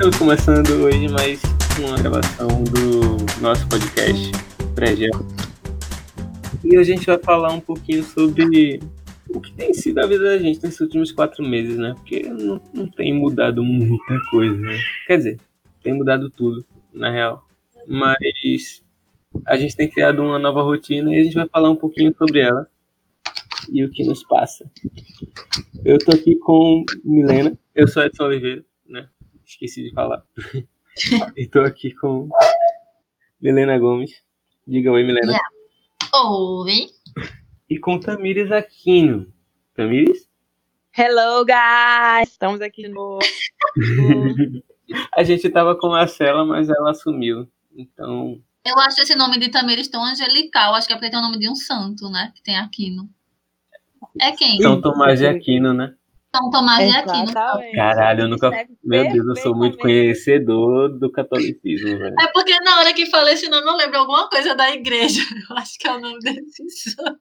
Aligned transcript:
Estamos 0.00 0.16
começando 0.16 0.70
hoje 0.82 1.08
mais 1.08 1.42
uma 1.78 1.94
gravação 1.98 2.48
do 2.64 3.42
nosso 3.42 3.68
podcast 3.68 4.32
pré 4.74 4.94
E 6.64 6.78
hoje 6.78 6.92
a 6.92 6.96
gente 6.96 7.04
vai 7.04 7.18
falar 7.18 7.52
um 7.52 7.60
pouquinho 7.60 8.02
sobre 8.02 8.80
o 9.28 9.38
que 9.38 9.52
tem 9.52 9.74
sido 9.74 9.98
a 9.98 10.06
vida 10.06 10.24
da 10.24 10.38
gente 10.38 10.62
nesses 10.62 10.80
últimos 10.80 11.12
quatro 11.12 11.46
meses, 11.46 11.76
né? 11.76 11.92
Porque 11.94 12.22
não, 12.22 12.58
não 12.72 12.88
tem 12.88 13.12
mudado 13.12 13.62
muita 13.62 14.18
coisa, 14.30 14.56
né? 14.56 14.78
Quer 15.06 15.18
dizer, 15.18 15.40
tem 15.82 15.92
mudado 15.92 16.30
tudo, 16.30 16.64
na 16.94 17.10
real. 17.10 17.46
Mas 17.86 18.82
a 19.46 19.58
gente 19.58 19.76
tem 19.76 19.86
criado 19.86 20.22
uma 20.22 20.38
nova 20.38 20.62
rotina 20.62 21.14
e 21.14 21.20
a 21.20 21.24
gente 21.24 21.34
vai 21.34 21.46
falar 21.46 21.68
um 21.68 21.76
pouquinho 21.76 22.14
sobre 22.16 22.40
ela 22.40 22.66
e 23.70 23.84
o 23.84 23.90
que 23.90 24.02
nos 24.02 24.24
passa. 24.24 24.64
Eu 25.84 25.98
tô 25.98 26.12
aqui 26.12 26.36
com 26.36 26.86
Milena, 27.04 27.52
eu 27.74 27.86
sou 27.86 28.02
Edson 28.02 28.24
Oliveira? 28.24 28.64
Esqueci 29.50 29.82
de 29.82 29.92
falar. 29.92 30.22
e 31.36 31.44
tô 31.44 31.60
aqui 31.62 31.92
com 31.92 32.28
Milena 33.42 33.76
Gomes. 33.78 34.22
Diga 34.64 34.92
oi, 34.92 35.02
Milena. 35.02 35.26
Yeah. 35.26 35.48
Oi. 36.14 36.86
E 37.68 37.76
com 37.76 37.98
Tamires 37.98 38.52
Aquino. 38.52 39.26
Tamires? 39.74 40.30
Hello, 40.96 41.44
guys! 41.44 42.30
Estamos 42.30 42.60
aqui 42.60 42.82
de 42.82 42.90
novo. 42.90 43.18
a 45.16 45.24
gente 45.24 45.50
tava 45.50 45.74
com 45.74 45.88
a 45.88 45.98
Marcela, 45.98 46.44
mas 46.44 46.68
ela 46.68 46.94
sumiu. 46.94 47.50
Então. 47.76 48.40
Eu 48.64 48.78
acho 48.78 49.00
esse 49.00 49.16
nome 49.16 49.36
de 49.40 49.48
Tamires 49.48 49.88
tão 49.88 50.04
angelical. 50.04 50.76
Acho 50.76 50.86
que 50.86 50.92
é 50.92 50.96
porque 50.96 51.10
tem 51.10 51.18
o 51.18 51.22
nome 51.22 51.40
de 51.40 51.50
um 51.50 51.56
santo, 51.56 52.08
né? 52.08 52.30
Que 52.36 52.42
tem 52.42 52.56
Aquino. 52.56 53.10
É 54.20 54.30
quem? 54.30 54.62
São 54.62 54.80
Tomás 54.80 55.18
de 55.18 55.26
Aquino, 55.26 55.74
né? 55.74 55.96
São 56.34 56.48
Tomás 56.48 56.88
de 56.88 56.96
Aquino. 56.96 57.32
Caralho, 57.74 58.22
eu 58.22 58.28
nunca. 58.28 58.50
Meu 58.84 59.02
Deus, 59.10 59.26
eu 59.26 59.36
sou 59.36 59.54
muito 59.54 59.76
conhecedor 59.78 60.96
do 60.96 61.10
catolicismo, 61.10 61.98
velho. 61.98 62.14
É 62.20 62.28
porque 62.32 62.58
na 62.60 62.78
hora 62.78 62.94
que 62.94 63.06
falei 63.06 63.34
esse 63.34 63.48
nome, 63.48 63.66
eu 63.66 63.76
lembro 63.76 63.98
alguma 63.98 64.28
coisa 64.28 64.54
da 64.54 64.70
igreja. 64.70 65.20
Eu 65.50 65.56
acho 65.56 65.76
que 65.76 65.88
é 65.88 65.92
o 65.92 66.00
nome 66.00 66.20
desse 66.20 66.70
santo. 66.70 67.20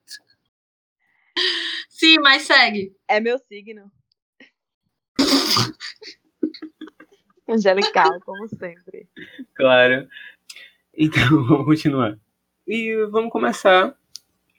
Sim, 1.90 2.20
mas 2.20 2.44
segue. 2.44 2.96
É 3.08 3.20
meu 3.20 3.40
signo. 3.40 3.92
Angelical, 7.50 8.20
como 8.22 8.48
sempre. 8.48 9.10
Claro. 9.56 10.08
Então, 10.94 11.44
vamos 11.48 11.66
continuar. 11.66 12.20
E 12.68 12.96
vamos 13.10 13.32
começar 13.32 13.98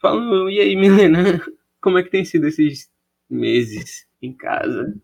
falando. 0.01 0.51
E 0.51 0.59
aí, 0.59 0.75
Milena? 0.75 1.41
Como 1.81 1.99
é 1.99 2.03
que 2.03 2.11
tem 2.11 2.25
sido 2.25 2.49
esses 2.49 2.91
meses 3.29 4.10
em 4.23 4.37
casa? 4.37 4.95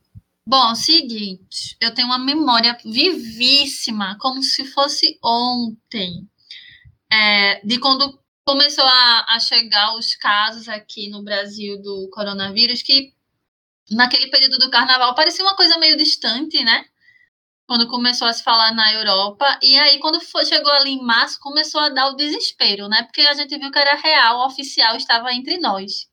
Bom, 0.49 0.75
seguinte, 0.77 1.77
eu 1.81 1.93
tenho 1.93 2.07
uma 2.07 2.19
memória 2.19 2.79
vivíssima, 2.85 4.17
como 4.21 4.43
se 4.43 4.65
fosse 4.65 5.19
ontem, 5.23 6.29
é, 7.11 7.61
de 7.67 7.81
quando 7.81 8.17
começou 8.45 8.85
a, 8.85 9.27
a 9.35 9.41
chegar 9.41 9.97
os 9.97 10.15
casos 10.15 10.69
aqui 10.69 11.09
no 11.09 11.23
Brasil 11.23 11.83
do 11.83 12.09
coronavírus, 12.13 12.81
que 12.81 13.13
naquele 13.91 14.29
período 14.31 14.59
do 14.59 14.71
carnaval 14.71 15.17
parecia 15.17 15.45
uma 15.45 15.57
coisa 15.57 15.79
meio 15.79 15.97
distante, 15.97 16.63
né? 16.63 16.85
Quando 17.67 17.89
começou 17.89 18.29
a 18.29 18.33
se 18.33 18.45
falar 18.45 18.73
na 18.73 18.93
Europa. 18.93 19.59
E 19.61 19.77
aí, 19.77 19.99
quando 19.99 20.21
foi, 20.21 20.45
chegou 20.45 20.71
ali 20.71 20.91
em 20.91 21.03
março, 21.03 21.41
começou 21.41 21.81
a 21.81 21.89
dar 21.89 22.09
o 22.11 22.15
desespero, 22.15 22.89
né? 22.89 23.03
Porque 23.03 23.23
a 23.23 23.35
gente 23.35 23.59
viu 23.59 23.73
que 23.73 23.79
era 23.81 23.97
real, 23.97 24.47
oficial, 24.47 24.97
estava 24.97 25.33
entre 25.33 25.59
nós. 25.59 26.09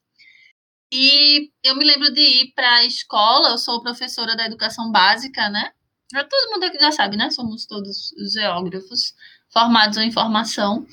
E 0.95 1.49
eu 1.63 1.75
me 1.75 1.83
lembro 1.83 2.13
de 2.13 2.22
ir 2.22 2.53
para 2.53 2.72
a 2.75 2.86
escola, 2.86 3.49
eu 3.49 3.58
sou 3.58 3.81
professora 3.81 4.36
da 4.36 4.45
educação 4.45 4.91
básica, 4.91 5.50
né? 5.50 5.72
Todo 6.11 6.52
mundo 6.52 6.66
aqui 6.66 6.80
já 6.80 6.91
sabe, 6.91 7.17
né? 7.17 7.31
Somos 7.31 7.66
todos 7.66 8.13
geógrafos 8.31 9.16
formados 9.52 9.97
em 9.97 10.11
formação. 10.11 10.85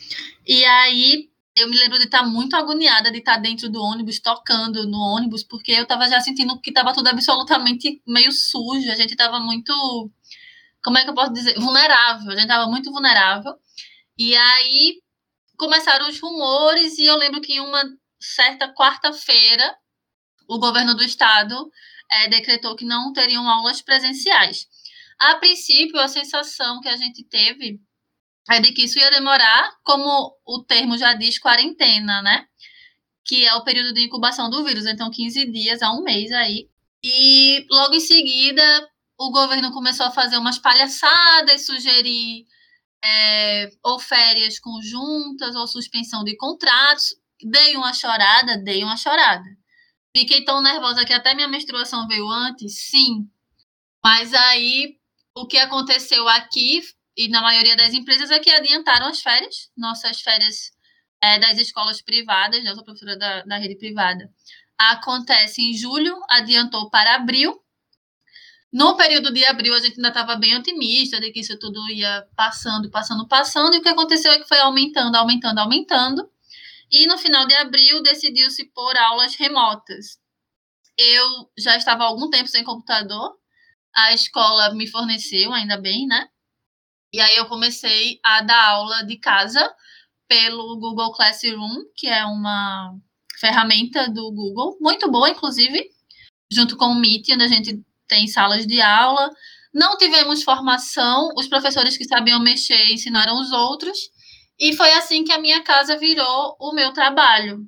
E 0.49 0.65
aí 0.65 1.29
eu 1.55 1.69
me 1.69 1.77
lembro 1.77 1.99
de 1.99 2.07
estar 2.07 2.23
muito 2.23 2.57
agoniada 2.57 3.11
de 3.11 3.19
estar 3.19 3.37
dentro 3.37 3.69
do 3.69 3.83
ônibus, 3.83 4.19
tocando 4.21 4.87
no 4.87 4.97
ônibus, 4.97 5.45
porque 5.45 5.73
eu 5.73 5.83
estava 5.83 6.09
já 6.09 6.19
sentindo 6.19 6.59
que 6.63 6.71
estava 6.71 6.95
tudo 6.95 7.09
absolutamente 7.09 8.01
meio 8.07 8.33
sujo, 8.33 8.91
a 8.91 8.95
gente 8.95 9.11
estava 9.11 9.39
muito, 9.39 10.11
como 10.83 10.97
é 10.97 11.05
que 11.05 11.11
eu 11.11 11.15
posso 11.15 11.35
dizer, 11.35 11.59
vulnerável, 11.61 12.31
a 12.31 12.35
gente 12.37 12.45
estava 12.45 12.67
muito 12.71 12.91
vulnerável. 12.91 13.55
E 14.17 14.35
aí 14.35 15.03
começaram 15.59 16.09
os 16.09 16.19
rumores 16.19 16.97
e 16.97 17.05
eu 17.05 17.17
lembro 17.17 17.43
que 17.43 17.53
em 17.53 17.61
uma 17.61 17.85
certa 18.19 18.73
quarta-feira 18.73 19.77
o 20.51 20.59
governo 20.59 20.97
do 20.97 21.05
estado 21.05 21.71
é, 22.11 22.29
decretou 22.29 22.75
que 22.75 22.85
não 22.85 23.13
teriam 23.13 23.49
aulas 23.49 23.81
presenciais. 23.81 24.67
A 25.17 25.37
princípio, 25.37 26.01
a 26.01 26.09
sensação 26.09 26.81
que 26.81 26.89
a 26.89 26.97
gente 26.97 27.23
teve 27.23 27.81
é 28.51 28.61
de 28.61 28.73
que 28.73 28.83
isso 28.83 28.99
ia 28.99 29.11
demorar, 29.13 29.71
como 29.85 30.37
o 30.45 30.65
termo 30.65 30.99
já 30.99 31.15
diz, 31.15 31.39
quarentena, 31.39 32.21
né? 32.23 32.47
Que 33.25 33.47
é 33.47 33.55
o 33.55 33.63
período 33.63 33.95
de 33.95 34.03
incubação 34.03 34.51
do 34.51 34.65
vírus, 34.65 34.87
então 34.87 35.09
15 35.09 35.53
dias 35.53 35.83
a 35.83 35.93
um 35.93 36.03
mês 36.03 36.33
aí. 36.33 36.69
E 37.05 37.65
logo 37.71 37.95
em 37.95 38.01
seguida, 38.01 38.91
o 39.17 39.31
governo 39.31 39.71
começou 39.71 40.07
a 40.07 40.11
fazer 40.11 40.37
umas 40.37 40.59
palhaçadas, 40.59 41.65
sugerir 41.65 42.45
é, 43.05 43.71
ou 43.85 44.01
férias 44.01 44.59
conjuntas 44.59 45.55
ou 45.55 45.69
suspensão 45.69 46.25
de 46.25 46.37
contratos. 46.37 47.15
Dei 47.41 47.77
uma 47.77 47.93
chorada, 47.93 48.59
dei 48.59 48.83
uma 48.83 48.97
chorada. 48.97 49.60
Fiquei 50.17 50.45
tão 50.45 50.61
nervosa 50.61 51.05
que 51.05 51.13
até 51.13 51.35
minha 51.35 51.49
menstruação 51.49 52.07
veio 52.09 52.29
antes? 52.29 52.79
Sim. 52.79 53.29
Mas 54.03 54.35
aí, 54.35 54.97
o 55.35 55.47
que 55.47 55.59
aconteceu 55.59 56.29
aqui 56.29 56.83
e 57.17 57.29
na 57.29 57.43
maioria 57.43 57.77
das 57.77 57.93
empresas 57.93 58.31
é 58.31 58.39
que 58.39 58.51
adiantaram 58.51 59.07
as 59.07 59.21
férias, 59.21 59.71
nossas 59.77 60.21
férias 60.21 60.71
é, 61.21 61.39
das 61.39 61.59
escolas 61.59 62.01
privadas, 62.01 62.65
eu 62.65 62.75
sou 62.75 62.85
professora 62.85 63.17
da, 63.17 63.43
da 63.43 63.59
rede 63.59 63.77
privada, 63.77 64.31
acontece 64.79 65.61
em 65.61 65.75
julho, 65.75 66.17
adiantou 66.29 66.89
para 66.89 67.17
abril. 67.17 67.61
No 68.73 68.97
período 68.97 69.33
de 69.33 69.45
abril, 69.45 69.75
a 69.75 69.81
gente 69.81 69.97
ainda 69.97 70.09
estava 70.09 70.37
bem 70.37 70.57
otimista 70.57 71.21
de 71.21 71.31
que 71.33 71.41
isso 71.41 71.59
tudo 71.59 71.91
ia 71.91 72.27
passando, 72.37 72.89
passando, 72.89 73.27
passando, 73.29 73.75
e 73.75 73.79
o 73.79 73.83
que 73.83 73.89
aconteceu 73.89 74.33
é 74.33 74.39
que 74.39 74.49
foi 74.49 74.61
aumentando, 74.61 75.15
aumentando, 75.17 75.59
aumentando. 75.59 76.31
E 76.91 77.07
no 77.07 77.19
final 77.19 77.47
de 77.47 77.55
abril 77.55 78.03
decidiu-se 78.03 78.65
por 78.73 78.97
aulas 78.97 79.35
remotas. 79.37 80.19
Eu 80.99 81.51
já 81.59 81.77
estava 81.77 82.05
há 82.05 82.07
algum 82.07 82.29
tempo 82.29 82.49
sem 82.49 82.65
computador, 82.65 83.37
a 83.95 84.13
escola 84.13 84.75
me 84.75 84.87
forneceu, 84.87 85.53
ainda 85.53 85.81
bem, 85.81 86.07
né? 86.07 86.29
E 87.13 87.21
aí 87.21 87.37
eu 87.37 87.47
comecei 87.47 88.21
a 88.25 88.43
dar 88.43 88.71
aula 88.71 89.05
de 89.05 89.17
casa 89.19 89.75
pelo 90.29 90.79
Google 90.79 91.13
Classroom, 91.13 91.85
que 91.97 92.07
é 92.07 92.25
uma 92.25 92.95
ferramenta 93.41 94.09
do 94.09 94.31
Google, 94.31 94.77
muito 94.81 95.11
boa, 95.11 95.31
inclusive, 95.31 95.91
junto 96.53 96.77
com 96.77 96.87
o 96.87 96.95
Meet, 96.95 97.31
onde 97.31 97.45
a 97.45 97.49
gente 97.49 97.83
tem 98.07 98.29
salas 98.29 98.67
de 98.67 98.81
aula. 98.81 99.31
Não 99.75 99.97
tivemos 99.97 100.43
formação, 100.43 101.31
os 101.37 101.49
professores 101.49 101.97
que 101.97 102.05
sabiam 102.05 102.41
mexer 102.41 102.93
ensinaram 102.93 103.41
os 103.41 103.51
outros, 103.51 103.99
e 104.61 104.77
foi 104.77 104.93
assim 104.93 105.25
que 105.25 105.33
a 105.33 105.41
minha 105.41 105.63
casa 105.65 105.97
virou 105.97 106.55
o 106.61 106.73
meu 106.75 106.93
trabalho. 106.93 107.67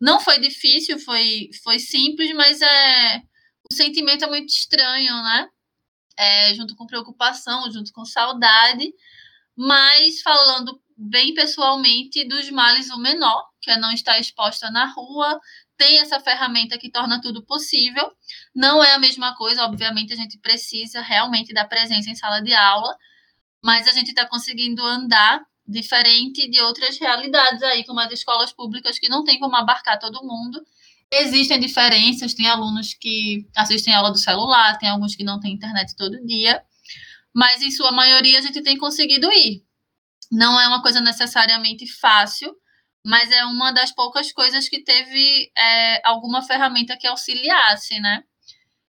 Não 0.00 0.18
foi 0.18 0.40
difícil, 0.40 0.98
foi, 0.98 1.50
foi 1.62 1.78
simples, 1.78 2.34
mas 2.34 2.62
é 2.62 3.22
o 3.70 3.74
sentimento 3.74 4.24
é 4.24 4.28
muito 4.28 4.48
estranho, 4.48 5.14
né? 5.22 5.48
É, 6.18 6.54
junto 6.54 6.74
com 6.74 6.86
preocupação, 6.86 7.70
junto 7.70 7.92
com 7.92 8.04
saudade, 8.06 8.92
mas 9.56 10.22
falando 10.22 10.80
bem 10.96 11.34
pessoalmente 11.34 12.26
dos 12.26 12.50
males 12.50 12.90
o 12.90 12.98
menor, 12.98 13.46
que 13.60 13.70
é 13.70 13.78
não 13.78 13.92
estar 13.92 14.18
exposta 14.18 14.70
na 14.70 14.86
rua, 14.86 15.38
tem 15.76 16.00
essa 16.00 16.20
ferramenta 16.20 16.78
que 16.78 16.90
torna 16.90 17.20
tudo 17.20 17.44
possível. 17.44 18.10
Não 18.54 18.82
é 18.82 18.92
a 18.92 18.98
mesma 18.98 19.34
coisa, 19.36 19.64
obviamente 19.64 20.12
a 20.12 20.16
gente 20.16 20.38
precisa 20.38 21.00
realmente 21.02 21.52
da 21.52 21.66
presença 21.66 22.10
em 22.10 22.14
sala 22.14 22.40
de 22.40 22.54
aula, 22.54 22.96
mas 23.62 23.86
a 23.88 23.92
gente 23.92 24.08
está 24.08 24.26
conseguindo 24.26 24.82
andar 24.82 25.42
diferente 25.70 26.48
de 26.50 26.60
outras 26.60 26.98
realidades 26.98 27.62
aí, 27.62 27.84
como 27.84 28.00
as 28.00 28.12
escolas 28.12 28.52
públicas, 28.52 28.98
que 28.98 29.08
não 29.08 29.24
tem 29.24 29.38
como 29.38 29.56
abarcar 29.56 29.98
todo 29.98 30.24
mundo. 30.24 30.62
Existem 31.12 31.58
diferenças, 31.58 32.34
tem 32.34 32.46
alunos 32.46 32.94
que 32.94 33.48
assistem 33.56 33.94
aula 33.94 34.12
do 34.12 34.18
celular, 34.18 34.78
tem 34.78 34.88
alguns 34.88 35.16
que 35.16 35.24
não 35.24 35.40
têm 35.40 35.54
internet 35.54 35.96
todo 35.96 36.24
dia, 36.24 36.62
mas 37.34 37.62
em 37.62 37.70
sua 37.70 37.90
maioria 37.92 38.38
a 38.38 38.42
gente 38.42 38.62
tem 38.62 38.76
conseguido 38.76 39.30
ir. 39.32 39.64
Não 40.30 40.60
é 40.60 40.68
uma 40.68 40.82
coisa 40.82 41.00
necessariamente 41.00 41.86
fácil, 41.86 42.54
mas 43.04 43.30
é 43.32 43.44
uma 43.44 43.72
das 43.72 43.92
poucas 43.92 44.32
coisas 44.32 44.68
que 44.68 44.84
teve 44.84 45.50
é, 45.56 46.06
alguma 46.06 46.42
ferramenta 46.42 46.96
que 46.96 47.06
auxiliasse, 47.06 47.98
né? 47.98 48.22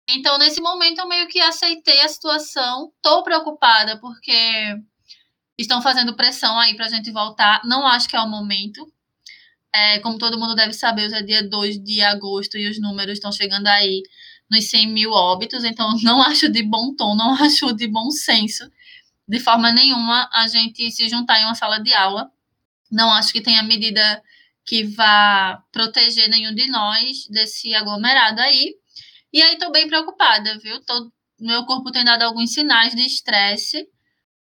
Então, 0.10 0.38
nesse 0.40 0.60
momento, 0.60 1.00
eu 1.00 1.08
meio 1.08 1.28
que 1.28 1.40
aceitei 1.40 2.02
a 2.02 2.10
situação. 2.10 2.92
Estou 2.96 3.24
preocupada, 3.24 4.00
porque 4.00 4.76
estão 5.62 5.82
fazendo 5.82 6.16
pressão 6.16 6.58
aí 6.58 6.76
para 6.76 6.86
a 6.86 6.90
gente 6.90 7.12
voltar. 7.12 7.62
Não 7.66 7.86
acho 7.88 8.08
que 8.08 8.16
é 8.16 8.22
o 8.22 8.30
momento. 8.30 8.92
É, 9.74 10.00
como 10.00 10.18
todo 10.18 10.40
mundo 10.40 10.56
deve 10.56 10.74
saber, 10.74 11.06
hoje 11.06 11.16
é 11.16 11.22
dia 11.22 11.48
2 11.48 11.84
de 11.84 12.02
agosto 12.02 12.58
e 12.58 12.70
os 12.70 12.80
números 12.80 13.14
estão 13.14 13.32
chegando 13.32 13.68
aí 13.68 14.02
nos 14.50 14.70
100 14.70 14.88
mil 14.88 15.12
óbitos, 15.12 15.64
então 15.64 15.96
não 16.02 16.22
acho 16.22 16.50
de 16.50 16.64
bom 16.64 16.96
tom, 16.96 17.16
não 17.16 17.34
acho 17.44 17.72
de 17.74 17.88
bom 17.88 18.10
senso 18.10 18.70
de 19.30 19.40
forma 19.40 19.72
nenhuma 19.72 20.28
a 20.34 20.48
gente 20.48 20.90
se 20.90 21.08
juntar 21.08 21.40
em 21.40 21.46
uma 21.46 21.54
sala 21.54 21.80
de 21.80 21.94
aula. 21.94 22.32
Não 22.92 23.14
acho 23.14 23.32
que 23.32 23.42
tenha 23.42 23.62
medida 23.62 24.24
que 24.66 24.84
vá 24.84 25.64
proteger 25.72 26.28
nenhum 26.28 26.54
de 26.56 26.68
nós 26.68 27.28
desse 27.30 27.76
aglomerado 27.76 28.42
aí. 28.42 28.74
E 29.32 29.40
aí 29.40 29.56
tô 29.60 29.72
bem 29.72 29.88
preocupada, 29.88 30.58
viu? 30.58 30.84
Tô, 30.84 31.12
meu 31.40 31.64
corpo 31.66 31.92
tem 31.92 32.04
dado 32.04 32.24
alguns 32.24 32.52
sinais 32.52 32.96
de 32.96 33.04
estresse, 33.04 33.88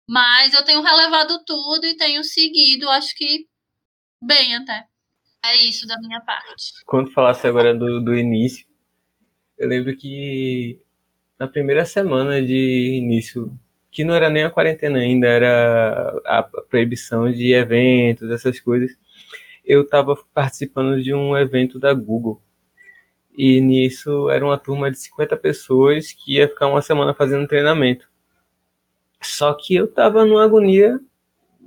mas 0.10 0.56
eu 0.56 0.66
tenho 0.66 0.82
relevado 0.82 1.44
tudo 1.46 1.86
e 1.86 1.96
tenho 1.96 2.24
seguido, 2.24 2.90
acho 2.90 3.16
que 3.16 3.46
bem 4.20 4.56
até. 4.56 4.86
É 5.46 5.56
isso 5.56 5.86
da 5.86 6.00
minha 6.00 6.20
parte. 6.22 6.74
Quando 6.88 7.12
falasse 7.12 7.46
agora 7.46 7.76
do, 7.76 8.02
do 8.02 8.16
início, 8.16 8.66
eu 9.56 9.70
lembro 9.70 9.96
que 9.96 10.82
na 11.38 11.48
primeira 11.48 11.86
semana 11.86 12.42
de 12.42 12.98
início, 12.98 13.56
que 13.92 14.04
não 14.04 14.16
era 14.16 14.32
nem 14.32 14.44
a 14.44 14.50
quarentena 14.50 14.98
ainda, 14.98 15.28
era 15.28 16.20
a 16.26 16.42
proibição 16.42 17.32
de 17.32 17.54
eventos, 17.54 18.32
essas 18.32 18.60
coisas, 18.60 18.98
eu 19.64 19.84
estava 19.84 20.16
participando 20.34 21.04
de 21.04 21.14
um 21.14 21.38
evento 21.38 21.78
da 21.78 21.94
Google. 21.94 22.42
E 23.38 23.62
nisso 23.62 24.28
era 24.32 24.44
uma 24.44 24.58
turma 24.58 24.90
de 24.90 24.98
50 24.98 25.38
pessoas 25.38 26.12
que 26.12 26.38
ia 26.38 26.48
ficar 26.48 26.68
uma 26.68 26.82
semana 26.82 27.14
fazendo 27.14 27.48
treinamento. 27.48 28.09
Só 29.22 29.54
que 29.54 29.76
eu 29.76 29.88
tava 29.88 30.26
numa 30.26 30.44
agonia 30.44 31.00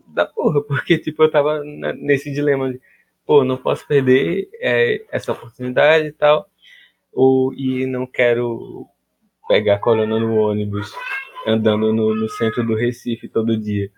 da 0.06 0.26
porra, 0.26 0.62
porque 0.62 0.98
tipo, 0.98 1.22
eu 1.22 1.30
tava 1.30 1.62
nesse 1.64 2.32
dilema 2.32 2.72
de, 2.72 2.80
pô, 3.26 3.44
não 3.44 3.56
posso 3.56 3.86
perder 3.86 4.48
é, 4.60 5.04
essa 5.10 5.32
oportunidade 5.32 6.08
e 6.08 6.12
tal, 6.12 6.48
ou 7.12 7.52
e 7.54 7.86
não 7.86 8.06
quero 8.06 8.86
pegar 9.48 9.78
corona 9.78 10.18
no 10.18 10.36
ônibus, 10.36 10.92
andando 11.46 11.92
no, 11.92 12.14
no 12.14 12.28
centro 12.30 12.64
do 12.64 12.74
Recife 12.74 13.28
todo 13.28 13.56
dia 13.56 13.90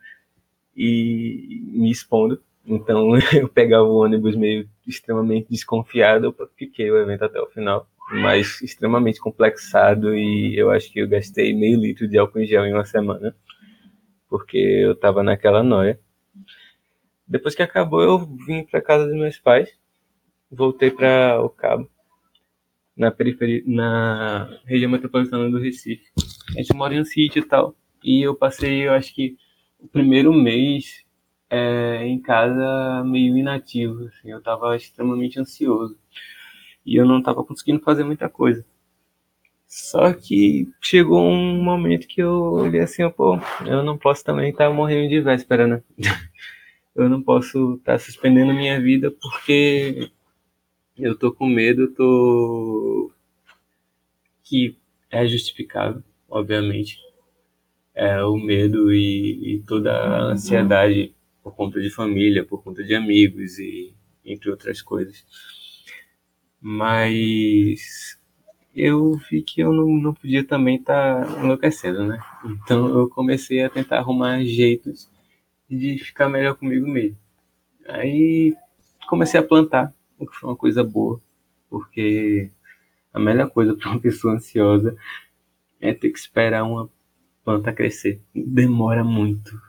e 0.76 1.62
me 1.66 1.90
expondo. 1.90 2.42
Então 2.66 3.16
eu 3.32 3.48
pegava 3.48 3.84
o 3.84 3.96
ônibus 3.96 4.34
meio 4.36 4.68
extremamente 4.86 5.48
desconfiado, 5.50 6.26
eu 6.38 6.50
fiquei 6.56 6.90
o 6.90 6.98
evento 6.98 7.24
até 7.24 7.40
o 7.40 7.46
final, 7.46 7.86
mas 8.10 8.60
extremamente 8.62 9.20
complexado 9.20 10.14
e 10.14 10.58
eu 10.58 10.70
acho 10.70 10.92
que 10.92 10.98
eu 11.00 11.08
gastei 11.08 11.54
meio 11.54 11.78
litro 11.78 12.08
de 12.08 12.18
álcool 12.18 12.40
em 12.40 12.46
gel 12.46 12.64
em 12.64 12.72
uma 12.72 12.84
semana, 12.84 13.34
porque 14.34 14.58
eu 14.58 14.96
tava 14.96 15.22
naquela 15.22 15.62
noia. 15.62 15.96
Depois 17.24 17.54
que 17.54 17.62
acabou, 17.62 18.02
eu 18.02 18.18
vim 18.18 18.64
para 18.64 18.82
casa 18.82 19.06
dos 19.06 19.14
meus 19.14 19.38
pais, 19.38 19.70
voltei 20.50 20.90
para 20.90 21.40
o 21.40 21.48
Cabo, 21.48 21.88
na 22.96 23.12
periferia, 23.12 23.62
na 23.64 24.58
região 24.64 24.90
metropolitana 24.90 25.48
do 25.48 25.60
Recife. 25.60 26.02
A 26.48 26.58
gente 26.58 26.74
mora 26.74 26.92
em 26.96 27.00
um 27.00 27.04
sítio 27.04 27.42
e 27.42 27.46
tal, 27.46 27.76
e 28.02 28.26
eu 28.26 28.34
passei, 28.34 28.88
eu 28.88 28.92
acho 28.92 29.14
que 29.14 29.36
o 29.78 29.86
primeiro 29.86 30.32
mês 30.32 31.04
é, 31.48 32.04
em 32.04 32.20
casa 32.20 33.04
meio 33.04 33.38
inativo, 33.38 34.06
assim, 34.06 34.32
eu 34.32 34.38
estava 34.38 34.74
extremamente 34.74 35.38
ansioso 35.38 35.96
e 36.84 36.96
eu 36.96 37.06
não 37.06 37.20
estava 37.20 37.44
conseguindo 37.44 37.84
fazer 37.84 38.02
muita 38.02 38.28
coisa. 38.28 38.66
Só 39.66 40.12
que 40.12 40.68
chegou 40.80 41.22
um 41.22 41.62
momento 41.62 42.06
que 42.06 42.22
eu 42.22 42.32
olhei 42.32 42.80
assim, 42.80 43.08
pô, 43.10 43.38
eu 43.66 43.82
não 43.82 43.98
posso 43.98 44.24
também 44.24 44.50
estar 44.50 44.68
tá 44.68 44.74
morrendo 44.74 45.08
de 45.08 45.20
véspera, 45.20 45.66
né? 45.66 45.82
eu 46.94 47.08
não 47.08 47.22
posso 47.22 47.74
estar 47.74 47.94
tá 47.94 47.98
suspendendo 47.98 48.54
minha 48.54 48.80
vida 48.80 49.10
porque 49.10 50.10
eu 50.96 51.16
tô 51.18 51.32
com 51.32 51.46
medo, 51.46 51.90
tô 51.92 53.10
que 54.44 54.76
é 55.10 55.26
justificável, 55.26 56.02
obviamente. 56.28 56.98
É 57.94 58.22
o 58.24 58.36
medo 58.36 58.92
e, 58.92 59.54
e 59.54 59.62
toda 59.62 59.92
a 59.92 60.22
ansiedade 60.32 61.14
por 61.42 61.54
conta 61.54 61.80
de 61.80 61.90
família, 61.90 62.44
por 62.44 62.62
conta 62.62 62.82
de 62.82 62.94
amigos 62.94 63.58
e 63.58 63.94
entre 64.24 64.50
outras 64.50 64.82
coisas. 64.82 65.24
Mas 66.60 68.18
eu 68.74 69.14
vi 69.30 69.42
que 69.42 69.60
eu 69.60 69.72
não, 69.72 69.86
não 69.86 70.14
podia 70.14 70.44
também 70.44 70.76
estar 70.76 71.24
tá 71.24 71.40
enlouquecendo, 71.40 72.04
né? 72.06 72.18
Então 72.44 72.88
eu 72.88 73.08
comecei 73.08 73.62
a 73.62 73.70
tentar 73.70 73.98
arrumar 73.98 74.42
jeitos 74.44 75.08
de 75.70 75.98
ficar 75.98 76.28
melhor 76.28 76.56
comigo 76.56 76.86
mesmo. 76.86 77.16
Aí 77.88 78.54
comecei 79.08 79.38
a 79.38 79.42
plantar, 79.42 79.92
o 80.18 80.26
que 80.26 80.36
foi 80.36 80.50
uma 80.50 80.56
coisa 80.56 80.82
boa, 80.82 81.20
porque 81.70 82.50
a 83.12 83.20
melhor 83.20 83.50
coisa 83.50 83.74
para 83.74 83.90
uma 83.90 84.00
pessoa 84.00 84.34
ansiosa 84.34 84.96
é 85.80 85.92
ter 85.92 86.10
que 86.10 86.18
esperar 86.18 86.64
uma 86.64 86.90
planta 87.44 87.72
crescer. 87.72 88.20
Demora 88.34 89.04
muito. 89.04 89.60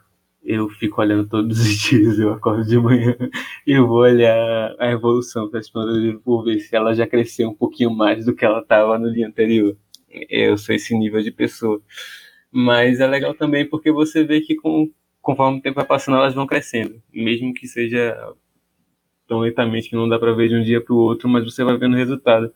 Eu 0.46 0.68
fico 0.68 1.00
olhando 1.00 1.28
todos 1.28 1.58
os 1.58 1.66
dias, 1.90 2.18
eu 2.18 2.32
acordo 2.32 2.64
de 2.64 2.78
manhã 2.78 3.16
e 3.66 3.78
vou 3.80 3.98
olhar 3.98 4.76
a 4.78 4.90
evolução 4.92 5.50
das 5.50 5.68
plantas 5.68 6.20
por 6.22 6.44
ver 6.44 6.60
se 6.60 6.76
ela 6.76 6.94
já 6.94 7.06
cresceu 7.06 7.48
um 7.50 7.54
pouquinho 7.54 7.90
mais 7.90 8.24
do 8.24 8.34
que 8.34 8.44
ela 8.44 8.60
estava 8.60 8.98
no 8.98 9.12
dia 9.12 9.26
anterior. 9.26 9.76
Eu 10.30 10.56
sou 10.56 10.74
esse 10.74 10.96
nível 10.96 11.20
de 11.20 11.32
pessoa. 11.32 11.82
Mas 12.50 13.00
é 13.00 13.06
legal 13.06 13.34
também 13.34 13.68
porque 13.68 13.90
você 13.90 14.24
vê 14.24 14.40
que 14.40 14.54
com 14.54 14.90
conforme 15.26 15.58
o 15.58 15.60
tempo 15.60 15.74
vai 15.74 15.84
passando, 15.84 16.18
elas 16.18 16.34
vão 16.34 16.46
crescendo. 16.46 17.02
Mesmo 17.12 17.52
que 17.52 17.66
seja 17.66 18.16
tão 19.26 19.40
lentamente 19.40 19.90
que 19.90 19.96
não 19.96 20.08
dá 20.08 20.18
para 20.20 20.32
ver 20.32 20.48
de 20.48 20.54
um 20.54 20.62
dia 20.62 20.80
para 20.80 20.94
o 20.94 20.98
outro, 20.98 21.28
mas 21.28 21.44
você 21.44 21.64
vai 21.64 21.76
vendo 21.76 21.94
o 21.94 21.96
resultado. 21.96 22.52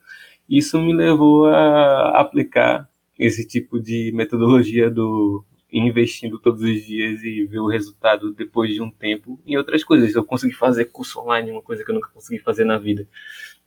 Isso 0.47 0.79
me 0.79 0.93
levou 0.93 1.47
a 1.47 2.19
aplicar 2.21 2.89
esse 3.19 3.45
tipo 3.45 3.79
de 3.79 4.11
metodologia 4.13 4.89
do 4.89 5.43
investindo 5.71 6.37
todos 6.37 6.61
os 6.61 6.85
dias 6.85 7.23
e 7.23 7.45
ver 7.45 7.59
o 7.59 7.67
resultado 7.67 8.33
depois 8.33 8.73
de 8.73 8.81
um 8.81 8.91
tempo 8.91 9.39
em 9.45 9.55
outras 9.55 9.83
coisas. 9.83 10.13
Eu 10.13 10.23
consegui 10.23 10.53
fazer 10.53 10.85
curso 10.85 11.19
online, 11.21 11.51
uma 11.51 11.61
coisa 11.61 11.83
que 11.83 11.91
eu 11.91 11.95
nunca 11.95 12.09
consegui 12.09 12.39
fazer 12.39 12.65
na 12.65 12.77
vida. 12.77 13.07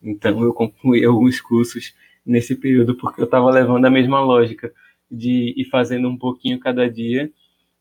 Então 0.03 0.43
eu 0.43 0.53
concluí 0.53 1.05
alguns 1.05 1.41
cursos 1.41 1.95
nesse 2.25 2.55
período 2.55 2.95
porque 2.97 3.21
eu 3.21 3.25
estava 3.25 3.51
levando 3.51 3.85
a 3.87 3.91
mesma 3.91 4.21
lógica 4.21 4.73
de 5.11 5.55
ir 5.57 5.65
fazendo 5.71 6.09
um 6.09 6.17
pouquinho 6.17 6.61
cada 6.61 6.91
dia 6.91 7.33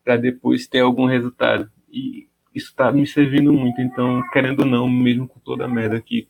para 0.03 0.15
depois 0.17 0.67
ter 0.67 0.79
algum 0.79 1.05
resultado. 1.05 1.69
E 1.91 2.27
isso 2.53 2.69
está 2.69 2.91
me 2.91 3.05
servindo 3.05 3.51
muito. 3.51 3.81
Então, 3.81 4.21
querendo 4.31 4.61
ou 4.61 4.65
não, 4.65 4.89
mesmo 4.89 5.27
com 5.27 5.39
toda 5.39 5.65
a 5.65 5.67
merda 5.67 5.99
que 5.99 6.27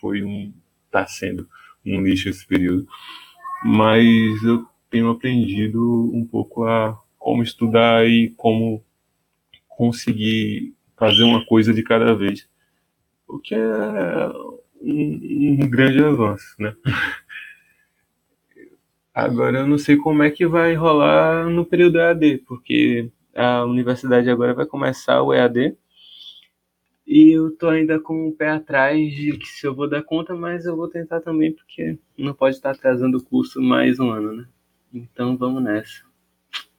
foi 0.00 0.22
um. 0.22 0.52
tá 0.90 1.06
sendo 1.06 1.48
um 1.84 2.02
lixo 2.02 2.28
esse 2.28 2.44
período, 2.44 2.88
mas 3.64 4.42
eu 4.42 4.66
tenho 4.96 5.10
aprendido 5.10 6.10
um 6.14 6.24
pouco 6.24 6.64
a 6.64 6.98
como 7.18 7.42
estudar 7.42 8.06
e 8.06 8.30
como 8.36 8.82
conseguir 9.68 10.74
fazer 10.96 11.22
uma 11.22 11.44
coisa 11.44 11.74
de 11.74 11.82
cada 11.82 12.14
vez. 12.14 12.48
O 13.28 13.38
que 13.38 13.54
é 13.54 13.58
um, 14.80 15.60
um 15.62 15.68
grande 15.68 16.02
avanço, 16.02 16.54
né? 16.58 16.74
Agora 19.12 19.60
eu 19.60 19.66
não 19.66 19.78
sei 19.78 19.96
como 19.96 20.22
é 20.22 20.30
que 20.30 20.46
vai 20.46 20.74
rolar 20.74 21.48
no 21.48 21.64
período 21.64 21.98
EAD, 21.98 22.38
porque 22.46 23.10
a 23.34 23.64
universidade 23.64 24.28
agora 24.28 24.52
vai 24.52 24.66
começar 24.66 25.22
o 25.22 25.32
EAD. 25.32 25.74
E 27.06 27.30
eu 27.32 27.50
tô 27.56 27.68
ainda 27.68 27.98
com 27.98 28.28
o 28.28 28.32
pé 28.32 28.50
atrás 28.50 28.98
de 29.14 29.38
que 29.38 29.46
se 29.46 29.66
eu 29.66 29.74
vou 29.74 29.88
dar 29.88 30.02
conta, 30.02 30.34
mas 30.34 30.66
eu 30.66 30.76
vou 30.76 30.88
tentar 30.88 31.20
também, 31.20 31.50
porque 31.50 31.98
não 32.18 32.34
pode 32.34 32.56
estar 32.56 32.72
atrasando 32.72 33.16
o 33.16 33.24
curso 33.24 33.60
mais 33.60 33.98
um 33.98 34.10
ano, 34.10 34.34
né? 34.34 34.46
Então 34.92 35.36
vamos 35.36 35.62
nessa. 35.62 36.04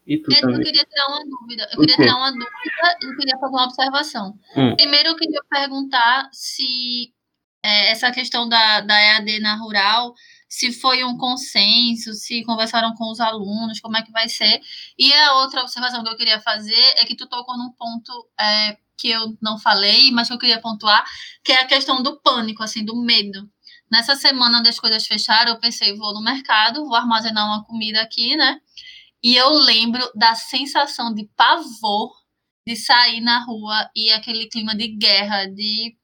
E 0.06 0.18
tu 0.18 0.32
também. 0.32 0.56
Eu 0.56 0.62
queria 0.62 0.86
tirar 0.86 1.08
uma 1.08 1.26
dúvida. 1.26 1.70
Eu 1.72 1.80
queria 1.80 1.96
tirar 1.96 2.16
uma 2.16 2.32
dúvida 2.32 2.98
e 3.02 3.16
queria 3.18 3.38
fazer 3.38 3.54
uma 3.54 3.66
observação. 3.66 4.40
Hum. 4.56 4.76
Primeiro 4.76 5.10
eu 5.10 5.16
queria 5.16 5.42
perguntar 5.50 6.30
se 6.32 7.14
é, 7.62 7.92
essa 7.92 8.12
questão 8.12 8.48
da, 8.48 8.82
da 8.82 9.00
EAD 9.00 9.40
na 9.40 9.56
rural 9.58 10.14
se 10.48 10.72
foi 10.72 11.04
um 11.04 11.18
consenso, 11.18 12.14
se 12.14 12.44
conversaram 12.44 12.94
com 12.96 13.12
os 13.12 13.20
alunos, 13.20 13.80
como 13.80 13.98
é 13.98 14.02
que 14.02 14.12
vai 14.12 14.30
ser. 14.30 14.62
E 14.98 15.12
a 15.14 15.34
outra 15.36 15.62
observação 15.62 16.04
que 16.04 16.10
eu 16.10 16.18
queria 16.18 16.40
fazer 16.40 16.94
é 16.96 17.06
que 17.06 17.16
tu 17.16 17.28
tocou 17.28 17.58
num 17.58 17.72
ponto 17.72 18.30
é, 18.40 18.78
que 18.98 19.10
eu 19.10 19.38
não 19.42 19.60
falei, 19.60 20.12
mas 20.12 20.28
que 20.28 20.34
eu 20.34 20.40
queria 20.40 20.62
pontuar, 20.62 21.06
que 21.44 21.52
é 21.52 21.62
a 21.62 21.68
questão 21.68 22.02
do 22.02 22.20
pânico, 22.20 22.64
assim, 22.64 22.84
do 22.84 22.96
medo. 22.96 23.50
Nessa 23.92 24.16
semana 24.16 24.60
onde 24.60 24.70
as 24.70 24.80
coisas 24.80 25.06
fecharam, 25.06 25.54
eu 25.54 25.60
pensei, 25.60 25.96
vou 25.96 26.14
no 26.14 26.22
mercado, 26.22 26.86
vou 26.86 26.96
armazenar 26.96 27.46
uma 27.46 27.64
comida 27.64 28.02
aqui, 28.02 28.36
né? 28.36 28.60
E 29.24 29.36
eu 29.36 29.50
lembro 29.50 30.10
da 30.16 30.36
sensação 30.36 31.14
de 31.14 31.28
pavor 31.36 32.12
de 32.66 32.76
sair 32.76 33.22
na 33.22 33.40
rua 33.44 33.90
e 33.96 34.12
aquele 34.12 34.48
clima 34.48 34.76
de 34.76 34.90
guerra, 34.90 35.46
de, 35.46 35.96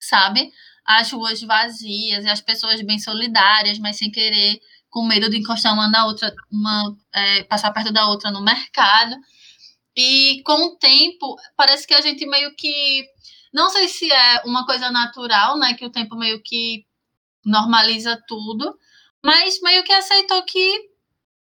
sabe? 0.00 0.52
as 0.90 1.12
ruas 1.12 1.40
vazias 1.42 2.24
e 2.24 2.28
as 2.28 2.40
pessoas 2.40 2.80
bem 2.82 2.98
solidárias, 2.98 3.78
mas 3.78 3.96
sem 3.96 4.10
querer, 4.10 4.60
com 4.88 5.06
medo 5.06 5.30
de 5.30 5.38
encostar 5.38 5.72
uma 5.72 5.88
na 5.88 6.04
outra, 6.06 6.34
uma, 6.50 6.96
é, 7.14 7.44
passar 7.44 7.72
perto 7.72 7.92
da 7.92 8.08
outra 8.08 8.30
no 8.30 8.42
mercado. 8.42 9.14
E 9.96 10.42
com 10.44 10.66
o 10.66 10.76
tempo, 10.76 11.36
parece 11.56 11.86
que 11.86 11.94
a 11.94 12.00
gente 12.00 12.26
meio 12.26 12.54
que. 12.56 13.04
Não 13.52 13.70
sei 13.70 13.88
se 13.88 14.10
é 14.12 14.42
uma 14.44 14.66
coisa 14.66 14.90
natural, 14.90 15.58
né? 15.58 15.74
Que 15.74 15.86
o 15.86 15.90
tempo 15.90 16.16
meio 16.16 16.42
que 16.42 16.84
normaliza 17.44 18.20
tudo, 18.26 18.76
mas 19.24 19.60
meio 19.62 19.82
que 19.84 19.92
aceitou 19.92 20.42
que 20.44 20.90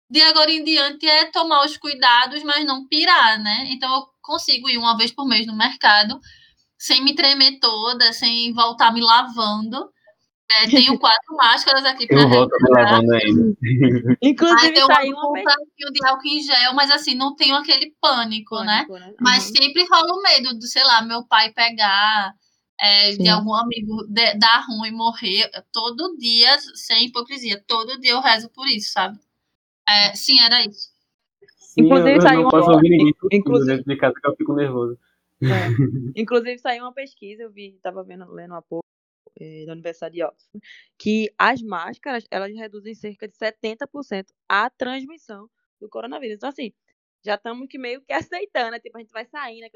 de 0.09 0.21
agora 0.21 0.51
em 0.51 0.63
diante 0.63 1.07
é 1.07 1.25
tomar 1.31 1.65
os 1.65 1.77
cuidados, 1.77 2.43
mas 2.43 2.65
não 2.65 2.85
pirar, 2.88 3.39
né? 3.41 3.67
Então 3.69 3.93
eu 3.93 4.07
consigo 4.21 4.69
ir 4.69 4.77
uma 4.77 4.97
vez 4.97 5.11
por 5.11 5.25
mês 5.25 5.47
no 5.47 5.55
mercado 5.55 6.19
sem 6.77 7.03
me 7.03 7.13
tremer 7.13 7.59
toda, 7.59 8.11
sem 8.11 8.51
voltar 8.53 8.91
me 8.91 9.01
lavando. 9.01 9.89
É, 10.51 10.67
tenho 10.67 10.97
quatro 11.00 11.35
máscaras 11.38 11.85
aqui 11.85 12.07
para 12.07 12.21
Eu 12.21 12.27
volto 12.27 12.51
me 12.59 12.81
lavando 12.81 13.13
ainda. 13.13 13.57
Inclusive, 14.21 14.79
eu 14.79 14.88
saiu 14.88 15.15
um 15.15 15.31
pouquinho 15.31 15.91
de 15.93 16.07
álcool 16.07 16.27
em 16.27 16.41
gel, 16.41 16.73
mas 16.73 16.89
assim, 16.89 17.13
não 17.13 17.35
tenho 17.35 17.55
aquele 17.55 17.95
pânico, 18.01 18.61
né? 18.63 18.85
pânico, 18.85 18.93
né? 18.93 19.13
Mas 19.21 19.45
Uhum. 19.45 19.55
sempre 19.55 19.88
rola 19.88 20.11
o 20.11 20.21
medo 20.23 20.57
de, 20.57 20.67
sei 20.67 20.83
lá, 20.83 21.03
meu 21.03 21.23
pai 21.27 21.53
pegar, 21.53 22.33
é, 22.81 23.11
de 23.11 23.29
algum 23.29 23.53
amigo 23.53 24.03
de- 24.07 24.33
dar 24.39 24.65
ruim 24.67 24.91
morrer. 24.91 25.50
Todo 25.71 26.17
dia, 26.17 26.57
sem 26.75 27.05
hipocrisia, 27.05 27.63
todo 27.67 28.00
dia 28.00 28.11
eu 28.11 28.21
rezo 28.21 28.50
por 28.50 28.67
isso, 28.67 28.91
sabe? 28.91 29.19
É, 29.88 30.15
sim, 30.15 30.39
era 30.41 30.65
isso. 30.65 30.89
Sim, 31.57 31.81
Inclusive, 31.85 32.09
eu, 32.11 32.15
eu 32.15 32.21
saiu 32.21 32.41
uma- 32.41 32.50
posso 32.50 32.71
ouvir 32.71 32.89
ninguém 32.89 33.13
tossindo 33.13 33.35
Inclusive- 33.35 33.77
dentro 33.77 33.93
de 33.93 33.97
casa 34.00 34.15
que 34.19 34.27
eu 34.27 34.35
fico 34.35 34.53
nervoso. 34.53 35.00
É. 35.41 35.45
Inclusive, 36.15 36.57
saiu 36.59 36.83
uma 36.83 36.93
pesquisa, 36.93 37.43
eu 37.43 37.51
vi, 37.51 37.79
tava 37.81 38.03
vendo, 38.03 38.29
lendo 38.31 38.53
há 38.55 38.61
pouco, 38.61 38.85
eh, 39.39 39.65
da 39.65 39.73
Universidade 39.73 40.15
de 40.15 40.23
Oxford, 40.23 40.59
que 40.97 41.31
as 41.38 41.61
máscaras, 41.61 42.25
elas 42.29 42.51
reduzem 42.53 42.93
cerca 42.95 43.27
de 43.27 43.35
70% 43.38 44.25
a 44.50 44.69
transmissão 44.69 45.50
do 45.79 45.88
coronavírus. 45.89 46.35
Então, 46.35 46.50
assim, 46.50 46.73
já 47.23 47.35
estamos 47.35 47.67
que 47.67 47.77
meio 47.77 48.01
que 48.01 48.11
aceitando, 48.33 48.71
né? 48.71 48.79
Tipo, 48.79 48.97
a 48.97 49.01
gente 49.01 49.11
vai 49.11 49.25
sair, 49.25 49.61
né? 49.61 49.69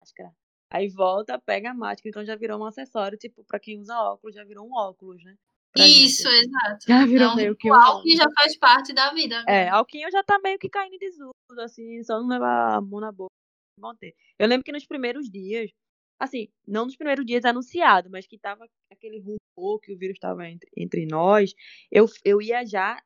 Máscara. 0.00 0.32
Aí 0.70 0.88
volta, 0.88 1.38
pega 1.40 1.70
a 1.70 1.74
máscara, 1.74 2.08
então 2.10 2.24
já 2.24 2.36
virou 2.36 2.60
um 2.60 2.64
acessório, 2.66 3.16
tipo, 3.18 3.44
pra 3.44 3.58
quem 3.60 3.80
usa 3.80 3.96
óculos, 3.98 4.34
já 4.34 4.44
virou 4.44 4.66
um 4.66 4.74
óculos, 4.74 5.22
né? 5.24 5.34
Pra 5.72 5.88
gente, 5.88 6.04
Isso, 6.06 6.28
assim. 6.28 6.38
exato. 6.38 6.84
Já 6.86 7.06
virou 7.06 7.28
é 7.28 7.32
um 7.32 7.36
meio 7.36 7.56
que 7.56 7.70
um 7.70 7.74
ritual 7.74 8.02
que 8.02 8.14
óculos. 8.14 8.16
já 8.16 8.26
faz 8.34 8.56
parte 8.58 8.92
da 8.92 9.12
vida. 9.14 9.44
É, 9.48 9.68
agora. 9.68 9.76
Alquinho 9.78 10.10
já 10.10 10.22
tá 10.22 10.38
meio 10.40 10.58
que 10.58 10.68
caindo 10.68 10.94
em 10.94 10.98
desuso, 10.98 11.32
assim, 11.60 12.02
só 12.04 12.20
não 12.20 12.28
levar 12.28 12.76
a 12.76 12.80
mão 12.80 13.00
na 13.00 13.12
boca. 13.12 13.32
Vão 13.80 13.94
ter. 13.96 14.14
Eu 14.38 14.48
lembro 14.48 14.64
que 14.64 14.72
nos 14.72 14.86
primeiros 14.86 15.30
dias, 15.30 15.70
assim, 16.18 16.48
não 16.66 16.84
nos 16.86 16.96
primeiros 16.96 17.24
dias 17.24 17.44
anunciado, 17.44 18.10
mas 18.10 18.26
que 18.26 18.38
tava 18.38 18.66
aquele 18.92 19.20
rumor 19.20 19.80
que 19.80 19.92
o 19.94 19.98
vírus 19.98 20.16
estava 20.16 20.48
entre, 20.48 20.68
entre 20.76 21.06
nós, 21.06 21.54
eu, 21.90 22.06
eu 22.24 22.42
ia 22.42 22.64
já 22.66 23.00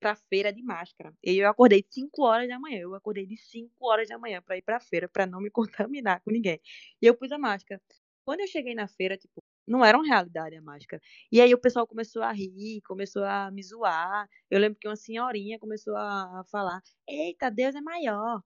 pra 0.00 0.14
feira 0.16 0.52
de 0.52 0.62
máscara. 0.62 1.12
E 1.22 1.38
eu 1.38 1.48
acordei 1.48 1.84
5 1.90 2.22
horas 2.24 2.48
da 2.48 2.58
manhã. 2.58 2.78
Eu 2.80 2.94
acordei 2.94 3.26
de 3.26 3.36
5 3.36 3.72
horas 3.80 4.08
da 4.08 4.18
manhã 4.18 4.42
pra 4.42 4.56
ir 4.56 4.62
pra 4.62 4.80
feira, 4.80 5.08
pra 5.08 5.26
não 5.26 5.40
me 5.40 5.50
contaminar 5.88 6.20
com 6.22 6.30
ninguém. 6.30 6.60
E 7.02 7.06
eu 7.06 7.14
pus 7.16 7.32
a 7.32 7.38
máscara. 7.38 7.80
Quando 8.24 8.40
eu 8.40 8.46
cheguei 8.46 8.74
na 8.74 8.86
feira, 8.88 9.16
tipo, 9.16 9.42
não 9.66 9.84
era 9.84 9.96
uma 9.98 10.06
realidade 10.06 10.56
a 10.56 10.62
máscara. 10.62 11.00
E 11.32 11.40
aí 11.40 11.52
o 11.54 11.58
pessoal 11.60 11.86
começou 11.86 12.22
a 12.22 12.32
rir, 12.32 12.80
começou 12.86 13.24
a 13.24 13.50
me 13.50 13.62
zoar. 13.62 14.28
Eu 14.50 14.60
lembro 14.60 14.78
que 14.78 14.88
uma 14.88 14.96
senhorinha 14.96 15.58
começou 15.58 15.96
a 15.96 16.42
falar: 16.50 16.80
Eita, 17.08 17.50
Deus 17.50 17.74
é 17.74 17.80
maior. 17.80 18.42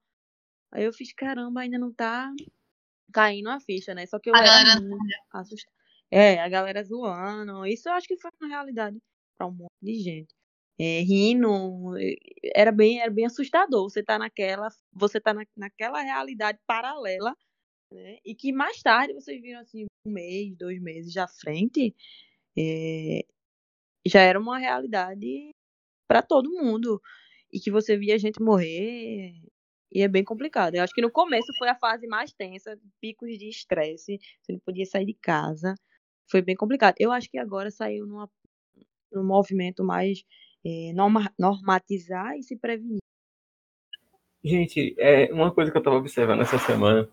Aí 0.72 0.84
eu 0.84 0.92
fiz, 0.92 1.12
caramba, 1.12 1.60
ainda 1.62 1.78
não 1.78 1.92
tá 1.92 2.32
caindo 3.12 3.50
a 3.50 3.60
ficha, 3.60 3.94
né? 3.94 4.06
Só 4.06 4.18
que 4.18 4.30
eu 4.30 4.34
A 4.34 4.38
era 4.38 4.46
galera 4.48 4.80
assustada. 5.32 5.74
É, 6.10 6.40
a 6.40 6.48
galera 6.48 6.82
zoando. 6.84 7.66
Isso 7.66 7.88
eu 7.88 7.92
acho 7.94 8.06
que 8.08 8.18
foi 8.18 8.30
uma 8.40 8.48
realidade 8.48 8.98
pra 9.36 9.46
um 9.46 9.52
monte 9.52 9.72
de 9.82 9.94
gente. 9.94 10.34
É, 10.78 11.00
rindo, 11.00 11.94
era 12.54 12.72
bem, 12.72 13.00
era 13.00 13.10
bem 13.10 13.26
assustador. 13.26 13.88
Você 13.90 14.02
tá 14.02 14.18
naquela, 14.18 14.68
você 14.92 15.20
tá 15.20 15.34
na, 15.34 15.44
naquela 15.56 16.00
realidade 16.02 16.58
paralela, 16.66 17.36
né? 17.92 18.18
E 18.24 18.34
que 18.34 18.52
mais 18.52 18.82
tarde 18.82 19.14
vocês 19.14 19.40
viram 19.40 19.60
assim, 19.60 19.86
um 20.06 20.12
mês, 20.12 20.56
dois 20.56 20.80
meses 20.80 21.16
à 21.16 21.28
frente, 21.28 21.94
é, 22.58 23.24
já 24.06 24.20
era 24.22 24.38
uma 24.40 24.58
realidade 24.58 25.52
para 26.08 26.22
todo 26.22 26.50
mundo. 26.50 27.00
E 27.52 27.60
que 27.60 27.70
você 27.70 27.96
via 27.96 28.18
gente 28.18 28.42
morrer. 28.42 29.34
E 29.92 30.02
é 30.02 30.08
bem 30.08 30.24
complicado. 30.24 30.74
Eu 30.74 30.82
acho 30.82 30.94
que 30.94 31.02
no 31.02 31.10
começo 31.10 31.52
foi 31.58 31.68
a 31.68 31.74
fase 31.76 32.06
mais 32.06 32.32
tensa, 32.32 32.78
picos 33.00 33.38
de 33.38 33.48
estresse, 33.48 34.18
você 34.40 34.52
não 34.52 34.60
podia 34.60 34.86
sair 34.86 35.04
de 35.06 35.14
casa. 35.14 35.74
Foi 36.30 36.42
bem 36.42 36.56
complicado. 36.56 36.94
Eu 36.98 37.12
acho 37.12 37.30
que 37.30 37.38
agora 37.38 37.70
saiu 37.70 38.06
numa, 38.06 38.30
num 39.12 39.24
movimento 39.24 39.84
mais 39.84 40.24
norma- 40.94 41.32
normatizar 41.38 42.36
e 42.36 42.42
se 42.42 42.56
prevenir. 42.56 42.98
Gente, 44.44 44.94
é, 44.98 45.32
uma 45.32 45.52
coisa 45.52 45.70
que 45.70 45.78
eu 45.78 45.82
tava 45.82 45.96
observando 45.96 46.40
essa 46.40 46.58
semana 46.58 47.08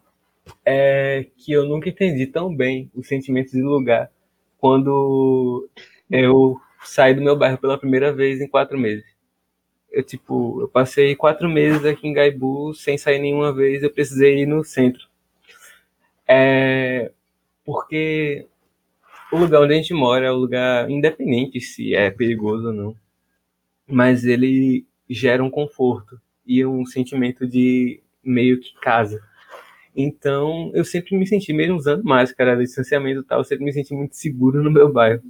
é 0.66 1.28
que 1.38 1.52
eu 1.52 1.66
nunca 1.66 1.90
entendi 1.90 2.26
tão 2.26 2.56
bem 2.56 2.90
os 2.96 3.08
sentimentos 3.08 3.52
de 3.52 3.62
lugar 3.62 4.12
quando 4.58 5.70
eu 6.10 6.60
saí 6.84 7.14
do 7.14 7.22
meu 7.22 7.38
bairro 7.38 7.58
pela 7.58 7.78
primeira 7.78 8.12
vez 8.12 8.42
em 8.42 8.48
quatro 8.48 8.78
meses. 8.78 9.06
Eu, 9.92 10.04
tipo, 10.04 10.62
eu 10.62 10.68
passei 10.68 11.16
quatro 11.16 11.50
meses 11.50 11.86
aqui 11.86 12.08
em 12.08 12.14
Gaibu 12.14 12.74
sem 12.74 12.98
sair 12.98 13.20
nenhuma 13.20 13.54
vez, 13.54 13.84
eu 13.84 13.92
precisei 13.92 14.40
ir 14.40 14.46
no 14.46 14.64
centro. 14.64 15.08
É, 16.28 17.12
porque 17.66 18.48
o 19.32 19.38
lugar 19.38 19.62
onde 19.62 19.74
a 19.74 19.78
gente 19.78 19.94
mora 19.94 20.28
é 20.28 20.32
um 20.32 20.36
lugar 20.36 20.90
independente 20.90 21.60
se 21.62 21.96
é 21.96 22.10
perigoso 22.12 22.68
ou 22.68 22.74
não, 22.74 22.96
mas 23.90 24.24
ele 24.26 24.86
gera 25.10 25.44
um 25.44 25.50
conforto 25.50 26.20
e 26.46 26.66
um 26.66 26.86
sentimento 26.86 27.48
de 27.48 28.02
meio 28.24 28.60
que 28.60 28.74
casa. 28.80 29.22
Então, 29.96 30.72
eu 30.74 30.86
sempre 30.86 31.18
me 31.18 31.28
senti, 31.28 31.52
mesmo 31.52 31.78
usando 31.78 32.04
máscara, 32.04 32.58
distanciamento 32.58 33.22
e 33.22 33.24
tal, 33.24 33.40
eu 33.40 33.44
sempre 33.44 33.66
me 33.66 33.74
senti 33.74 33.94
muito 33.94 34.16
seguro 34.16 34.64
no 34.64 34.72
meu 34.72 34.92
bairro. 34.92 35.24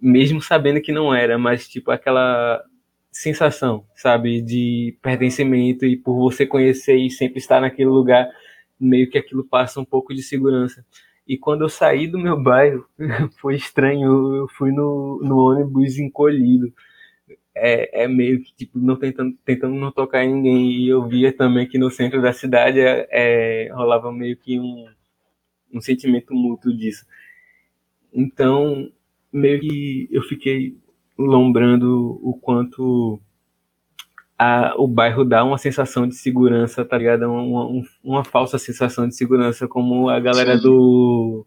Mesmo 0.00 0.40
sabendo 0.40 0.80
que 0.80 0.92
não 0.92 1.14
era, 1.14 1.38
mas 1.38 1.68
tipo 1.68 1.90
aquela 1.90 2.62
sensação, 3.10 3.84
sabe, 3.94 4.40
de 4.40 4.96
pertencimento 5.02 5.84
e 5.84 5.96
por 5.96 6.16
você 6.16 6.46
conhecer 6.46 6.96
e 6.96 7.10
sempre 7.10 7.38
estar 7.38 7.60
naquele 7.60 7.88
lugar, 7.88 8.28
meio 8.78 9.10
que 9.10 9.18
aquilo 9.18 9.44
passa 9.44 9.80
um 9.80 9.84
pouco 9.84 10.14
de 10.14 10.22
segurança. 10.22 10.84
E 11.26 11.36
quando 11.36 11.62
eu 11.62 11.68
saí 11.68 12.06
do 12.06 12.18
meu 12.18 12.40
bairro, 12.40 12.86
foi 13.40 13.56
estranho, 13.56 14.36
eu 14.36 14.48
fui 14.48 14.70
no, 14.70 15.20
no 15.22 15.38
ônibus 15.38 15.98
encolhido 15.98 16.72
é, 17.54 18.04
é 18.04 18.08
meio 18.08 18.42
que 18.42 18.54
tipo 18.54 18.78
não 18.78 18.96
tentando, 18.96 19.36
tentando 19.44 19.74
não 19.74 19.92
tocar 19.92 20.24
em 20.24 20.34
ninguém. 20.34 20.70
E 20.72 20.88
eu 20.88 21.06
via 21.06 21.32
também 21.32 21.66
que 21.66 21.78
no 21.78 21.90
centro 21.90 22.22
da 22.22 22.32
cidade 22.32 22.80
é, 22.80 23.08
é, 23.10 23.72
rolava 23.72 24.12
meio 24.12 24.36
que 24.36 24.58
um, 24.58 24.86
um 25.72 25.80
sentimento 25.80 26.34
mútuo 26.34 26.76
disso. 26.76 27.06
Então 28.12 28.90
meio 29.32 29.60
que 29.60 30.08
eu 30.10 30.22
fiquei 30.22 30.76
lombrando 31.18 32.18
o 32.22 32.38
quanto 32.40 33.20
a, 34.38 34.74
o 34.78 34.86
bairro 34.86 35.24
dá 35.24 35.44
uma 35.44 35.58
sensação 35.58 36.06
de 36.06 36.14
segurança 36.14 36.84
tá 36.84 36.96
ligado? 36.96 37.24
Uma, 37.24 37.66
uma, 37.66 37.84
uma 38.02 38.24
falsa 38.24 38.58
sensação 38.58 39.08
de 39.08 39.14
segurança 39.16 39.68
como 39.68 40.08
a 40.08 40.20
galera 40.20 40.56
Sim. 40.56 40.62
do 40.62 41.46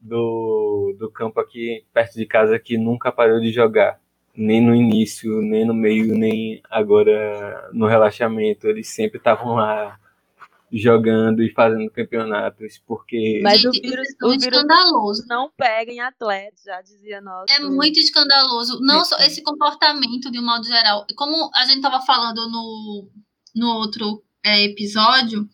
do, 0.00 0.94
do 0.98 1.10
campo 1.10 1.40
aqui 1.40 1.84
perto 1.92 2.14
de 2.14 2.26
casa 2.26 2.58
que 2.58 2.76
nunca 2.76 3.10
parou 3.10 3.40
de 3.40 3.50
jogar 3.50 3.98
nem 4.36 4.60
no 4.60 4.74
início, 4.74 5.40
nem 5.40 5.64
no 5.64 5.74
meio, 5.74 6.14
nem 6.16 6.62
agora 6.70 7.70
no 7.72 7.86
relaxamento. 7.86 8.66
Eles 8.66 8.88
sempre 8.88 9.18
estavam 9.18 9.54
lá 9.54 9.98
jogando 10.72 11.42
e 11.42 11.52
fazendo 11.52 11.90
campeonatos, 11.90 12.82
porque 12.84 13.40
Mas 13.42 13.60
Gente, 13.60 13.78
o 13.78 13.82
vírus, 13.82 14.08
é 14.08 14.24
o 14.24 14.28
muito 14.28 14.40
vírus 14.40 14.58
escandaloso. 14.58 15.24
não 15.28 15.50
pega 15.56 15.92
em 15.92 16.00
atletas, 16.00 16.62
já 16.64 16.82
dizia 16.82 17.20
nosso. 17.20 17.52
É 17.52 17.60
muito 17.60 17.98
escandaloso. 17.98 18.80
Não 18.80 19.04
só 19.04 19.16
esse 19.18 19.42
comportamento, 19.42 20.30
de 20.30 20.40
um 20.40 20.44
modo 20.44 20.66
geral. 20.66 21.06
Como 21.16 21.50
a 21.54 21.64
gente 21.64 21.76
estava 21.76 22.00
falando 22.04 22.48
no, 22.50 23.08
no 23.54 23.68
outro 23.76 24.22
é, 24.44 24.62
episódio, 24.64 25.48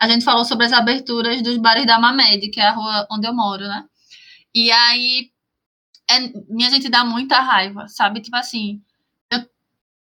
a 0.00 0.08
gente 0.08 0.24
falou 0.24 0.44
sobre 0.44 0.64
as 0.64 0.72
aberturas 0.72 1.42
dos 1.42 1.58
bares 1.58 1.86
da 1.86 1.98
Mamed, 1.98 2.48
que 2.48 2.60
é 2.60 2.66
a 2.66 2.72
rua 2.72 3.06
onde 3.10 3.26
eu 3.26 3.34
moro, 3.34 3.62
né? 3.64 3.84
E 4.54 4.70
aí, 4.70 5.31
é, 6.16 6.32
minha 6.48 6.70
gente 6.70 6.88
dá 6.88 7.04
muita 7.04 7.40
raiva, 7.40 7.88
sabe? 7.88 8.20
Tipo 8.20 8.36
assim, 8.36 8.80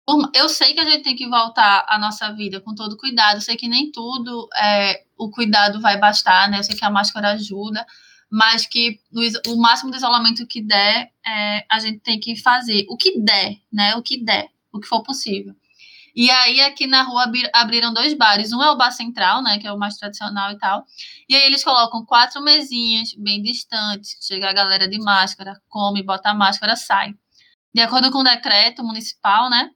eu, 0.09 0.31
eu 0.35 0.49
sei 0.49 0.73
que 0.73 0.81
a 0.81 0.85
gente 0.85 1.03
tem 1.03 1.15
que 1.15 1.29
voltar 1.29 1.85
à 1.87 1.99
nossa 1.99 2.33
vida 2.33 2.61
com 2.61 2.75
todo 2.75 2.97
cuidado. 2.97 3.37
Eu 3.37 3.41
sei 3.43 3.57
que 3.57 3.69
nem 3.69 3.93
tudo 3.93 4.49
é, 4.57 5.05
o 5.19 5.31
cuidado 5.31 5.81
vai 5.81 5.99
bastar, 5.99 6.51
né? 6.51 6.59
Eu 6.59 6.65
sei 6.65 6.75
que 6.75 6.85
a 6.85 6.91
máscara 6.91 7.33
ajuda, 7.33 7.87
mas 8.31 8.65
que 8.67 8.99
o 9.47 9.57
máximo 9.57 9.91
de 9.91 9.99
isolamento 9.99 10.47
que 10.47 10.63
der, 10.63 11.13
é, 11.27 11.67
a 11.71 11.79
gente 11.79 11.99
tem 12.01 12.19
que 12.19 12.37
fazer. 12.37 12.87
O 12.89 12.97
que 12.97 13.21
der, 13.21 13.59
né? 13.71 13.95
O 13.97 14.03
que 14.03 14.17
der, 14.17 14.49
o 14.73 14.81
que 14.81 14.89
for 14.89 15.03
possível. 15.03 15.55
E 16.21 16.33
aí, 16.33 16.61
aqui 16.63 16.85
na 16.85 17.03
rua 17.03 17.23
abri- 17.23 17.49
abriram 17.55 17.95
dois 17.95 18.13
bares. 18.13 18.53
Um 18.53 18.61
é 18.61 18.69
o 18.73 18.77
Bar 18.77 18.91
Central, 18.91 19.41
né? 19.41 19.57
Que 19.61 19.69
é 19.69 19.73
o 19.73 19.79
mais 19.79 19.97
tradicional 19.97 20.51
e 20.51 20.59
tal. 20.59 20.85
E 21.29 21.37
aí 21.37 21.45
eles 21.45 21.63
colocam 21.63 22.05
quatro 22.05 22.43
mesinhas 22.43 23.15
bem 23.15 23.41
distantes. 23.41 24.17
Chega 24.21 24.51
a 24.51 24.53
galera 24.53 24.89
de 24.89 24.99
máscara, 24.99 25.55
come, 25.69 26.03
bota 26.03 26.31
a 26.31 26.35
máscara, 26.35 26.75
sai. 26.75 27.15
De 27.73 27.81
acordo 27.81 28.11
com 28.11 28.19
o 28.19 28.25
decreto 28.25 28.83
municipal, 28.83 29.49
né? 29.49 29.71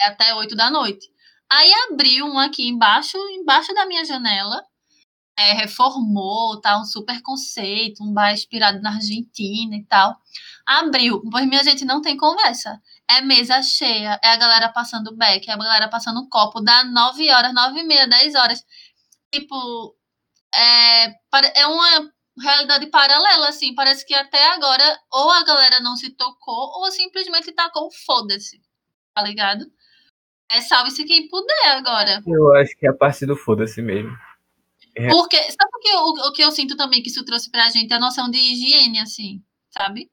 É 0.00 0.06
até 0.06 0.34
8 0.34 0.56
da 0.56 0.70
noite. 0.70 1.06
Aí 1.50 1.70
abriu 1.90 2.24
um 2.26 2.38
aqui 2.38 2.66
embaixo, 2.66 3.18
embaixo 3.30 3.74
da 3.74 3.84
minha 3.86 4.04
janela. 4.06 4.62
É, 5.38 5.52
reformou, 5.52 6.60
tá? 6.60 6.78
Um 6.80 6.84
super 6.84 7.22
conceito, 7.22 8.02
um 8.02 8.12
bar 8.12 8.32
inspirado 8.32 8.80
na 8.80 8.94
Argentina 8.94 9.76
e 9.76 9.84
tal. 9.84 10.16
Abriu, 10.66 11.22
pois 11.30 11.46
minha 11.46 11.62
gente 11.62 11.84
não 11.84 12.02
tem 12.02 12.16
conversa. 12.16 12.80
É 13.10 13.20
mesa 13.22 13.62
cheia, 13.62 14.20
é 14.22 14.28
a 14.28 14.36
galera 14.36 14.68
passando 14.68 15.16
back, 15.16 15.48
é 15.48 15.52
a 15.52 15.56
galera 15.56 15.88
passando 15.88 16.28
copo, 16.28 16.60
dá 16.60 16.84
9 16.84 17.30
horas, 17.30 17.54
9 17.54 17.80
e 17.80 17.84
meia, 17.84 18.06
10 18.06 18.34
horas. 18.34 18.64
Tipo, 19.32 19.96
é, 20.54 21.06
é 21.60 21.66
uma 21.66 22.12
realidade 22.40 22.86
paralela, 22.88 23.48
assim. 23.48 23.74
Parece 23.74 24.06
que 24.06 24.14
até 24.14 24.50
agora 24.52 24.84
ou 25.10 25.30
a 25.30 25.44
galera 25.44 25.80
não 25.80 25.96
se 25.96 26.10
tocou 26.10 26.80
ou 26.80 26.90
simplesmente 26.92 27.52
tacou 27.52 27.90
foda-se. 28.06 28.60
Tá 29.14 29.22
ligado? 29.22 29.64
É 30.50 30.60
salve-se 30.60 31.04
quem 31.04 31.28
puder 31.28 31.76
agora. 31.76 32.22
Eu 32.26 32.54
acho 32.56 32.76
que 32.76 32.86
é 32.86 32.90
a 32.90 32.94
parte 32.94 33.26
do 33.26 33.36
foda-se 33.36 33.82
mesmo. 33.82 34.16
É. 34.96 35.08
Porque, 35.08 35.36
sabe 35.36 35.70
o 35.74 35.80
que, 35.80 35.88
eu, 35.88 36.00
o 36.00 36.32
que 36.32 36.42
eu 36.42 36.50
sinto 36.50 36.76
também 36.76 37.02
que 37.02 37.08
isso 37.08 37.24
trouxe 37.24 37.50
pra 37.50 37.68
gente? 37.68 37.92
A 37.92 38.00
noção 38.00 38.30
de 38.30 38.38
higiene, 38.38 38.98
assim, 38.98 39.42
sabe? 39.70 40.10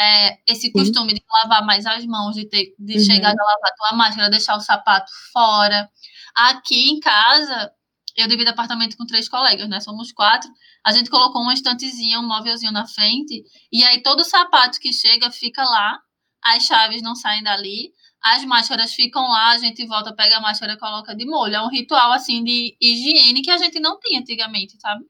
É, 0.00 0.38
esse 0.46 0.70
costume 0.70 1.14
de 1.14 1.22
lavar 1.42 1.64
mais 1.66 1.84
as 1.84 2.04
mãos, 2.06 2.36
de, 2.36 2.48
ter, 2.48 2.74
de 2.78 2.98
uhum. 2.98 3.04
chegar 3.04 3.30
a 3.30 3.44
lavar 3.44 3.72
tua 3.76 3.96
máscara, 3.96 4.30
deixar 4.30 4.56
o 4.56 4.60
sapato 4.60 5.10
fora. 5.32 5.88
Aqui 6.36 6.90
em 6.90 7.00
casa, 7.00 7.72
eu 8.16 8.28
divido 8.28 8.50
apartamento 8.50 8.96
com 8.96 9.06
três 9.06 9.28
colegas, 9.28 9.68
né? 9.68 9.80
Somos 9.80 10.12
quatro. 10.12 10.48
A 10.84 10.92
gente 10.92 11.10
colocou 11.10 11.42
uma 11.42 11.54
estantezinha, 11.54 12.20
um 12.20 12.26
móvelzinho 12.26 12.72
na 12.72 12.86
frente, 12.86 13.42
e 13.72 13.82
aí 13.84 14.02
todo 14.02 14.24
sapato 14.24 14.78
que 14.78 14.92
chega 14.92 15.30
fica 15.30 15.64
lá, 15.64 15.98
as 16.44 16.64
chaves 16.64 17.02
não 17.02 17.14
saem 17.14 17.42
dali, 17.42 17.92
as 18.22 18.44
máscaras 18.44 18.92
ficam 18.92 19.22
lá, 19.22 19.50
a 19.50 19.58
gente 19.58 19.86
volta, 19.86 20.14
pega 20.14 20.38
a 20.38 20.40
máscara 20.40 20.72
e 20.72 20.78
coloca 20.78 21.14
de 21.14 21.24
molho. 21.24 21.54
É 21.54 21.62
um 21.62 21.68
ritual, 21.68 22.12
assim, 22.12 22.42
de 22.42 22.76
higiene 22.80 23.42
que 23.42 23.50
a 23.50 23.56
gente 23.56 23.78
não 23.80 23.98
tinha 24.00 24.20
antigamente, 24.20 24.78
sabe? 24.80 25.04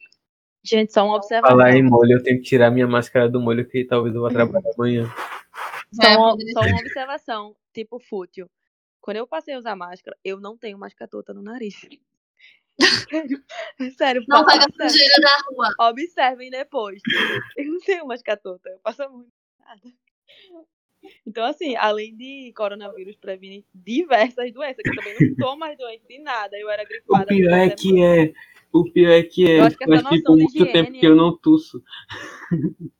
Gente, 0.68 0.92
só 0.92 1.02
uma 1.02 1.16
observação. 1.16 1.56
Falar 1.56 1.74
em 1.74 1.82
molho, 1.82 2.18
eu 2.18 2.22
tenho 2.22 2.36
que 2.38 2.44
tirar 2.44 2.70
minha 2.70 2.86
máscara 2.86 3.26
do 3.26 3.40
molho, 3.40 3.66
que 3.66 3.86
talvez 3.86 4.14
eu 4.14 4.20
vá 4.20 4.28
trabalhar 4.28 4.70
amanhã. 4.76 5.10
Só, 5.90 6.02
é, 6.02 6.16
uma, 6.18 6.36
só 6.52 6.60
uma 6.60 6.80
observação, 6.80 7.56
tipo 7.72 7.98
fútil. 7.98 8.50
Quando 9.00 9.16
eu 9.16 9.26
passei 9.26 9.54
a 9.54 9.58
usar 9.58 9.74
máscara, 9.74 10.14
eu 10.22 10.38
não 10.38 10.58
tenho 10.58 10.78
mais 10.78 10.92
catota 10.92 11.32
no 11.32 11.40
nariz. 11.40 11.88
Sério, 12.78 13.42
sério. 13.96 14.24
Não 14.28 14.44
pega 14.44 14.66
sujeira 14.70 15.14
na 15.22 15.48
rua. 15.48 15.88
Observem 15.88 16.50
depois. 16.50 17.00
Eu 17.56 17.64
não 17.64 17.80
tenho 17.80 18.06
mais 18.06 18.22
catota, 18.22 18.68
eu 18.68 18.78
passo 18.80 19.08
muito 19.10 19.32
nada. 19.58 19.80
Então, 21.26 21.44
assim, 21.46 21.76
além 21.76 22.14
de 22.14 22.52
coronavírus 22.54 23.16
previne 23.16 23.64
diversas 23.74 24.52
doenças, 24.52 24.82
que 24.82 24.90
eu 24.90 24.94
também 24.96 25.16
não 25.18 25.26
estou 25.28 25.56
mais 25.56 25.78
doente 25.78 26.06
de 26.06 26.18
nada. 26.18 26.58
Eu 26.58 26.68
era 26.68 26.84
gripada. 26.84 27.24
O 27.24 27.26
pior 27.28 27.54
é 27.54 27.70
que 27.70 28.02
é. 28.02 28.32
O 28.72 28.84
pior 28.92 29.10
é 29.10 29.22
que 29.22 29.50
é. 29.50 29.60
Eu 29.60 29.64
acho 29.64 29.76
que 29.76 29.86
faz 29.86 30.02
tipo 30.02 30.32
muito 30.32 30.54
higiene, 30.54 30.72
tempo 30.72 30.92
que 30.92 31.06
eu 31.06 31.14
não 31.14 31.36
tuço. 31.36 31.82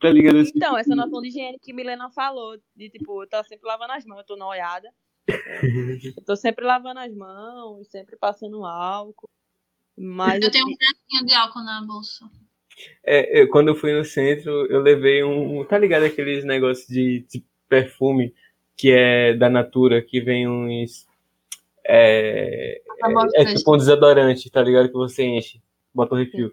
tá 0.00 0.10
ligado 0.10 0.38
assim? 0.38 0.52
Então, 0.54 0.76
essa 0.76 0.94
noção 0.94 1.20
de 1.20 1.28
higiene 1.28 1.58
que 1.58 1.72
Milena 1.72 2.10
falou, 2.10 2.56
de 2.76 2.90
tipo, 2.90 3.22
eu 3.22 3.28
tô 3.28 3.42
sempre 3.44 3.66
lavando 3.66 3.92
as 3.92 4.04
mãos, 4.04 4.18
eu 4.18 4.26
tô 4.26 4.36
na 4.36 4.46
olhada. 4.46 4.88
eu 6.16 6.24
tô 6.24 6.36
sempre 6.36 6.64
lavando 6.64 7.00
as 7.00 7.14
mãos, 7.14 7.88
sempre 7.88 8.16
passando 8.16 8.64
álcool. 8.64 9.28
Mas 9.96 10.42
eu 10.42 10.50
tenho 10.50 10.66
um 10.66 10.76
pouquinho 10.76 11.26
de 11.26 11.34
álcool 11.34 11.64
na 11.64 11.82
bolsa. 11.82 12.28
É, 13.04 13.42
eu, 13.42 13.48
quando 13.48 13.68
eu 13.68 13.74
fui 13.74 13.92
no 13.92 14.04
centro, 14.04 14.50
eu 14.66 14.80
levei 14.80 15.22
um. 15.22 15.64
Tá 15.64 15.78
ligado 15.78 16.04
aqueles 16.04 16.44
negócios 16.44 16.86
de, 16.88 17.24
de 17.28 17.44
perfume 17.68 18.34
que 18.76 18.90
é 18.90 19.34
da 19.34 19.48
Natura, 19.48 20.02
que 20.02 20.20
vem 20.20 20.48
uns. 20.48 21.06
É, 21.86 22.82
é, 23.02 23.42
é 23.42 23.44
tipo 23.54 23.74
um 23.74 23.78
desodorante, 23.78 24.50
tá 24.50 24.62
ligado? 24.62 24.88
Que 24.88 24.94
você 24.94 25.24
enche, 25.24 25.60
bota 25.94 26.14
o 26.14 26.18
refil. 26.18 26.52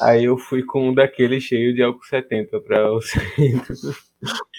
Aí 0.00 0.24
eu 0.24 0.36
fui 0.36 0.62
com 0.62 0.90
um 0.90 0.94
daquele 0.94 1.40
cheio 1.40 1.74
de 1.74 1.82
álcool 1.82 2.04
70 2.04 2.60
para 2.60 2.92
o 2.92 3.00
centro. 3.00 3.74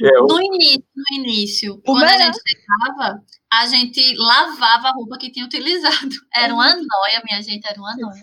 É, 0.02 0.12
no 0.22 0.42
início, 0.42 0.86
no 0.96 1.18
início, 1.18 1.82
quando 1.84 2.04
a 2.04 2.18
gente 2.18 2.38
chegava, 2.48 3.24
a 3.52 3.66
gente 3.66 4.16
lavava 4.18 4.90
a 4.90 4.92
roupa 4.92 5.18
que 5.18 5.32
tinha 5.32 5.46
utilizado. 5.46 6.10
Era 6.34 6.54
uma 6.54 6.67
noia, 6.70 7.24
minha 7.26 7.41
gente, 7.41 7.65
era 7.65 7.80
uma 7.80 7.96
noia. 7.96 8.22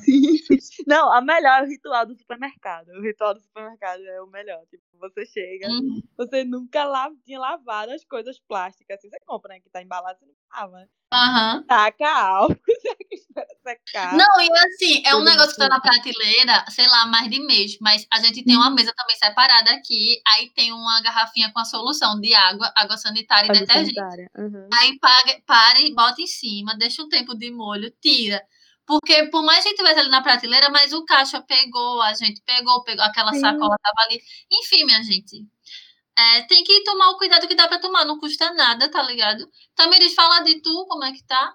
Não, 0.86 1.12
a 1.12 1.20
melhor 1.20 1.60
é 1.60 1.62
o 1.64 1.68
ritual 1.68 2.06
do 2.06 2.14
supermercado. 2.14 2.88
O 2.90 3.02
ritual 3.02 3.34
do 3.34 3.40
supermercado 3.40 4.02
é 4.02 4.20
o 4.20 4.26
melhor. 4.26 4.60
Tipo, 4.70 4.84
você 5.00 5.26
chega, 5.26 5.68
uhum. 5.68 6.02
você 6.16 6.44
nunca 6.44 6.84
lava, 6.84 7.14
tinha 7.24 7.38
lavado 7.38 7.92
as 7.92 8.04
coisas 8.04 8.38
plásticas. 8.38 8.98
Assim, 8.98 9.08
você 9.08 9.18
compra, 9.26 9.54
né? 9.54 9.60
Que 9.60 9.70
tá 9.70 9.82
embalado, 9.82 10.18
você 10.18 10.26
não 10.26 10.34
lava. 10.52 10.78
Né? 10.78 10.86
Uhum. 11.14 11.62
Taca 11.66 12.10
álcool, 12.10 12.56
secar. 13.62 14.16
Não, 14.16 14.40
e 14.40 14.50
assim, 14.52 15.02
é 15.06 15.14
um 15.14 15.22
negócio 15.22 15.52
que 15.52 15.58
tá 15.58 15.68
na 15.68 15.80
prateleira, 15.80 16.64
sei 16.68 16.86
lá, 16.88 17.06
mais 17.06 17.30
de 17.30 17.40
mês. 17.40 17.78
Mas 17.80 18.06
a 18.12 18.18
gente 18.20 18.44
tem 18.44 18.56
uma 18.56 18.68
uhum. 18.68 18.74
mesa 18.74 18.92
também 18.96 19.16
separada 19.16 19.70
aqui. 19.70 20.20
Aí 20.26 20.50
tem 20.50 20.72
uma 20.72 21.00
garrafinha 21.24 21.52
com 21.52 21.60
a 21.60 21.64
solução 21.64 22.20
de 22.20 22.34
água, 22.34 22.70
água 22.76 22.96
sanitária 22.96 23.50
água 23.50 23.56
e 23.56 23.66
detergente. 23.66 23.94
Sanitária. 23.94 24.30
Uhum. 24.36 24.68
Aí 24.80 24.98
paga, 24.98 25.42
para 25.46 25.80
e 25.80 25.94
bota 25.94 26.20
em 26.20 26.26
cima, 26.26 26.76
deixa 26.76 27.02
um 27.02 27.08
tempo 27.08 27.34
de 27.34 27.50
molho, 27.50 27.90
tira. 28.00 28.42
Porque 28.86 29.26
por 29.28 29.42
mais 29.42 29.62
que 29.62 29.68
a 29.68 29.70
gente 29.70 29.78
tivesse 29.78 30.00
ali 30.00 30.10
na 30.10 30.22
prateleira, 30.22 30.68
mas 30.68 30.92
o 30.92 31.04
caixa 31.04 31.40
pegou, 31.40 32.02
a 32.02 32.12
gente 32.12 32.42
pegou, 32.42 32.84
pegou 32.84 33.04
aquela 33.04 33.32
Sim. 33.32 33.40
sacola 33.40 33.78
tava 33.82 34.08
ali. 34.08 34.20
Enfim, 34.52 34.84
minha 34.84 35.02
gente. 35.02 35.46
É, 36.16 36.42
tem 36.42 36.62
que 36.62 36.84
tomar 36.84 37.10
o 37.10 37.16
cuidado 37.16 37.48
que 37.48 37.56
dá 37.56 37.66
para 37.66 37.80
tomar, 37.80 38.04
não 38.04 38.18
custa 38.20 38.52
nada, 38.52 38.88
tá 38.88 39.02
ligado? 39.02 39.48
Tamiris, 39.74 40.14
fala 40.14 40.40
de 40.40 40.60
tu, 40.60 40.86
como 40.86 41.02
é 41.04 41.12
que 41.12 41.24
tá? 41.24 41.52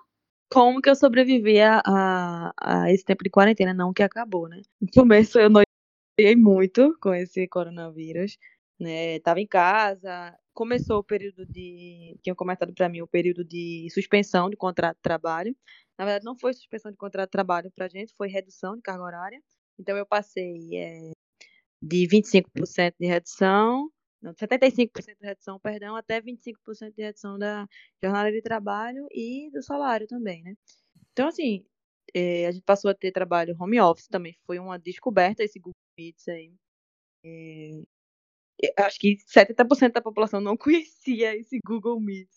Como 0.52 0.82
que 0.82 0.90
eu 0.90 0.96
sobrevivi 0.96 1.62
a, 1.62 1.82
a, 1.86 2.54
a 2.60 2.92
esse 2.92 3.06
tempo 3.06 3.24
de 3.24 3.30
quarentena, 3.30 3.74
não 3.74 3.94
que 3.94 4.02
acabou, 4.02 4.50
né? 4.50 4.62
No 4.82 4.90
começo 4.92 5.40
eu 5.40 5.50
noiei 5.50 6.36
muito 6.36 6.98
com 7.00 7.14
esse 7.14 7.48
coronavírus, 7.48 8.38
né? 8.80 9.20
Tava 9.20 9.40
em 9.42 9.48
casa, 9.48 10.38
começou 10.54 11.00
o 11.00 11.04
período 11.04 11.46
de. 11.46 12.18
Tinham 12.24 12.36
comentado 12.36 12.74
para 12.74 12.90
mim 12.90 13.02
o 13.02 13.08
período 13.08 13.44
de 13.44 13.88
suspensão 13.94 14.50
de 14.50 14.58
contrato 14.58 14.98
de 14.98 15.02
trabalho. 15.02 15.56
Na 15.98 16.06
verdade, 16.06 16.26
não 16.26 16.38
foi 16.38 16.54
suspensão 16.54 16.92
de 16.92 16.98
contrato 16.98 17.28
de 17.28 17.32
trabalho 17.32 17.72
para 17.76 17.86
a 17.86 17.90
gente, 17.90 18.14
foi 18.16 18.30
redução 18.30 18.76
de 18.76 18.82
carga 18.82 19.04
horária. 19.04 19.42
Então, 19.80 19.98
eu 19.98 20.06
passei 20.06 20.76
é, 20.76 21.12
de 21.82 22.08
25% 22.08 22.96
de 23.00 23.08
redução, 23.08 23.90
não, 24.22 24.34
75% 24.34 25.18
de 25.20 25.28
redução, 25.28 25.60
perdão, 25.60 25.96
até 25.96 26.22
25% 26.22 26.94
de 26.96 27.04
redução 27.04 27.38
da 27.38 27.68
jornada 28.04 28.32
de 28.32 28.42
trabalho 28.42 29.08
e 29.12 29.50
do 29.52 29.64
salário 29.64 30.08
também, 30.08 30.44
né? 30.44 30.56
Então, 31.14 31.28
assim, 31.30 31.66
é, 32.14 32.48
a 32.48 32.52
gente 32.52 32.64
passou 32.64 32.92
a 32.92 32.96
ter 32.96 33.12
trabalho 33.12 33.56
home 33.60 33.80
office 33.80 34.08
também, 34.08 34.38
foi 34.46 34.60
uma 34.60 34.78
descoberta 34.80 35.44
esse 35.44 35.60
Google 35.60 35.76
Meets 35.98 36.28
aí. 36.28 36.54
É, 37.26 37.82
acho 38.78 39.00
que 39.00 39.18
70% 39.28 39.94
da 39.94 40.02
população 40.02 40.42
não 40.42 40.58
conhecia 40.58 41.36
esse 41.36 41.60
Google 41.66 42.00
Meet. 42.00 42.30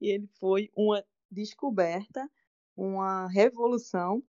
E 0.00 0.10
ele 0.10 0.28
foi 0.38 0.70
uma 0.74 1.04
descoberta, 1.30 2.28
uma 2.76 3.28
revolução. 3.28 4.22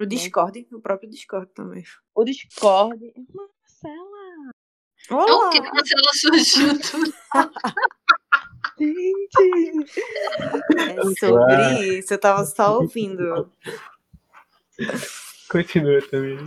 O 0.00 0.06
Discord, 0.06 0.60
né? 0.60 0.66
o 0.72 0.80
próprio 0.80 1.08
Discord 1.08 1.52
também. 1.54 1.84
O 2.14 2.24
Discord. 2.24 3.00
Marcela! 3.32 4.50
Olá! 5.10 5.26
É 5.28 5.32
o 5.32 5.50
que 5.50 5.60
Marcela 5.60 6.12
surgiu 6.14 6.80
tudo. 6.80 7.14
Gente! 8.78 9.92
É 10.88 11.02
sobre 11.20 11.98
isso, 11.98 12.14
eu 12.14 12.18
tava 12.18 12.44
só 12.44 12.78
ouvindo. 12.80 13.52
Continua 15.48 16.02
também. 16.08 16.38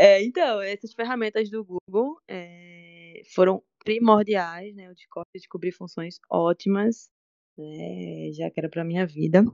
É, 0.00 0.22
então, 0.22 0.62
essas 0.62 0.92
ferramentas 0.94 1.50
do 1.50 1.64
Google 1.64 2.20
é, 2.28 3.20
foram 3.34 3.60
primordiais, 3.84 4.72
né? 4.76 4.88
O 4.88 4.94
Discord 4.94 5.28
descobri 5.34 5.72
funções 5.72 6.20
ótimas, 6.30 7.10
né? 7.56 8.30
Já 8.32 8.48
que 8.48 8.60
era 8.60 8.68
para 8.68 8.84
minha 8.84 9.04
vida. 9.04 9.44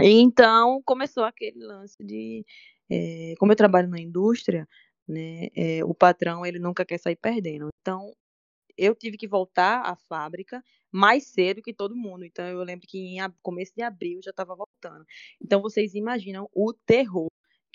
Então 0.00 0.82
começou 0.86 1.24
aquele 1.24 1.58
lance 1.62 1.96
de, 2.02 2.46
é, 2.90 3.34
como 3.38 3.52
eu 3.52 3.56
trabalho 3.56 3.88
na 3.88 4.00
indústria, 4.00 4.66
né? 5.06 5.48
É, 5.54 5.84
o 5.84 5.94
patrão 5.94 6.46
ele 6.46 6.58
nunca 6.58 6.84
quer 6.84 6.98
sair 6.98 7.16
perdendo. 7.16 7.68
Então 7.82 8.14
eu 8.78 8.94
tive 8.94 9.18
que 9.18 9.28
voltar 9.28 9.82
à 9.82 9.96
fábrica 9.96 10.64
mais 10.90 11.26
cedo 11.26 11.62
que 11.62 11.74
todo 11.74 11.94
mundo. 11.96 12.24
Então 12.24 12.46
eu 12.46 12.62
lembro 12.62 12.86
que 12.88 12.98
em 12.98 13.18
começo 13.42 13.74
de 13.76 13.82
abril 13.82 14.20
já 14.24 14.30
estava 14.30 14.56
voltando. 14.56 15.04
Então 15.42 15.60
vocês 15.60 15.94
imaginam 15.94 16.48
o 16.54 16.72
terror 16.72 17.28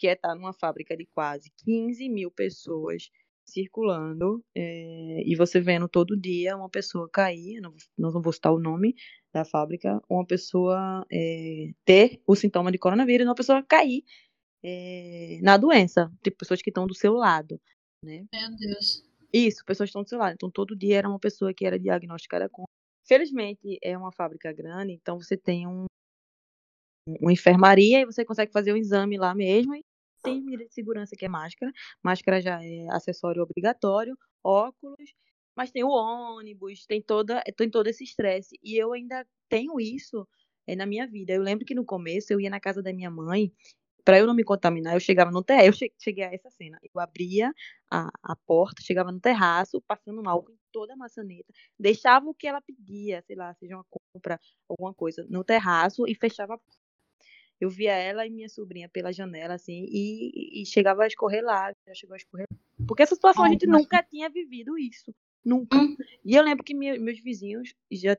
que 0.04 0.08
é 0.10 0.12
estar 0.12 0.30
tá 0.30 0.36
numa 0.36 0.52
fábrica 0.52 0.98
de 0.98 1.06
quase 1.06 1.50
15 1.64 2.10
mil 2.10 2.30
pessoas 2.30 3.10
circulando 3.46 4.44
é, 4.54 5.24
e 5.26 5.34
você 5.34 5.62
vendo 5.62 5.88
todo 5.88 6.20
dia 6.20 6.58
uma 6.58 6.70
pessoa 6.70 7.10
cair, 7.10 7.62
não, 7.62 7.74
não 7.98 8.22
vou 8.22 8.34
citar 8.34 8.52
o 8.52 8.60
nome 8.60 8.96
da 9.32 9.46
fábrica, 9.46 10.02
uma 10.10 10.26
pessoa 10.26 11.06
é, 11.10 11.72
ter 11.86 12.22
o 12.28 12.36
sintoma 12.36 12.70
de 12.70 12.78
coronavírus, 12.78 13.26
uma 13.26 13.34
pessoa 13.34 13.64
cair 13.64 14.04
é, 14.62 15.40
na 15.42 15.56
doença, 15.56 16.12
tipo 16.22 16.38
pessoas 16.38 16.62
que 16.62 16.70
estão 16.70 16.86
do 16.86 16.94
seu 16.94 17.14
lado, 17.14 17.58
né? 18.04 18.26
Meu 18.34 18.58
Deus. 18.58 19.10
Isso, 19.32 19.64
pessoas 19.64 19.88
que 19.88 19.92
estão 19.92 20.04
do 20.04 20.10
seu 20.10 20.20
lado. 20.20 20.34
Então 20.34 20.52
todo 20.52 20.76
dia 20.76 20.98
era 20.98 21.08
uma 21.08 21.20
pessoa 21.20 21.54
que 21.54 21.66
era 21.66 21.80
diagnosticada 21.80 22.50
com. 22.50 22.66
Felizmente 23.08 23.80
é 23.82 23.98
uma 23.98 24.12
fábrica 24.12 24.52
grande, 24.52 24.92
então 24.92 25.18
você 25.18 25.38
tem 25.38 25.66
um, 25.66 25.86
uma 27.08 27.32
enfermaria 27.32 28.02
e 28.02 28.06
você 28.06 28.26
consegue 28.26 28.52
fazer 28.52 28.74
o 28.74 28.78
exame 28.78 29.18
lá 29.18 29.34
mesmo. 29.34 29.74
E 29.76 29.82
tem 30.24 30.42
medida 30.42 30.66
de 30.66 30.74
segurança 30.74 31.16
que 31.18 31.26
é 31.26 31.30
máscara. 31.30 31.72
Máscara 32.02 32.42
já 32.42 32.64
é 32.64 32.88
acessório 32.90 33.44
obrigatório, 33.44 34.18
óculos 34.44 35.14
mas 35.56 35.72
tem 35.72 35.84
o 35.84 35.90
ônibus, 35.90 36.86
tem 36.86 37.02
toda, 37.02 37.42
tem 37.58 37.70
todo 37.70 37.88
esse 37.88 38.04
estresse. 38.04 38.58
E 38.64 38.76
eu 38.76 38.94
ainda 38.94 39.26
tenho 39.50 39.80
isso 39.80 40.28
é, 40.68 40.76
na 40.76 40.86
minha 40.86 41.08
vida. 41.08 41.34
Eu 41.34 41.42
lembro 41.42 41.66
que 41.66 41.76
no 41.76 41.86
começo 41.86 42.34
eu 42.34 42.40
ia 42.40 42.50
na 42.50 42.60
casa 42.60 42.82
da 42.82 42.94
minha 42.94 43.12
mãe, 43.12 43.52
para 44.06 44.20
eu 44.20 44.28
não 44.28 44.34
me 44.36 44.44
contaminar, 44.44 44.96
eu 44.96 45.00
chegava 45.00 45.32
no 45.32 45.44
terraço, 45.44 45.86
eu 45.86 45.90
cheguei 46.00 46.24
a 46.26 46.34
essa 46.34 46.50
cena. 46.50 46.78
Eu 46.84 47.00
abria 47.00 47.54
a, 47.90 48.10
a 48.24 48.36
porta, 48.36 48.82
chegava 48.82 49.12
no 49.12 49.20
terraço, 49.20 49.82
passando 49.82 50.28
álcool 50.28 50.52
em 50.54 50.58
toda 50.72 50.94
a 50.94 50.98
maçaneta, 50.98 51.54
deixava 51.80 52.28
o 52.28 52.34
que 52.34 52.48
ela 52.48 52.62
pedia, 52.62 53.22
sei 53.28 53.36
lá, 53.36 53.54
seja 53.56 53.76
uma 53.76 53.86
compra, 53.90 54.40
alguma 54.68 54.94
coisa, 54.94 55.26
no 55.30 55.44
terraço 55.44 56.08
e 56.08 56.16
fechava 56.16 56.56
a. 56.56 56.60
Eu 57.64 57.70
via 57.70 57.94
ela 57.94 58.28
e 58.28 58.30
minha 58.30 58.50
sobrinha 58.50 58.90
pela 58.90 59.14
janela, 59.14 59.54
assim, 59.54 59.86
e, 59.88 60.62
e 60.62 60.66
chegava 60.66 61.04
a 61.04 61.08
escorrer 61.08 61.42
lá, 61.42 61.72
já 61.88 61.94
chegou 61.94 62.14
a 62.14 62.18
escorrer. 62.18 62.46
Porque 62.86 63.04
essa 63.04 63.16
situação 63.16 63.46
a 63.46 63.50
gente 63.50 63.66
nunca 63.66 64.04
tinha 64.04 64.30
vivido 64.30 64.78
isso. 64.78 65.16
Nunca. 65.46 65.78
Hum. 65.78 65.96
E 66.26 66.36
eu 66.36 66.44
lembro 66.44 66.62
que 66.62 66.74
me- 66.74 67.00
meus 67.00 67.22
vizinhos 67.22 67.74
já 67.90 68.18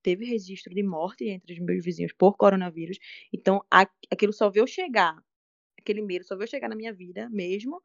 teve 0.00 0.24
registro 0.24 0.72
de 0.72 0.82
morte 0.84 1.24
entre 1.24 1.54
os 1.54 1.58
meus 1.58 1.84
vizinhos 1.84 2.12
por 2.12 2.36
coronavírus. 2.36 2.96
Então, 3.32 3.64
a- 3.68 3.90
aquilo 4.08 4.32
só 4.32 4.48
veio 4.48 4.64
chegar, 4.64 5.20
aquele 5.76 6.00
medo 6.00 6.24
só 6.24 6.36
veio 6.36 6.48
chegar 6.48 6.68
na 6.68 6.76
minha 6.76 6.92
vida 6.92 7.28
mesmo, 7.30 7.82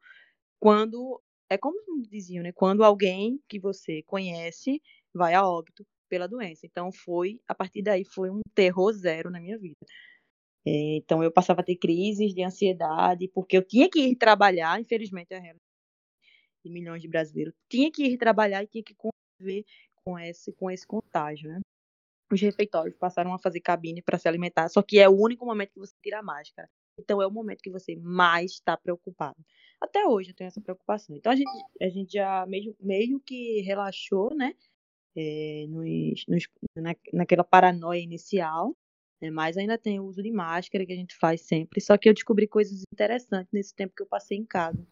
quando, 0.60 1.20
é 1.48 1.58
como 1.58 1.76
diziam, 2.08 2.44
né? 2.44 2.52
Quando 2.52 2.84
alguém 2.84 3.42
que 3.48 3.58
você 3.58 4.00
conhece 4.04 4.80
vai 5.12 5.34
a 5.34 5.44
óbito 5.44 5.84
pela 6.08 6.28
doença. 6.28 6.66
Então, 6.66 6.92
foi, 6.92 7.40
a 7.48 7.54
partir 7.54 7.82
daí, 7.82 8.04
foi 8.04 8.30
um 8.30 8.40
terror 8.54 8.92
zero 8.92 9.28
na 9.28 9.40
minha 9.40 9.58
vida. 9.58 9.74
É, 10.66 10.96
então, 10.96 11.22
eu 11.22 11.32
passava 11.32 11.60
a 11.60 11.64
ter 11.64 11.76
crises 11.76 12.34
de 12.34 12.42
ansiedade, 12.42 13.28
porque 13.28 13.56
eu 13.56 13.66
tinha 13.66 13.88
que 13.88 14.00
ir 14.00 14.16
trabalhar, 14.16 14.80
infelizmente, 14.80 15.32
é 15.32 15.36
a 15.36 15.40
realidade 15.40 15.70
de 16.64 16.70
milhões 16.70 17.02
de 17.02 17.08
brasileiros, 17.08 17.54
tinha 17.68 17.90
que 17.90 18.04
ir 18.04 18.18
trabalhar 18.18 18.62
e 18.62 18.66
tinha 18.66 18.84
que 18.84 18.94
conviver 18.94 19.64
com 20.04 20.18
esse, 20.18 20.52
com 20.52 20.70
esse 20.70 20.86
contágio, 20.86 21.48
né? 21.48 21.60
Os 22.32 22.40
refeitórios 22.40 22.96
passaram 22.96 23.34
a 23.34 23.38
fazer 23.38 23.60
cabine 23.60 24.02
para 24.02 24.18
se 24.18 24.28
alimentar, 24.28 24.68
só 24.68 24.82
que 24.82 24.98
é 24.98 25.08
o 25.08 25.18
único 25.18 25.44
momento 25.44 25.72
que 25.72 25.80
você 25.80 25.94
tira 26.02 26.20
a 26.20 26.22
máscara. 26.22 26.68
Então 26.98 27.20
é 27.20 27.26
o 27.26 27.30
momento 27.30 27.62
que 27.62 27.70
você 27.70 27.96
mais 27.96 28.52
está 28.52 28.76
preocupado. 28.76 29.36
Até 29.80 30.06
hoje 30.06 30.30
eu 30.30 30.34
tenho 30.34 30.48
essa 30.48 30.60
preocupação. 30.60 31.16
Então 31.16 31.32
a 31.32 31.36
gente, 31.36 31.50
a 31.80 31.88
gente 31.88 32.12
já 32.12 32.46
meio, 32.46 32.76
meio 32.78 33.18
que 33.20 33.62
relaxou, 33.62 34.34
né? 34.34 34.54
É, 35.16 35.66
nos, 35.68 36.24
nos, 36.28 36.46
na, 36.76 36.94
naquela 37.12 37.42
paranoia 37.42 37.98
inicial, 37.98 38.76
né? 39.20 39.30
mas 39.30 39.56
ainda 39.56 39.76
tem 39.76 40.00
o 40.00 40.04
uso 40.04 40.22
de 40.22 40.30
máscara 40.30 40.86
que 40.86 40.92
a 40.92 40.96
gente 40.96 41.14
faz 41.16 41.42
sempre. 41.42 41.80
Só 41.80 41.96
que 41.96 42.08
eu 42.08 42.14
descobri 42.14 42.46
coisas 42.46 42.82
interessantes 42.92 43.52
nesse 43.52 43.74
tempo 43.74 43.94
que 43.94 44.02
eu 44.02 44.06
passei 44.06 44.38
em 44.38 44.44
casa. 44.44 44.86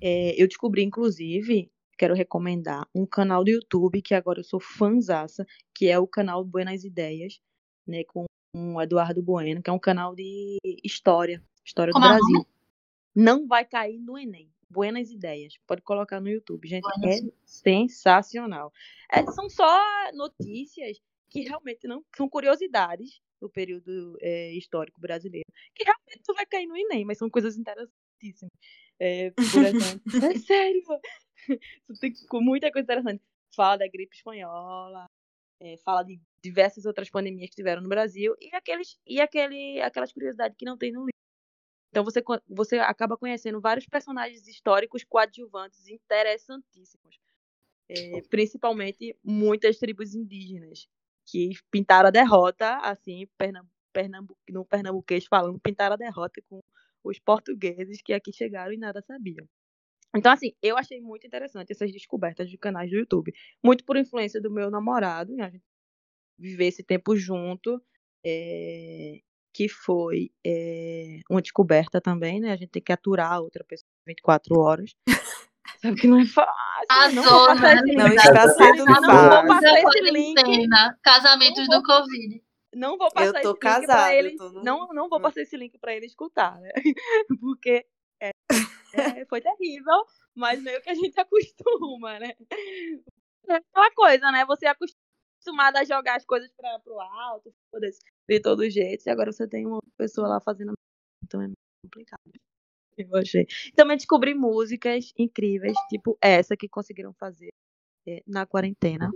É, 0.00 0.40
eu 0.40 0.46
descobri, 0.46 0.82
inclusive, 0.82 1.70
quero 1.96 2.14
recomendar 2.14 2.88
um 2.94 3.06
canal 3.06 3.44
do 3.44 3.50
YouTube 3.50 4.02
que 4.02 4.14
agora 4.14 4.40
eu 4.40 4.44
sou 4.44 4.60
fãzaça, 4.60 5.46
que 5.74 5.88
é 5.88 5.98
o 5.98 6.06
canal 6.06 6.44
Buenas 6.44 6.84
Ideias, 6.84 7.40
né, 7.86 8.04
com 8.04 8.24
o 8.54 8.80
Eduardo 8.80 9.22
Bueno, 9.22 9.62
que 9.62 9.70
é 9.70 9.72
um 9.72 9.78
canal 9.78 10.14
de 10.14 10.58
história, 10.84 11.42
história 11.64 11.92
Como 11.92 12.04
do 12.04 12.10
é 12.10 12.14
Brasil. 12.14 12.46
Não 13.14 13.46
vai 13.46 13.64
cair 13.64 13.98
no 13.98 14.18
Enem. 14.18 14.50
Buenas 14.68 15.10
Ideias. 15.10 15.58
Pode 15.66 15.80
colocar 15.82 16.20
no 16.20 16.28
YouTube, 16.28 16.68
gente. 16.68 16.82
Buenas 16.82 17.22
É 17.22 17.30
sensacional. 17.44 18.72
É, 19.10 19.24
são 19.30 19.48
só 19.48 19.80
notícias 20.12 21.00
que 21.30 21.40
realmente 21.42 21.86
não 21.86 22.04
são 22.16 22.28
curiosidades 22.28 23.20
do 23.40 23.50
período 23.50 24.16
é, 24.20 24.52
histórico 24.52 25.00
brasileiro, 25.00 25.46
que 25.74 25.84
realmente 25.84 26.22
não 26.26 26.34
vai 26.34 26.46
cair 26.46 26.66
no 26.66 26.76
Enem, 26.76 27.04
mas 27.04 27.18
são 27.18 27.28
coisas 27.28 27.56
interessantíssimas. 27.56 28.52
É, 28.98 29.30
por 29.30 29.64
exemplo, 29.64 30.02
é 30.34 30.38
sério, 30.38 30.82
Isso 31.88 32.00
tem 32.00 32.12
muita 32.40 32.70
coisa 32.72 32.84
interessante. 32.84 33.22
Fala 33.54 33.76
da 33.78 33.88
gripe 33.88 34.16
espanhola, 34.16 35.06
é, 35.60 35.76
fala 35.78 36.02
de 36.02 36.20
diversas 36.42 36.84
outras 36.84 37.10
pandemias 37.10 37.50
que 37.50 37.56
tiveram 37.56 37.82
no 37.82 37.88
Brasil 37.88 38.34
e 38.40 38.54
aqueles 38.54 38.98
e 39.06 39.20
aquele 39.20 39.80
aquelas 39.80 40.12
curiosidades 40.12 40.56
que 40.56 40.64
não 40.64 40.76
tem 40.76 40.92
no 40.92 41.00
livro. 41.00 41.10
Então 41.90 42.04
você 42.04 42.22
você 42.48 42.78
acaba 42.78 43.16
conhecendo 43.16 43.60
vários 43.60 43.86
personagens 43.86 44.46
históricos 44.46 45.04
coadjuvantes 45.04 45.88
interessantíssimos, 45.88 47.18
É, 47.88 48.20
principalmente 48.28 49.16
muitas 49.24 49.78
tribos 49.78 50.14
indígenas 50.14 50.88
que 51.26 51.50
pintaram 51.70 52.08
a 52.08 52.10
derrota, 52.12 52.78
assim, 52.78 53.26
Pernam- 53.38 53.66
Pernambu- 53.92 54.36
no 54.50 54.64
pernambuquês 54.64 55.26
falando, 55.26 55.58
pintaram 55.60 55.94
a 55.94 55.96
derrota 55.96 56.40
com 56.48 56.60
os 57.04 57.18
portugueses 57.18 58.02
que 58.02 58.12
aqui 58.12 58.32
chegaram 58.32 58.72
e 58.72 58.76
nada 58.78 59.00
sabiam. 59.02 59.46
Então, 60.16 60.32
assim, 60.32 60.52
eu 60.62 60.76
achei 60.78 61.00
muito 61.00 61.26
interessante 61.26 61.72
essas 61.72 61.92
descobertas 61.92 62.48
de 62.50 62.58
canais 62.58 62.90
do 62.90 62.96
YouTube. 62.96 63.32
Muito 63.64 63.84
por 63.84 63.96
influência 63.96 64.40
do 64.40 64.50
meu 64.50 64.70
namorado, 64.70 65.34
né? 65.34 65.44
A 65.44 65.50
gente 65.50 65.64
viver 66.38 66.66
esse 66.66 66.82
tempo 66.84 67.16
junto, 67.16 67.82
é, 68.24 69.20
que 69.54 69.68
foi 69.68 70.30
é, 70.46 71.20
uma 71.30 71.42
descoberta 71.42 72.00
também, 72.00 72.40
né? 72.40 72.52
A 72.52 72.56
gente 72.56 72.70
tem 72.70 72.82
que 72.82 72.92
aturar 72.92 73.40
outra 73.40 73.64
pessoa 73.64 73.88
24 74.06 74.58
horas. 74.58 74.94
Sabe 75.86 76.00
que 76.00 76.06
não 76.08 76.18
é 76.20 76.26
fácil. 76.26 77.14
não 77.14 77.22
vou 77.22 77.54
né, 77.54 77.74
esse 77.74 77.96
Não 77.96 78.06
link. 78.08 78.16
está 78.16 78.48
sendo 78.48 78.84
Não 78.84 78.94
vou 78.94 79.04
fácil. 79.04 79.48
passar 79.48 79.78
esse 79.80 80.00
link. 80.10 80.68
Casamentos 81.02 81.68
Não 81.68 81.80
do 81.80 81.86
Covid. 81.86 82.42
Não 82.74 82.98
vou 82.98 83.06
Eu 83.06 83.12
passar 83.12 83.32
tô 83.32 83.38
esse 83.38 83.48
link 83.48 83.58
casada, 83.60 83.86
pra 83.86 84.14
eu 84.14 84.18
ele. 84.18 84.36
tô 84.36 84.48
no- 84.50 84.62
Não, 84.62 84.88
não 84.88 85.08
vou 85.08 85.18
no- 85.18 85.22
passar 85.22 85.40
esse 85.40 85.56
link 85.56 85.78
pra 85.78 85.94
ele 85.94 86.06
escutar, 86.06 86.58
né? 86.60 86.70
Porque 87.40 87.86
é, 88.20 88.30
é, 88.94 89.24
foi 89.26 89.40
terrível, 89.40 90.04
mas 90.34 90.60
meio 90.62 90.80
que 90.82 90.90
a 90.90 90.94
gente 90.94 91.14
acostuma, 91.20 92.18
né? 92.18 92.32
É 93.48 93.54
aquela 93.56 93.90
coisa, 93.94 94.30
né? 94.32 94.44
Você 94.46 94.66
é 94.66 94.70
acostumado 94.70 95.76
a 95.76 95.84
jogar 95.84 96.16
as 96.16 96.24
coisas 96.26 96.52
para 96.54 96.78
pro 96.80 97.00
alto, 97.00 97.50
de 98.28 98.40
todo 98.40 98.68
jeito, 98.68 99.06
e 99.06 99.10
agora 99.10 99.32
você 99.32 99.48
tem 99.48 99.66
uma 99.66 99.80
pessoa 99.96 100.28
lá 100.28 100.40
fazendo. 100.40 100.72
Então 101.24 101.40
é 101.40 101.44
meio 101.46 101.54
complicado. 101.84 102.20
Eu 102.96 103.16
achei. 103.16 103.46
Também 103.74 103.96
descobri 103.96 104.34
músicas 104.34 105.12
incríveis, 105.18 105.76
tipo 105.88 106.16
essa 106.20 106.56
que 106.56 106.68
conseguiram 106.68 107.12
fazer 107.14 107.52
é, 108.06 108.22
na 108.26 108.46
quarentena. 108.46 109.10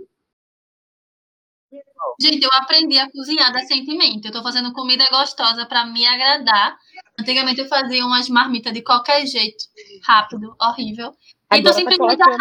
Gente, 2.19 2.43
eu 2.43 2.49
aprendi 2.53 2.99
a 2.99 3.09
cozinhar 3.09 3.51
decentemente. 3.51 4.27
Eu 4.27 4.33
tô 4.33 4.43
fazendo 4.43 4.73
comida 4.73 5.07
gostosa 5.09 5.65
pra 5.65 5.85
me 5.85 6.05
agradar. 6.05 6.77
Antigamente 7.19 7.61
eu 7.61 7.67
fazia 7.67 8.05
umas 8.05 8.29
marmitas 8.29 8.73
de 8.73 8.81
qualquer 8.81 9.25
jeito, 9.25 9.65
rápido, 10.03 10.55
horrível. 10.61 11.15
E 11.53 11.61
tô 11.61 11.69
Agora 11.69 11.73
tá 11.73 11.73
simplesmente 11.73 12.17
colocando- 12.17 12.37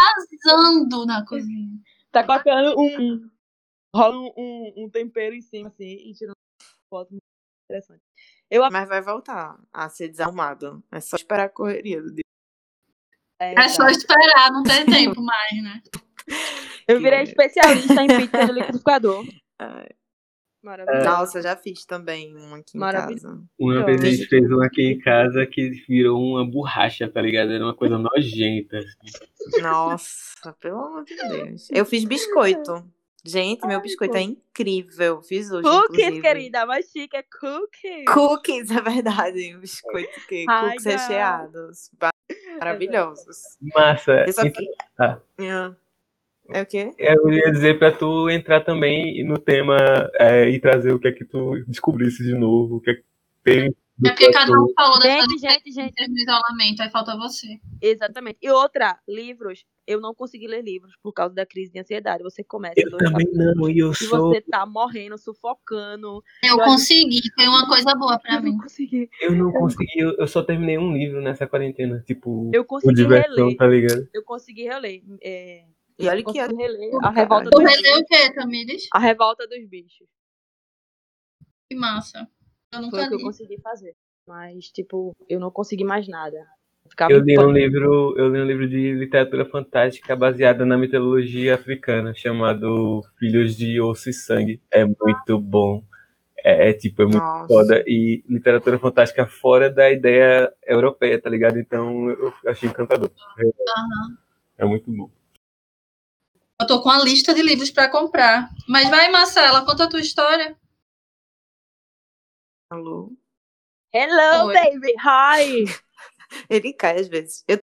arrasando 0.48 1.06
na 1.06 1.24
cozinha. 1.24 1.80
Tá 2.10 2.24
colocando 2.24 2.78
um. 2.78 3.30
Rola 3.94 4.16
um, 4.16 4.32
um, 4.36 4.84
um 4.84 4.90
tempero 4.90 5.34
em 5.34 5.40
cima, 5.42 5.68
assim, 5.68 5.84
e 5.84 6.14
tirando 6.14 6.36
foto 6.88 7.10
muito 7.10 7.24
interessante. 7.64 8.02
Eu, 8.50 8.68
Mas 8.70 8.88
vai 8.88 9.00
voltar 9.00 9.56
a 9.72 9.88
ser 9.88 10.08
desarrumado. 10.08 10.82
É 10.90 11.00
só 11.00 11.16
esperar 11.16 11.44
a 11.44 11.48
correria 11.48 12.02
do 12.02 12.12
dia. 12.12 12.24
é, 13.40 13.54
É 13.54 13.68
só 13.68 13.84
tá. 13.84 13.90
esperar, 13.92 14.50
não 14.52 14.62
tem 14.62 14.84
tempo 15.14 15.22
mais, 15.22 15.62
né? 15.62 15.80
eu 16.88 17.00
virei 17.00 17.22
especialista 17.22 18.02
em 18.02 18.06
pizza 18.08 18.46
do 18.46 18.52
liquidificador. 18.52 19.24
Maravilhoso. 20.62 21.04
Nossa, 21.08 21.40
já 21.40 21.56
fiz 21.56 21.86
também 21.86 22.36
uma 22.36 22.58
aqui 22.58 22.76
em 22.76 22.80
Maravilhoso. 22.80 23.28
casa. 23.28 23.44
Uma 23.58 23.82
vez 23.86 23.98
a 24.00 24.04
Fiz- 24.04 24.18
gente 24.18 24.28
fez 24.28 24.50
um 24.50 24.60
aqui 24.62 24.82
em 24.92 24.98
casa 24.98 25.46
que 25.46 25.70
virou 25.88 26.20
uma 26.20 26.44
borracha, 26.44 27.08
tá 27.08 27.22
ligado? 27.22 27.50
Era 27.50 27.64
uma 27.64 27.74
coisa 27.74 27.96
nojenta. 27.98 28.76
assim. 28.78 29.62
Nossa, 29.62 30.52
pelo 30.60 30.78
amor 30.84 31.04
de 31.04 31.16
Deus. 31.16 31.68
Eu 31.70 31.86
fiz 31.86 32.04
biscoito. 32.04 32.84
Gente, 33.24 33.66
meu 33.66 33.80
biscoito 33.82 34.16
é 34.16 34.22
incrível. 34.22 35.20
Fiz 35.22 35.50
hoje, 35.50 35.62
Cookies, 35.62 35.98
inclusive. 35.98 36.20
querida, 36.22 36.64
mais 36.66 36.86
chique 36.90 37.16
é 37.16 37.22
cookies. 37.22 38.04
Cookies, 38.12 38.70
é 38.70 38.80
verdade. 38.80 39.56
Biscoito 39.58 40.26
que 40.26 40.46
Ai, 40.48 40.70
cookies 40.70 40.84
não. 40.84 40.92
recheados. 40.92 41.90
Maravilhosos. 42.58 43.38
Massa. 43.74 44.24
Só 44.32 44.42
Então, 44.42 44.64
tá. 44.96 45.20
É 46.52 46.62
o 46.62 46.66
quê? 46.66 46.92
Eu 46.98 47.30
ia 47.30 47.52
dizer 47.52 47.78
pra 47.78 47.92
tu 47.92 48.28
entrar 48.28 48.60
também 48.62 49.22
no 49.24 49.38
tema 49.38 49.76
é, 50.14 50.48
e 50.48 50.58
trazer 50.58 50.92
o 50.92 50.98
que 50.98 51.08
é 51.08 51.12
que 51.12 51.24
tu 51.24 51.62
descobrisse 51.66 52.24
de 52.24 52.34
novo, 52.34 52.76
o 52.76 52.80
que 52.80 52.90
é 52.90 52.94
que 52.94 53.04
tem. 53.44 53.70
do 53.98 54.08
É 54.08 54.10
porque 54.10 54.32
cada 54.32 54.50
um 54.52 54.66
falou 54.74 54.98
das 54.98 55.04
Gente, 55.12 55.38
suas 55.38 55.40
gente, 55.40 55.72
gente. 55.72 56.08
no 56.08 56.16
isolamento, 56.18 56.82
aí 56.82 56.90
falta 56.90 57.16
você. 57.16 57.60
Exatamente. 57.80 58.38
E 58.42 58.50
outra, 58.50 58.98
livros. 59.06 59.64
Eu 59.90 60.00
não 60.00 60.14
consegui 60.14 60.46
ler 60.46 60.62
livros 60.62 60.94
por 61.02 61.12
causa 61.12 61.34
da 61.34 61.44
crise 61.44 61.72
de 61.72 61.80
ansiedade. 61.80 62.22
Você 62.22 62.44
começa 62.44 62.74
Eu 62.80 62.90
também 62.96 63.12
capítulos 63.26 63.56
não, 63.56 63.68
e 63.68 63.78
eu 63.78 63.90
e 63.90 63.94
sou. 63.94 64.28
você 64.28 64.40
tá 64.40 64.64
morrendo, 64.64 65.18
sufocando. 65.18 66.22
Eu 66.44 66.58
Eu- 66.58 66.64
consegui, 66.64 67.20
foi 67.34 67.48
uma 67.48 67.66
coisa 67.68 67.94
boa 67.96 68.18
pra 68.18 68.36
Eu 68.36 68.42
mim. 68.42 68.52
não 68.52 68.58
consegui. 68.58 69.10
Eu 69.20 69.34
não 69.34 69.50
consegui, 69.52 69.98
eu, 69.98 70.16
eu 70.16 70.28
só 70.28 70.42
terminei 70.44 70.78
um 70.78 70.92
livro 70.96 71.20
nessa 71.20 71.46
quarentena. 71.46 72.02
Tipo, 72.06 72.50
Eu 72.54 72.64
consegui 72.64 72.94
diversão, 72.94 73.34
reler. 73.46 73.56
tá 73.56 73.66
ligado? 73.66 74.08
Eu 74.14 74.22
consegui 74.24 74.62
reler. 74.64 75.02
É, 75.22 75.64
E 75.98 76.06
olha 76.08 76.18
que 76.18 76.24
consegui 76.24 76.54
reler 76.54 76.90
do 76.92 77.04
a 77.04 77.10
revolta 77.10 77.50
Tu 77.50 77.58
dos 77.60 77.70
releu 77.70 77.82
bichos. 77.82 78.00
o 78.00 78.04
quê, 78.06 78.32
Tamires? 78.34 78.86
A 78.92 78.98
revolta 79.00 79.46
dos 79.48 79.68
bichos. 79.68 80.06
Que 81.68 81.76
massa. 81.76 82.28
Eu 82.72 82.78
Foi 82.78 82.80
nunca 82.82 82.96
o 83.04 83.08
que 83.08 83.14
eu 83.14 83.18
li. 83.18 83.24
consegui 83.24 83.60
fazer. 83.60 83.94
Mas, 84.26 84.66
tipo, 84.66 85.12
eu 85.28 85.40
não 85.40 85.50
consegui 85.50 85.82
mais 85.84 86.06
nada. 86.06 86.46
Ficava 86.90 87.12
Eu 87.12 87.20
li 87.20 87.38
um 87.38 87.52
livro, 87.52 88.14
eu 88.18 88.28
li 88.28 88.40
um 88.40 88.44
livro 88.44 88.68
de 88.68 88.92
literatura 88.92 89.46
fantástica 89.46 90.16
baseada 90.16 90.66
na 90.66 90.76
mitologia 90.76 91.54
africana, 91.54 92.12
chamado 92.12 93.02
Filhos 93.16 93.56
de 93.56 93.80
Osso 93.80 94.10
e 94.10 94.12
Sangue. 94.12 94.60
É 94.70 94.84
muito 94.84 95.38
bom. 95.38 95.82
É, 96.42 96.70
é, 96.70 96.72
tipo, 96.72 97.02
é 97.02 97.04
muito 97.04 97.18
Nossa. 97.18 97.46
foda. 97.46 97.84
E 97.86 98.24
literatura 98.28 98.78
fantástica 98.78 99.26
fora 99.26 99.70
da 99.70 99.90
ideia 99.90 100.52
europeia, 100.66 101.20
tá 101.20 101.30
ligado? 101.30 101.58
Então 101.58 102.10
eu 102.10 102.34
achei 102.46 102.68
encantador. 102.68 103.10
Aham. 103.38 104.18
É 104.58 104.64
muito 104.64 104.90
bom. 104.90 105.10
Eu 106.60 106.66
tô 106.66 106.82
com 106.82 106.90
a 106.90 107.02
lista 107.02 107.32
de 107.32 107.40
livros 107.40 107.70
para 107.70 107.88
comprar. 107.88 108.50
Mas 108.68 108.90
vai, 108.90 109.08
Marcela, 109.10 109.64
conta 109.64 109.84
a 109.84 109.88
tua 109.88 110.00
história. 110.00 110.56
Alô? 112.68 113.12
Hello, 113.92 114.46
Oi. 114.46 114.54
baby! 114.54 114.94
Hi! 115.02 115.64
Ele 116.48 116.72
cai 116.72 116.98
às 117.00 117.08
vezes. 117.08 117.44
Eu 117.48 117.58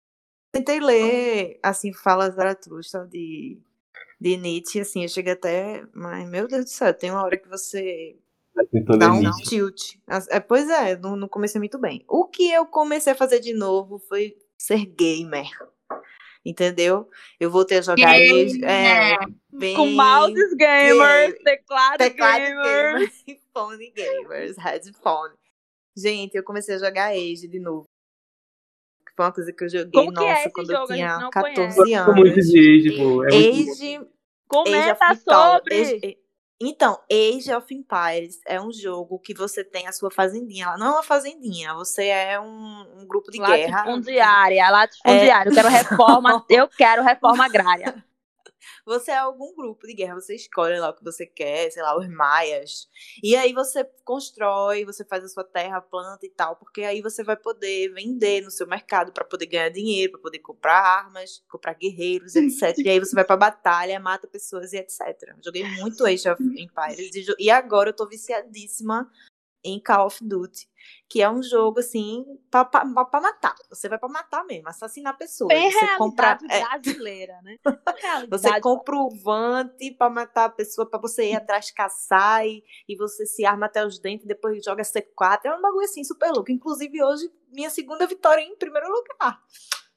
tentei 0.53 0.81
ler, 0.81 1.59
assim, 1.63 1.93
Fala 1.93 2.31
Zaratustra 2.31 3.07
de, 3.07 3.59
de 4.21 4.37
Nietzsche, 4.37 4.81
assim, 4.81 5.03
eu 5.03 5.09
cheguei 5.09 5.33
até. 5.33 5.85
Mas, 5.93 6.29
meu 6.29 6.47
Deus 6.49 6.65
do 6.65 6.71
céu, 6.71 6.93
tem 6.95 7.11
uma 7.11 7.23
hora 7.25 7.37
que 7.37 7.49
você 7.49 8.17
Tentou 8.71 8.97
dá 8.97 9.13
um 9.13 9.21
Nietzsche. 9.21 9.43
tilt. 9.45 9.97
As- 10.07 10.29
é, 10.29 10.39
pois 10.41 10.69
é, 10.71 10.97
não, 10.97 11.17
não 11.17 11.29
comecei 11.29 11.59
muito 11.59 11.79
bem. 11.79 12.05
O 12.09 12.27
que 12.27 12.51
eu 12.53 12.65
comecei 12.67 13.13
a 13.13 13.17
fazer 13.17 13.41
de 13.41 13.53
novo 13.53 13.99
foi 13.99 14.37
ser 14.57 14.85
gamer. 14.87 15.49
Entendeu? 16.45 17.09
Eu 17.41 17.51
voltei 17.51 17.79
a 17.79 17.83
jogar. 17.83 18.19
ex- 18.19 18.63
É, 18.63 19.17
bem, 19.53 19.75
Com 19.75 19.87
mouses 19.87 20.53
gamers, 20.55 21.35
teclado, 21.43 21.99
teclado 21.99 22.39
gamers. 22.43 22.63
gamer 22.63 23.13
e 23.27 23.41
phone 23.53 23.91
gamers, 23.91 24.57
headphone. 24.59 25.35
Gente, 25.97 26.35
eu 26.37 26.43
comecei 26.45 26.75
a 26.75 26.79
jogar 26.79 27.13
Age 27.13 27.49
de 27.49 27.59
novo. 27.59 27.87
Coisa 29.17 29.53
que 29.53 29.65
eu 29.65 29.69
joguei, 29.69 29.91
Como 29.93 30.13
que 30.13 30.21
nossa, 30.25 30.41
é 30.41 30.51
quando 30.51 30.67
jogo? 30.73 30.83
eu 30.83 30.87
tinha 30.97 31.19
não 31.19 31.31
14 31.31 31.55
conhece. 31.55 31.77
Gosto 31.77 32.15
muito 32.15 32.33
anos. 32.33 32.47
de 32.47 32.59
Age, 32.59 32.97
pô. 32.97 33.25
É 33.25 33.33
muito. 33.33 33.35
Age, 33.35 33.71
Age 33.71 34.01
Comenta 34.49 35.09
Mythology. 35.09 35.23
sobre! 35.25 35.81
Age- 35.81 36.19
Então, 36.61 36.99
Age 37.11 37.53
of 37.53 37.75
Empires 37.75 38.41
é 38.47 38.61
um 38.61 38.73
jogo 38.73 39.19
que 39.19 39.35
você 39.35 39.63
tem 39.65 39.87
a 39.89 39.93
sua 39.93 40.11
fazendinha 40.11 40.67
lá. 40.69 40.79
Não 40.79 40.87
é 40.87 40.91
uma 40.93 41.03
fazendinha, 41.03 41.75
você 41.75 42.07
é 42.07 42.41
um, 42.41 43.01
um 43.01 43.07
grupo 43.07 43.31
de 43.31 43.39
guerra. 43.39 43.79
Latifundiária, 43.85 44.71
latifundiária. 44.71 45.51
Eu 45.51 45.55
quero 45.55 45.69
reforma, 45.69 46.45
eu 46.49 46.69
quero 46.69 47.03
reforma 47.03 47.45
agrária. 47.45 47.95
Você 48.85 49.11
é 49.11 49.19
algum 49.19 49.55
grupo 49.55 49.87
de 49.87 49.95
guerra, 49.95 50.15
você 50.15 50.35
escolhe 50.35 50.79
lá 50.79 50.91
o 50.91 50.95
que 50.95 51.05
você 51.05 51.27
quer, 51.27 51.71
sei 51.71 51.83
lá, 51.83 51.97
os 51.99 52.09
maias. 52.09 52.89
E 53.23 53.37
aí 53.37 53.53
você 53.53 53.85
constrói, 54.05 54.85
você 54.85 55.05
faz 55.05 55.25
a 55.25 55.29
sua 55.29 55.45
terra, 55.45 55.81
planta 55.81 56.27
e 56.27 56.31
tal, 56.31 56.57
porque 56.57 56.83
aí 56.83 57.01
você 57.01 57.23
vai 57.23 57.37
poder 57.37 57.93
vender 57.93 58.43
no 58.43 58.51
seu 58.51 58.67
mercado 58.67 59.13
para 59.13 59.25
poder 59.25 59.47
ganhar 59.47 59.69
dinheiro, 59.71 60.13
para 60.13 60.21
poder 60.21 60.39
comprar 60.41 60.79
armas, 60.79 61.43
comprar 61.49 61.75
guerreiros, 61.75 62.35
etc. 62.37 62.79
e 62.79 62.89
aí 62.89 63.01
você 63.01 63.15
vai 63.15 63.25
pra 63.25 63.37
batalha, 63.37 63.99
mata 64.01 64.27
pessoas 64.27 64.73
e 64.73 64.77
etc. 64.77 65.35
Joguei 65.43 65.65
muito 65.65 66.05
Age 66.05 66.29
of 66.29 66.43
Empires 66.43 67.15
e, 67.15 67.27
e 67.39 67.51
agora 67.51 67.91
eu 67.91 67.95
tô 67.95 68.07
viciadíssima 68.07 69.11
em 69.65 69.81
Call 69.81 70.07
of 70.07 70.23
Duty, 70.23 70.69
que 71.09 71.23
é 71.23 71.31
um 71.31 71.43
jogo 71.43 71.81
assim 71.81 72.25
pra 72.51 72.69
matar. 73.21 73.55
Você 73.71 73.89
vai 73.89 73.99
pra 73.99 74.09
matar 74.09 74.45
mesmo, 74.45 74.69
assassinar 74.69 75.17
pessoas. 75.17 75.49
Bem 75.49 75.73
você 75.73 75.97
compra 75.97 76.39
é, 76.51 76.61
brasileira, 76.61 77.41
né? 77.43 77.57
Você 78.31 78.61
compra 78.61 78.97
o 78.97 79.11
vante 79.11 79.91
pra 79.93 80.11
matar 80.11 80.45
a 80.45 80.51
pessoa, 80.51 80.89
pra 80.89 80.99
você 80.99 81.31
ir 81.31 81.37
atrás 81.37 81.71
caçar 81.71 82.47
e, 82.47 82.63
e 82.89 82.97
você 82.97 83.25
se 83.27 83.45
arma 83.45 83.67
até 83.67 83.85
os 83.85 83.99
dentes, 83.99 84.27
depois 84.27 84.63
joga 84.65 84.83
C4. 84.83 85.41
É 85.45 85.55
um 85.55 85.61
bagulho 85.61 85.85
assim, 85.85 86.05
super 86.05 86.31
louco. 86.31 86.51
Inclusive, 86.51 87.03
hoje, 87.03 87.31
minha 87.51 87.71
segunda 87.71 88.07
vitória 88.07 88.43
em 88.43 88.57
primeiro 88.57 88.89
lugar. 88.89 89.41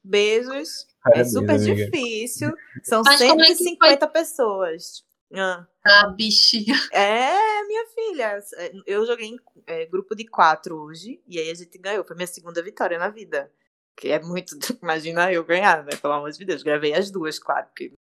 Beijos. 0.04 0.88
É 1.14 1.24
super 1.24 1.56
amiga. 1.56 1.76
difícil. 1.76 2.54
São 2.84 3.02
Mas 3.06 3.22
como 3.22 3.42
é 3.42 3.48
que 3.48 3.56
150 3.56 4.08
pessoas. 4.08 5.07
Ah. 5.34 5.68
A 5.84 6.08
bichinha. 6.08 6.74
É, 6.94 7.63
minha 7.66 7.86
filha. 7.88 8.40
Eu 8.86 9.06
joguei 9.06 9.28
em 9.28 9.40
é, 9.66 9.86
grupo 9.86 10.16
de 10.16 10.26
quatro 10.26 10.76
hoje. 10.76 11.22
E 11.28 11.40
aí 11.40 11.50
a 11.50 11.56
gente 11.56 11.78
ganhou. 11.78 12.04
Foi 12.04 12.16
minha 12.16 12.28
segunda 12.28 12.62
vitória 12.62 12.98
na 12.98 13.10
vida. 13.10 13.52
Que 13.96 14.10
é 14.10 14.22
muito. 14.22 14.56
Imagina 14.82 15.32
eu 15.32 15.44
ganhar, 15.44 15.84
né? 15.84 15.96
Pelo 16.02 16.13
amor 16.13 16.32
de 16.32 16.46
Deus. 16.46 16.63
Gravei 16.63 16.94
as 16.94 17.12
duas, 17.12 17.40
claro. 17.40 17.68
Porque 17.68 17.94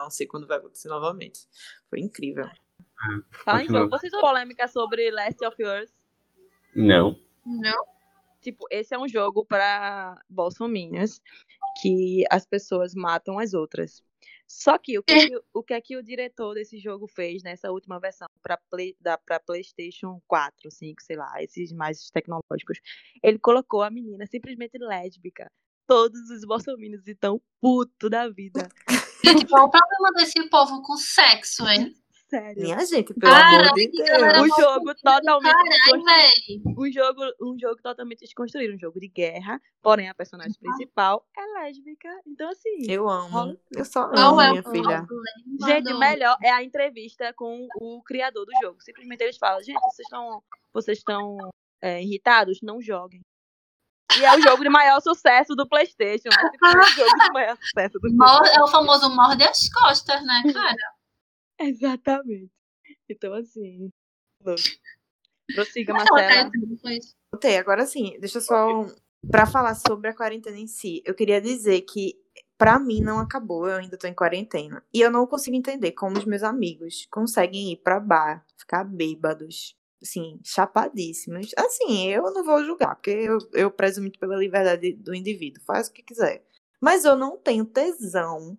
não 0.00 0.10
sei 0.10 0.26
quando 0.26 0.46
vai 0.46 0.58
acontecer 0.58 0.88
novamente. 0.88 1.46
Foi 1.88 2.00
incrível. 2.00 2.48
Fala 3.44 3.62
em 3.62 3.68
jogo. 3.68 3.90
Vocês 3.90 4.12
polêmica 4.12 4.68
sobre 4.68 5.10
Last 5.10 5.44
of 5.44 5.56
Us? 5.62 5.90
Não. 6.74 7.18
Não? 7.44 7.84
Tipo, 8.40 8.66
esse 8.70 8.94
é 8.94 8.98
um 8.98 9.08
jogo 9.08 9.44
para 9.44 10.20
bolsominions 10.28 11.20
que 11.80 12.24
as 12.30 12.44
pessoas 12.44 12.94
matam 12.94 13.38
as 13.38 13.54
outras. 13.54 14.02
Só 14.54 14.76
que 14.76 14.98
o 14.98 15.02
que, 15.02 15.12
é 15.14 15.28
que, 15.28 15.40
o 15.54 15.62
que 15.62 15.72
é 15.72 15.80
que 15.80 15.96
o 15.96 16.02
diretor 16.02 16.52
desse 16.52 16.78
jogo 16.78 17.08
fez 17.08 17.42
nessa 17.42 17.72
última 17.72 17.98
versão 17.98 18.28
para 18.42 18.58
play, 18.70 18.94
da 19.00 19.16
para 19.16 19.40
PlayStation 19.40 20.20
4, 20.28 20.70
5, 20.70 21.02
sei 21.02 21.16
lá, 21.16 21.42
esses 21.42 21.72
mais 21.72 22.10
tecnológicos? 22.10 22.78
Ele 23.22 23.38
colocou 23.38 23.82
a 23.82 23.90
menina 23.90 24.26
simplesmente 24.26 24.76
lésbica. 24.76 25.50
Todos 25.86 26.28
os 26.28 26.44
bolsominions 26.44 27.08
estão 27.08 27.40
puto 27.62 28.10
da 28.10 28.28
vida. 28.28 28.68
Gente, 29.24 29.46
qual 29.46 29.66
o 29.66 29.70
problema 29.70 30.12
desse 30.16 30.46
povo 30.50 30.82
com 30.82 30.98
sexo, 30.98 31.66
hein? 31.66 31.94
Sério. 32.32 32.62
Minha 32.62 32.86
gente, 32.86 33.12
pelo 33.12 33.30
Caralho, 33.30 33.66
amor 33.66 33.74
de 33.74 33.88
Deus. 33.88 34.40
O 34.40 34.60
jogo 34.60 34.94
totalmente 34.94 35.52
Caralho, 35.52 36.62
um 36.78 36.90
jogo, 36.90 37.20
um 37.42 37.58
jogo 37.58 37.82
totalmente 37.82 38.20
desconstruído, 38.20 38.74
um 38.74 38.78
jogo 38.78 38.98
de 38.98 39.08
guerra, 39.08 39.60
porém 39.82 40.08
a 40.08 40.14
personagem 40.14 40.54
principal 40.58 41.26
é 41.36 41.60
lésbica. 41.60 42.08
Então, 42.26 42.48
assim, 42.48 42.90
Eu 42.90 43.06
amo. 43.06 43.54
Eu 43.76 43.84
só 43.84 44.10
amo, 44.16 44.40
é 44.40 44.48
minha 44.48 44.62
o 44.62 44.70
filha. 44.70 45.06
gente, 45.66 45.92
melhor 45.92 46.38
é 46.42 46.50
a 46.50 46.62
entrevista 46.62 47.34
com 47.34 47.68
o 47.78 48.02
criador 48.02 48.46
do 48.46 48.52
jogo. 48.62 48.80
Simplesmente 48.80 49.20
eles 49.20 49.36
falam, 49.36 49.62
gente, 49.62 49.78
vocês 49.82 50.06
estão 50.06 50.42
vocês 50.72 50.96
estão 50.96 51.36
é, 51.82 52.02
irritados? 52.02 52.60
Não 52.62 52.80
joguem. 52.80 53.20
E 54.18 54.24
é 54.24 54.34
o 54.34 54.40
jogo 54.40 54.62
de 54.62 54.70
maior 54.70 55.02
sucesso 55.02 55.54
do 55.54 55.68
Playstation. 55.68 56.30
É 56.30 56.78
o 56.78 56.86
jogo 56.96 57.24
de 57.24 57.32
maior 57.34 57.58
sucesso 57.58 57.98
do 57.98 58.00
Playstation. 58.00 58.58
É 58.58 58.62
o 58.62 58.68
famoso 58.68 59.14
morde 59.14 59.44
as 59.44 59.68
costas, 59.68 60.24
né, 60.24 60.42
cara? 60.50 61.01
Exatamente. 61.68 62.50
Então, 63.08 63.32
assim, 63.34 63.90
louco. 64.44 64.62
Prossiga, 65.54 65.92
Mas 65.92 66.06
ela 66.06 66.16
Marcela. 66.20 66.50
isso. 66.96 67.14
Voltei, 67.32 67.56
agora 67.56 67.86
sim, 67.86 68.16
deixa 68.20 68.38
eu 68.38 68.42
só. 68.42 68.86
Pra 69.30 69.46
falar 69.46 69.74
sobre 69.76 70.08
a 70.08 70.16
quarentena 70.16 70.58
em 70.58 70.66
si, 70.66 71.00
eu 71.04 71.14
queria 71.14 71.40
dizer 71.40 71.82
que, 71.82 72.18
pra 72.58 72.78
mim, 72.78 73.00
não 73.00 73.20
acabou, 73.20 73.68
eu 73.68 73.76
ainda 73.76 73.96
tô 73.96 74.08
em 74.08 74.14
quarentena. 74.14 74.84
E 74.92 75.00
eu 75.00 75.12
não 75.12 75.26
consigo 75.28 75.56
entender 75.56 75.92
como 75.92 76.18
os 76.18 76.24
meus 76.24 76.42
amigos 76.42 77.06
conseguem 77.08 77.72
ir 77.72 77.76
pra 77.76 78.00
bar, 78.00 78.44
ficar 78.58 78.82
bêbados, 78.82 79.76
assim, 80.02 80.40
chapadíssimos. 80.44 81.50
Assim, 81.56 82.08
eu 82.08 82.22
não 82.32 82.42
vou 82.44 82.64
julgar, 82.64 82.96
porque 82.96 83.10
eu, 83.10 83.38
eu 83.52 83.70
prezo 83.70 84.00
muito 84.00 84.18
pela 84.18 84.36
liberdade 84.36 84.92
do 84.94 85.14
indivíduo, 85.14 85.62
faz 85.64 85.86
o 85.86 85.92
que 85.92 86.02
quiser. 86.02 86.44
Mas 86.80 87.04
eu 87.04 87.14
não 87.16 87.36
tenho 87.36 87.64
tesão 87.64 88.58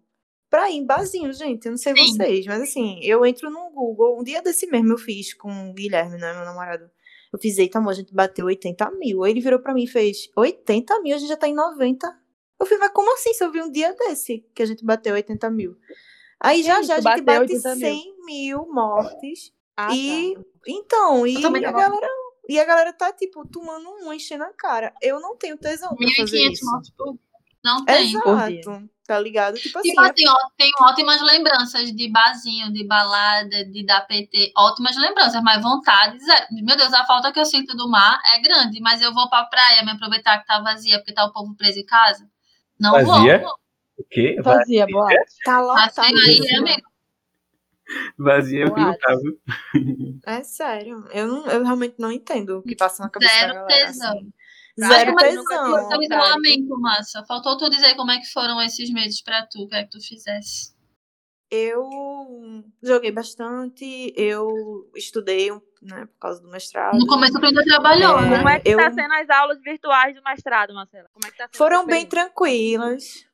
pra 0.53 0.69
ir 0.69 0.75
em 0.75 0.85
barzinho, 0.85 1.33
gente. 1.33 1.65
Eu 1.65 1.71
não 1.71 1.77
sei 1.79 1.95
Sim. 1.95 2.05
vocês, 2.05 2.45
mas 2.45 2.61
assim, 2.61 2.99
eu 3.01 3.25
entro 3.25 3.49
no 3.49 3.71
Google. 3.71 4.19
Um 4.19 4.23
dia 4.23 4.39
desse 4.39 4.67
mesmo 4.67 4.93
eu 4.93 4.99
fiz 4.99 5.33
com 5.33 5.71
o 5.71 5.73
Guilherme, 5.73 6.19
né, 6.19 6.31
meu 6.31 6.45
namorado. 6.45 6.91
Eu 7.33 7.39
fiz, 7.39 7.57
eita, 7.57 7.79
amor, 7.79 7.89
a 7.89 7.93
gente 7.93 8.13
bateu 8.13 8.45
80 8.45 8.91
mil. 8.91 9.23
Aí 9.23 9.31
ele 9.31 9.41
virou 9.41 9.57
pra 9.57 9.73
mim 9.73 9.85
e 9.85 9.87
fez, 9.87 10.29
80 10.37 11.01
mil? 11.01 11.15
A 11.15 11.17
gente 11.17 11.29
já 11.29 11.37
tá 11.37 11.47
em 11.47 11.55
90. 11.55 12.07
Eu 12.59 12.67
fiz, 12.67 12.77
mas 12.77 12.91
como 12.91 13.11
assim? 13.15 13.33
Se 13.33 13.43
eu 13.43 13.51
vi 13.51 13.63
um 13.63 13.71
dia 13.71 13.95
desse 13.95 14.45
que 14.53 14.61
a 14.61 14.65
gente 14.67 14.85
bateu 14.85 15.15
80 15.15 15.49
mil. 15.49 15.75
Aí 16.39 16.61
já 16.61 16.83
Sim, 16.83 16.83
já 16.83 16.93
a 16.97 17.01
gente 17.01 17.23
bate 17.23 17.39
80 17.39 17.75
mil. 17.75 17.87
100 17.87 18.15
mil 18.23 18.67
mortes. 18.71 19.51
Ah, 19.75 19.89
e, 19.91 20.35
tá. 20.35 20.41
então, 20.67 21.25
e 21.25 21.43
a 21.43 21.49
galera... 21.71 22.07
E 22.47 22.59
a 22.59 22.65
galera 22.65 22.91
tá, 22.91 23.11
tipo, 23.13 23.47
tomando 23.47 23.89
um, 23.89 24.13
enchendo 24.13 24.43
a 24.43 24.51
cara. 24.51 24.93
Eu 25.01 25.19
não 25.21 25.35
tenho 25.37 25.57
tesão 25.57 25.95
pra 25.95 26.07
fazer 26.13 26.37
1.500 26.39 26.51
isso. 26.51 26.65
mortes 26.65 26.89
por 26.91 27.17
Não 27.63 27.85
tem. 27.85 28.09
Exato. 28.15 28.89
Tá 29.05 29.19
ligado? 29.19 29.55
Tipo 29.55 29.79
assim, 29.79 29.89
Tipo 29.89 30.01
assim, 30.01 30.27
ó, 30.29 30.35
tenho 30.57 30.71
ótimas 30.81 31.21
lembranças 31.21 31.91
de 31.91 32.09
barzinho, 32.09 32.71
de 32.71 32.87
balada, 32.87 33.65
de 33.65 33.85
dar 33.85 33.99
PT, 34.07 34.53
ótimas 34.57 34.95
lembranças, 34.97 35.41
mas 35.43 35.61
vontade, 35.61 36.17
zero. 36.23 36.45
Meu 36.63 36.77
Deus, 36.77 36.93
a 36.93 37.05
falta 37.05 37.29
que 37.31 37.39
eu 37.39 37.43
sinto 37.45 37.75
do 37.75 37.89
mar 37.89 38.17
é 38.33 38.39
grande, 38.41 38.79
mas 38.79 39.01
eu 39.01 39.13
vou 39.13 39.29
pra 39.29 39.43
praia 39.45 39.83
me 39.83 39.91
aproveitar 39.91 40.39
que 40.39 40.45
tá 40.47 40.61
vazia, 40.61 40.99
porque 40.99 41.13
tá 41.13 41.25
o 41.25 41.33
povo 41.33 41.53
preso 41.57 41.79
em 41.79 41.85
casa. 41.85 42.25
Não 42.79 42.91
Vazia? 42.93 43.39
vou. 43.39 43.53
O 43.97 44.03
quê? 44.09 44.37
Fazia 44.43 44.87
boate. 44.87 45.15
tá 45.43 45.57
Assim, 45.85 46.01
lotado. 46.01 46.17
aí, 46.25 46.55
amigo. 46.55 46.87
Vazia 48.17 48.63
é 48.63 48.67
o 48.67 48.73
que 48.73 48.79
não 48.79 48.87
Boate. 48.87 48.99
tava. 48.99 49.21
É 50.25 50.43
sério. 50.43 51.05
Eu, 51.11 51.27
não, 51.27 51.45
eu 51.47 51.63
realmente 51.63 51.95
não 51.99 52.11
entendo 52.11 52.59
o 52.59 52.63
que 52.63 52.75
passa 52.75 53.03
na 53.03 53.09
cabeça 53.09 53.33
Zero 53.33 53.53
da 53.53 53.59
galera. 53.61 53.85
tesão. 53.87 54.09
assim. 54.17 54.33
Acho 54.81 54.89
Zero 54.93 55.15
tesão. 55.15 55.43
tive 55.45 55.87
Seu 55.87 56.01
isolamento, 56.01 56.79
Massa. 56.79 57.23
Faltou 57.25 57.57
tu 57.57 57.69
dizer 57.69 57.95
como 57.95 58.11
é 58.11 58.19
que 58.19 58.31
foram 58.31 58.61
esses 58.61 58.91
meses 58.91 59.21
pra 59.21 59.45
tu, 59.45 59.63
o 59.63 59.67
que 59.67 59.75
é 59.75 59.83
que 59.83 59.91
tu 59.91 60.01
fizesse. 60.01 60.73
eu 61.55 61.87
joguei 62.81 63.11
bastante, 63.11 64.11
eu 64.17 64.89
estudei, 64.95 65.51
né, 65.83 66.07
por 66.07 66.17
causa 66.19 66.41
do 66.41 66.49
mestrado. 66.49 66.97
No 66.97 67.05
começo 67.05 67.39
tu 67.39 67.45
ainda 67.45 67.63
trabalhou, 67.63 68.17
É, 68.17 68.21
né? 68.23 68.37
Como 68.37 68.49
é 68.49 68.59
que 68.59 68.69
eu- 68.69 68.77
tá 68.79 68.91
sendo 68.91 69.13
as 69.13 69.29
aulas 69.29 69.61
virtuais 69.61 70.15
do 70.15 70.23
mestrado, 70.23 70.73
Marcela? 70.73 71.07
Como 71.13 71.27
é 71.27 71.29
que 71.31 71.37
tá 71.37 71.43
sendo 71.43 71.57
Foram 71.57 71.85
bem 71.85 72.07
tranquilas. 72.07 73.27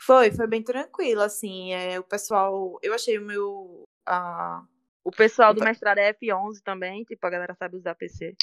Foi, 0.00 0.30
foi 0.30 0.46
bem 0.46 0.62
tranquilo, 0.62 1.22
assim, 1.22 1.72
é, 1.72 1.98
o 1.98 2.04
pessoal, 2.04 2.78
eu 2.82 2.94
achei 2.94 3.18
o 3.18 3.22
meu, 3.24 3.82
a, 4.06 4.62
O 5.02 5.10
pessoal 5.10 5.52
do 5.52 5.64
mestrado 5.64 5.98
é 5.98 6.12
F11 6.12 6.62
também, 6.62 7.02
tipo, 7.04 7.26
a 7.26 7.30
galera 7.30 7.54
sabe 7.54 7.76
usar 7.76 7.94
PC. 7.96 8.36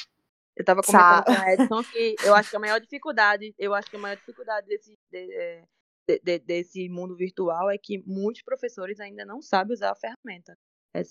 Eu 0.56 0.66
tava 0.66 0.82
Sa- 0.84 1.24
comentando 1.24 1.36
com 1.36 1.42
a 1.42 1.54
Edson 1.54 1.84
que 1.92 2.16
eu 2.24 2.36
acho 2.36 2.50
que 2.50 2.56
a 2.56 2.60
maior 2.60 2.80
dificuldade, 2.80 3.54
eu 3.58 3.74
acho 3.74 3.90
que 3.90 3.96
a 3.96 4.00
maior 4.00 4.16
dificuldade 4.18 4.68
desse, 4.68 4.98
de- 5.12 5.34
é, 5.34 5.64
de- 6.08 6.20
de- 6.24 6.40
desse 6.40 6.90
mundo 6.90 7.16
virtual 7.16 7.70
é 7.70 7.78
que 7.78 8.04
muitos 8.06 8.42
professores 8.44 9.00
ainda 9.00 9.26
não 9.26 9.42
sabem 9.42 9.74
usar 9.74 9.92
a 9.92 9.96
ferramenta. 9.96 10.58
É. 10.94 11.04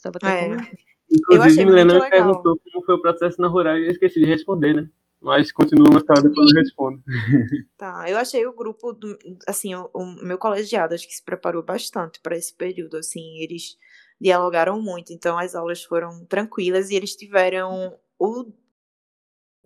comentando. 0.49 0.69
Inclusive, 1.11 1.47
achei 1.53 1.65
Milena 1.65 1.93
muito 1.95 2.05
me 2.05 2.11
legal. 2.11 2.27
perguntou 2.29 2.61
como 2.63 2.85
foi 2.87 2.95
o 2.95 3.01
processo 3.03 3.41
na 3.41 3.49
Rural 3.49 3.79
e 3.79 3.87
eu 3.87 3.91
esqueci 3.91 4.21
de 4.21 4.27
responder, 4.27 4.75
né? 4.75 4.89
Mas 5.21 5.51
continua 5.53 5.91
na 5.91 6.01
sala 6.01 6.23
depois 6.29 6.51
eu 6.51 6.61
respondo. 6.63 7.03
Tá, 7.77 8.05
eu 8.09 8.17
achei 8.17 8.47
o 8.47 8.55
grupo, 8.55 8.93
do, 8.93 9.19
assim, 9.47 9.75
o, 9.75 9.91
o 9.95 10.25
meu 10.25 10.39
colegiado 10.39 10.95
acho 10.95 11.07
que 11.09 11.15
se 11.15 11.23
preparou 11.25 11.63
bastante 11.63 12.21
para 12.21 12.37
esse 12.37 12.55
período, 12.55 12.97
assim, 12.99 13.39
eles 13.43 13.77
dialogaram 14.21 14.81
muito, 14.81 15.13
então 15.13 15.37
as 15.39 15.55
aulas 15.55 15.83
foram 15.83 16.25
tranquilas 16.27 16.91
e 16.91 16.95
eles 16.95 17.17
tiveram 17.17 17.99
o, 18.19 18.53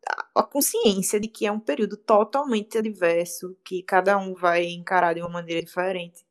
a, 0.09 0.41
a 0.41 0.43
consciência 0.43 1.21
de 1.21 1.29
que 1.29 1.47
é 1.47 1.53
um 1.53 1.61
período 1.61 1.97
totalmente 1.97 2.79
adverso, 2.79 3.57
que 3.65 3.83
cada 3.83 4.17
um 4.19 4.35
vai 4.35 4.65
encarar 4.67 5.15
de 5.15 5.21
uma 5.21 5.29
maneira 5.29 5.63
diferente. 5.63 6.25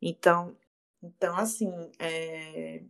Então, 0.00 0.56
então 1.02 1.36
assim, 1.36 1.70
é, 1.98 2.82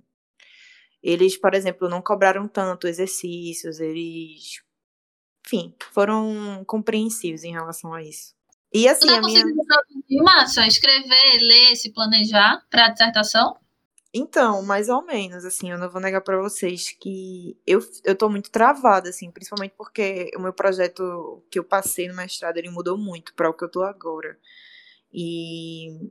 eles, 1.02 1.36
por 1.36 1.54
exemplo, 1.54 1.88
não 1.88 2.02
cobraram 2.02 2.48
tanto 2.48 2.88
exercícios, 2.88 3.80
eles 3.80 4.62
enfim, 5.46 5.74
foram 5.92 6.64
compreensivos 6.66 7.44
em 7.44 7.52
relação 7.52 7.92
a 7.92 8.02
isso. 8.02 8.34
E 8.72 8.84
Tu 8.84 8.88
assim, 8.88 9.06
tá 9.06 9.18
a 9.18 9.20
minha. 9.20 9.42
produzir, 9.42 10.22
Márcia? 10.22 10.66
Escrever, 10.66 11.38
ler, 11.40 11.76
se 11.76 11.92
planejar 11.92 12.64
pra 12.70 12.88
dissertação? 12.88 13.56
Então, 14.16 14.62
mais 14.62 14.88
ou 14.88 15.02
menos, 15.04 15.44
assim, 15.44 15.72
eu 15.72 15.78
não 15.78 15.90
vou 15.90 16.00
negar 16.00 16.20
pra 16.20 16.40
vocês 16.40 16.90
que 17.00 17.58
eu, 17.66 17.80
eu 18.04 18.16
tô 18.16 18.28
muito 18.30 18.48
travada, 18.50 19.08
assim, 19.08 19.28
principalmente 19.30 19.74
porque 19.76 20.30
o 20.36 20.40
meu 20.40 20.52
projeto 20.52 21.42
que 21.50 21.58
eu 21.58 21.64
passei 21.64 22.06
no 22.08 22.14
mestrado, 22.14 22.56
ele 22.56 22.70
mudou 22.70 22.96
muito 22.96 23.34
para 23.34 23.50
o 23.50 23.54
que 23.54 23.64
eu 23.64 23.70
tô 23.70 23.82
agora. 23.82 24.38
E 25.12 26.10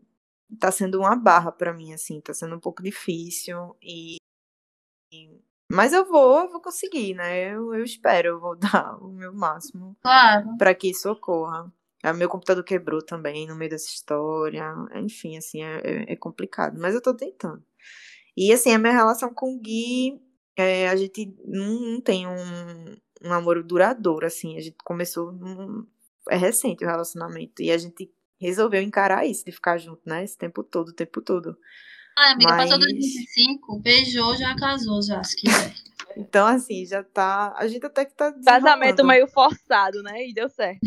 tá 0.59 0.71
sendo 0.71 0.99
uma 0.99 1.15
barra 1.15 1.51
pra 1.51 1.73
mim, 1.73 1.93
assim, 1.93 2.21
tá 2.21 2.33
sendo 2.33 2.55
um 2.57 2.59
pouco 2.59 2.83
difícil 2.83 3.75
e... 3.81 4.17
e- 5.11 5.39
Mas 5.71 5.93
eu 5.93 6.05
vou, 6.05 6.39
eu 6.41 6.49
vou 6.51 6.61
conseguir, 6.61 7.13
né? 7.15 7.53
Eu, 7.55 7.73
eu 7.75 7.83
espero, 7.83 8.29
eu 8.29 8.39
vou 8.39 8.55
dar 8.95 8.97
o 9.03 9.09
meu 9.11 9.33
máximo. 9.33 9.97
Claro. 10.01 10.57
para 10.57 10.75
que 10.75 10.89
isso 10.91 11.09
ocorra. 11.11 11.71
Ah, 12.03 12.13
meu 12.13 12.27
computador 12.29 12.63
quebrou 12.65 13.01
também 13.01 13.47
no 13.47 13.55
meio 13.55 13.71
dessa 13.71 13.87
história. 13.89 14.73
Enfim, 14.95 15.37
assim, 15.37 15.63
é, 15.63 15.81
é- 16.09 16.13
é 16.13 16.15
complicado. 16.17 16.77
Mas 16.79 16.93
eu 16.95 17.01
tô 17.01 17.13
tentando. 17.15 17.63
E 18.35 18.51
assim, 18.51 18.71
a 18.73 18.79
minha 18.79 18.93
relação 18.93 19.33
com 19.33 19.55
o 19.55 19.59
Gui, 19.59 20.19
é, 20.57 20.89
a 20.89 20.95
gente 20.95 21.33
não, 21.45 21.79
não 21.93 22.01
tem 22.01 22.27
um, 22.27 22.95
um 23.23 23.29
namoro 23.29 23.63
duradouro, 23.63 24.25
assim. 24.25 24.57
A 24.57 24.61
gente 24.61 24.75
começou. 24.83 25.31
num- 25.31 25.85
é 26.29 26.37
recente 26.37 26.83
o 26.85 26.87
relacionamento. 26.87 27.61
E 27.61 27.69
a 27.69 27.77
gente 27.77 28.09
resolveu 28.39 28.81
encarar 28.81 29.25
isso, 29.25 29.43
de 29.45 29.51
ficar 29.51 29.77
junto, 29.77 30.01
né? 30.05 30.23
Esse 30.23 30.37
tempo 30.37 30.63
todo, 30.63 30.89
o 30.89 30.93
tempo 30.93 31.21
todo. 31.21 31.57
Ai, 32.17 32.33
amiga, 32.33 32.49
passou 32.51 32.77
Mas- 32.77 32.85
2025, 32.85 33.79
beijou, 33.79 34.35
já 34.37 34.55
casou, 34.55 35.01
já, 35.01 35.23
se 35.23 35.35
quiser. 35.35 35.73
Então, 36.15 36.45
assim, 36.47 36.85
já 36.85 37.03
tá. 37.03 37.53
A 37.57 37.67
gente 37.67 37.85
até 37.85 38.05
que 38.05 38.13
tá. 38.13 38.31
Casamento 38.45 39.03
meio 39.03 39.27
forçado, 39.27 40.01
né? 40.03 40.27
E 40.27 40.33
deu 40.33 40.47
certo. 40.49 40.79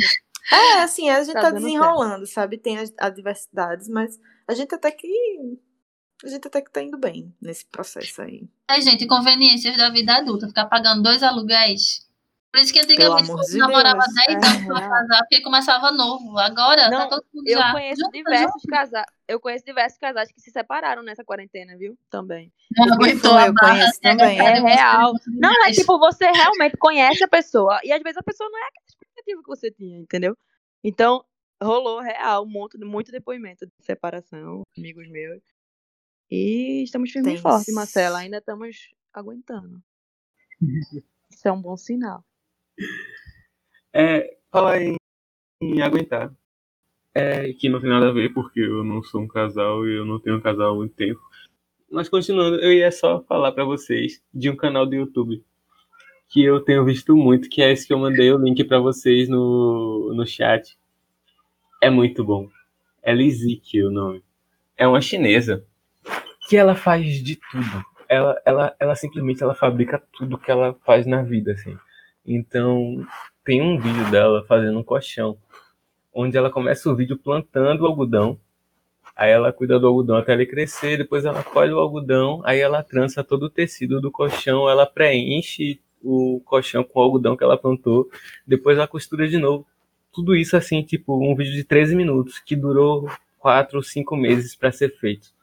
É, 0.52 0.82
assim, 0.82 1.11
a 1.11 1.22
gente 1.24 1.35
Tá 1.35 1.40
tá, 1.42 1.50
desenrolando, 1.50 2.24
sabe? 2.26 2.56
Tem 2.59 2.78
as 2.78 2.92
adversidades, 2.98 3.88
mas 3.88 4.18
a 4.46 4.54
gente 4.54 4.72
até 4.74 4.90
que. 4.92 5.09
A 6.24 6.29
gente 6.29 6.48
até 6.48 6.62
que 6.62 6.70
tá 6.70 6.83
indo 6.83 6.96
bem 6.98 7.35
nesse 7.40 7.66
processo 7.66 8.22
aí. 8.22 8.48
É, 8.70 8.81
gente, 8.81 9.05
inconveniências 9.05 9.76
da 9.76 9.90
vida 9.90 10.16
adulta, 10.16 10.48
ficar 10.48 10.66
pagando 10.66 11.02
dois 11.02 11.22
aluguéis. 11.22 12.07
Por 12.52 12.61
isso 12.62 12.72
que 12.72 12.81
antigamente 12.81 13.26
quando 13.31 13.44
de 13.46 13.59
namorava 13.59 13.98
Deus. 14.00 14.14
10 14.14 14.29
É, 14.29 14.33
anos 14.48 14.66
pra 14.66 14.79
real. 14.79 14.90
casar, 14.90 15.18
porque 15.18 15.42
começava 15.42 15.92
novo. 15.92 16.38
Agora 16.38 16.88
Não, 16.88 17.00
tá 17.00 17.09
todo 17.16 17.24
mundo 17.35 17.46
Eu 17.46 17.59
já. 17.59 17.70
conheço 17.72 18.00
junto, 18.00 18.12
diversos 18.12 18.62
casais. 18.66 19.07
Eu 19.29 19.38
conheço 19.40 19.64
diversos 19.66 19.98
casais 19.98 20.33
que 20.33 20.40
se 20.40 20.50
separaram 20.50 21.02
nessa 21.02 21.22
quarentena, 21.22 21.76
viu? 21.76 21.98
Também. 22.09 22.50
Não 22.74 22.94
aguentou 22.94 23.35
a 23.35 23.48
eu 23.48 23.52
barra. 23.52 23.72
conheço 23.74 24.00
né? 24.02 24.11
também. 24.16 24.40
É 24.40 24.61
você? 24.61 24.66
real. 24.68 25.12
Não, 25.26 25.50
é 25.52 25.59
Mas- 25.66 25.76
tipo, 25.76 25.98
você 25.98 26.31
realmente 26.31 26.79
conhece 26.79 27.22
a 27.22 27.29
pessoa. 27.29 27.79
E 27.85 27.92
às 27.92 28.02
vezes 28.02 28.16
a 28.16 28.22
pessoa 28.22 28.48
não 28.48 28.59
é 28.59 28.62
aquela 28.68 28.87
expectativa 28.88 29.42
que 29.42 29.48
você 29.48 29.70
tinha, 29.70 29.98
entendeu? 29.98 30.35
Então, 30.83 31.22
rolou 31.62 32.00
real 32.00 32.44
um 32.44 32.48
monte, 32.48 32.79
muito 32.79 33.12
depoimento 33.12 33.66
de 33.66 33.72
separação, 33.85 34.62
amigos 34.79 35.07
meus. 35.11 35.42
E 36.30 36.82
estamos 36.82 37.10
firmes 37.10 37.38
e 37.38 37.42
fortes, 37.42 37.74
Marcela. 37.74 38.18
Ainda 38.18 38.38
estamos 38.38 38.90
aguentando. 39.12 39.82
Isso 41.30 41.48
é 41.48 41.52
um 41.52 41.60
bom 41.60 41.76
sinal. 41.76 42.24
É, 43.92 44.36
falar 44.50 44.82
em, 44.82 44.96
em 45.60 45.82
aguentar. 45.82 46.32
É, 47.14 47.52
que 47.54 47.68
não 47.68 47.80
tem 47.80 47.88
nada 47.88 48.08
a 48.08 48.12
ver, 48.12 48.32
porque 48.34 48.60
eu 48.60 48.84
não 48.84 49.02
sou 49.02 49.22
um 49.22 49.28
casal 49.28 49.86
e 49.86 49.96
eu 49.96 50.04
não 50.04 50.20
tenho 50.20 50.36
um 50.36 50.40
casal 50.40 50.72
há 50.72 50.76
muito 50.76 50.94
tempo. 50.94 51.20
Mas 51.90 52.08
continuando, 52.08 52.56
eu 52.56 52.72
ia 52.72 52.90
só 52.92 53.22
falar 53.22 53.52
pra 53.52 53.64
vocês 53.64 54.22
de 54.34 54.50
um 54.50 54.56
canal 54.56 54.84
do 54.84 54.94
YouTube 54.94 55.42
que 56.28 56.42
eu 56.42 56.60
tenho 56.60 56.84
visto 56.84 57.16
muito, 57.16 57.48
que 57.48 57.62
é 57.62 57.72
esse 57.72 57.86
que 57.86 57.92
eu 57.92 57.98
mandei 57.98 58.30
o 58.32 58.38
link 58.38 58.62
pra 58.64 58.78
vocês 58.78 59.28
no, 59.28 60.12
no 60.14 60.26
chat. 60.26 60.76
É 61.80 61.88
muito 61.88 62.24
bom. 62.24 62.48
É 63.02 63.14
Lizik 63.14 63.80
o 63.82 63.90
nome. 63.90 64.22
É 64.76 64.86
uma 64.86 65.00
chinesa 65.00 65.64
que 66.46 66.56
ela 66.56 66.74
faz 66.74 67.22
de 67.22 67.37
tudo. 67.37 67.85
Ela, 68.09 68.40
ela, 68.44 68.76
ela 68.78 68.94
simplesmente 68.94 69.42
ela 69.42 69.54
fabrica 69.54 70.02
tudo 70.12 70.38
que 70.38 70.50
ela 70.50 70.76
faz 70.85 71.06
na 71.06 71.22
vida, 71.22 71.52
assim. 71.52 71.76
Então, 72.24 73.04
tem 73.44 73.61
um 73.61 73.78
vídeo 73.78 74.11
dela 74.11 74.44
fazendo 74.46 74.78
um 74.78 74.82
colchão, 74.82 75.37
onde 76.12 76.37
ela 76.37 76.50
começa 76.50 76.88
o 76.90 76.94
vídeo 76.94 77.16
plantando 77.16 77.87
algodão, 77.87 78.38
aí 79.14 79.30
ela 79.30 79.52
cuida 79.52 79.78
do 79.78 79.87
algodão 79.87 80.16
até 80.16 80.32
ele 80.32 80.46
crescer, 80.46 80.96
depois 80.96 81.24
ela 81.24 81.42
colhe 81.42 81.72
o 81.72 81.78
algodão, 81.78 82.40
aí 82.44 82.61
ela 82.61 82.82
trança 82.82 83.22
todo 83.22 83.44
o 83.44 83.50
tecido 83.50 84.00
do 84.00 84.11
colchão, 84.11 84.68
ela 84.68 84.87
preenche 84.87 85.80
o 86.02 86.40
colchão 86.44 86.85
com 86.85 87.00
o 87.00 87.02
algodão 87.02 87.37
que 87.37 87.44
ela 87.44 87.59
plantou, 87.59 88.09
depois 88.46 88.78
ela 88.78 88.87
costura 88.87 89.28
de 89.28 89.38
novo. 89.38 89.66
Tudo 90.12 90.35
isso 90.35 90.56
assim, 90.56 90.82
tipo, 90.82 91.14
um 91.16 91.35
vídeo 91.35 91.52
de 91.52 91.64
13 91.64 91.94
minutos, 91.94 92.38
que 92.38 92.56
durou 92.56 93.11
4 93.38 93.76
ou 93.76 93.82
5 93.82 94.16
meses 94.16 94.54
para 94.54 94.72
ser 94.72 94.96
feito. 94.98 95.36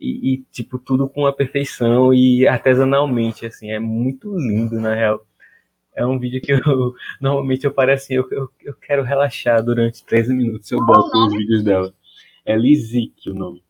E, 0.00 0.34
e, 0.34 0.44
tipo, 0.50 0.78
tudo 0.78 1.08
com 1.08 1.26
a 1.26 1.32
perfeição 1.32 2.14
e 2.14 2.48
artesanalmente, 2.48 3.44
assim, 3.44 3.70
é 3.70 3.78
muito 3.78 4.34
lindo, 4.34 4.80
na 4.80 4.94
real. 4.94 5.26
É 5.94 6.06
um 6.06 6.18
vídeo 6.18 6.40
que 6.40 6.52
eu 6.52 6.60
normalmente 7.20 7.64
eu 7.64 7.72
paro 7.72 7.92
assim, 7.92 8.14
eu, 8.14 8.26
eu, 8.30 8.48
eu 8.62 8.74
quero 8.74 9.02
relaxar 9.02 9.62
durante 9.62 10.04
13 10.04 10.32
minutos. 10.32 10.70
Eu 10.72 10.78
Qual 10.78 11.02
boto 11.02 11.26
os 11.26 11.34
vídeos 11.34 11.62
dela. 11.62 11.92
É 12.44 12.56
Lizik 12.56 13.28
o 13.28 13.34
nome. 13.34 13.62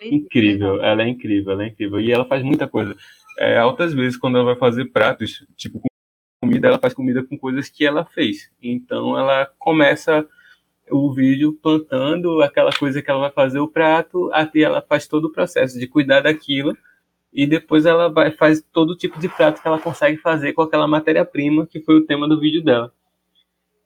Incrível, 0.00 0.82
ela 0.82 1.02
é 1.02 1.08
incrível, 1.08 1.52
ela 1.52 1.64
é 1.64 1.68
incrível. 1.68 2.00
E 2.00 2.10
ela 2.10 2.24
faz 2.24 2.42
muita 2.42 2.66
coisa. 2.66 2.96
É, 3.38 3.58
altas 3.58 3.92
vezes, 3.92 4.16
quando 4.16 4.36
ela 4.36 4.46
vai 4.46 4.56
fazer 4.56 4.86
pratos, 4.86 5.46
tipo 5.56 5.80
com 5.80 5.88
comida, 6.40 6.68
ela 6.68 6.78
faz 6.78 6.94
comida 6.94 7.22
com 7.22 7.36
coisas 7.36 7.68
que 7.68 7.84
ela 7.84 8.04
fez. 8.04 8.50
Então 8.62 9.18
ela 9.18 9.46
começa 9.58 10.26
o 10.90 11.12
vídeo 11.12 11.52
plantando 11.62 12.42
aquela 12.42 12.72
coisa 12.72 13.02
que 13.02 13.10
ela 13.10 13.20
vai 13.20 13.30
fazer 13.30 13.58
o 13.58 13.68
prato, 13.68 14.30
até 14.32 14.60
ela 14.60 14.82
faz 14.82 15.06
todo 15.06 15.26
o 15.26 15.32
processo 15.32 15.78
de 15.78 15.86
cuidar 15.86 16.20
daquilo 16.20 16.76
e 17.32 17.46
depois 17.46 17.86
ela 17.86 18.08
vai 18.08 18.30
faz 18.30 18.62
todo 18.72 18.96
tipo 18.96 19.18
de 19.18 19.28
prato 19.28 19.60
que 19.60 19.68
ela 19.68 19.78
consegue 19.78 20.16
fazer 20.18 20.52
com 20.52 20.62
aquela 20.62 20.88
matéria-prima 20.88 21.66
que 21.66 21.80
foi 21.80 21.96
o 21.96 22.06
tema 22.06 22.28
do 22.28 22.40
vídeo 22.40 22.62
dela. 22.62 22.92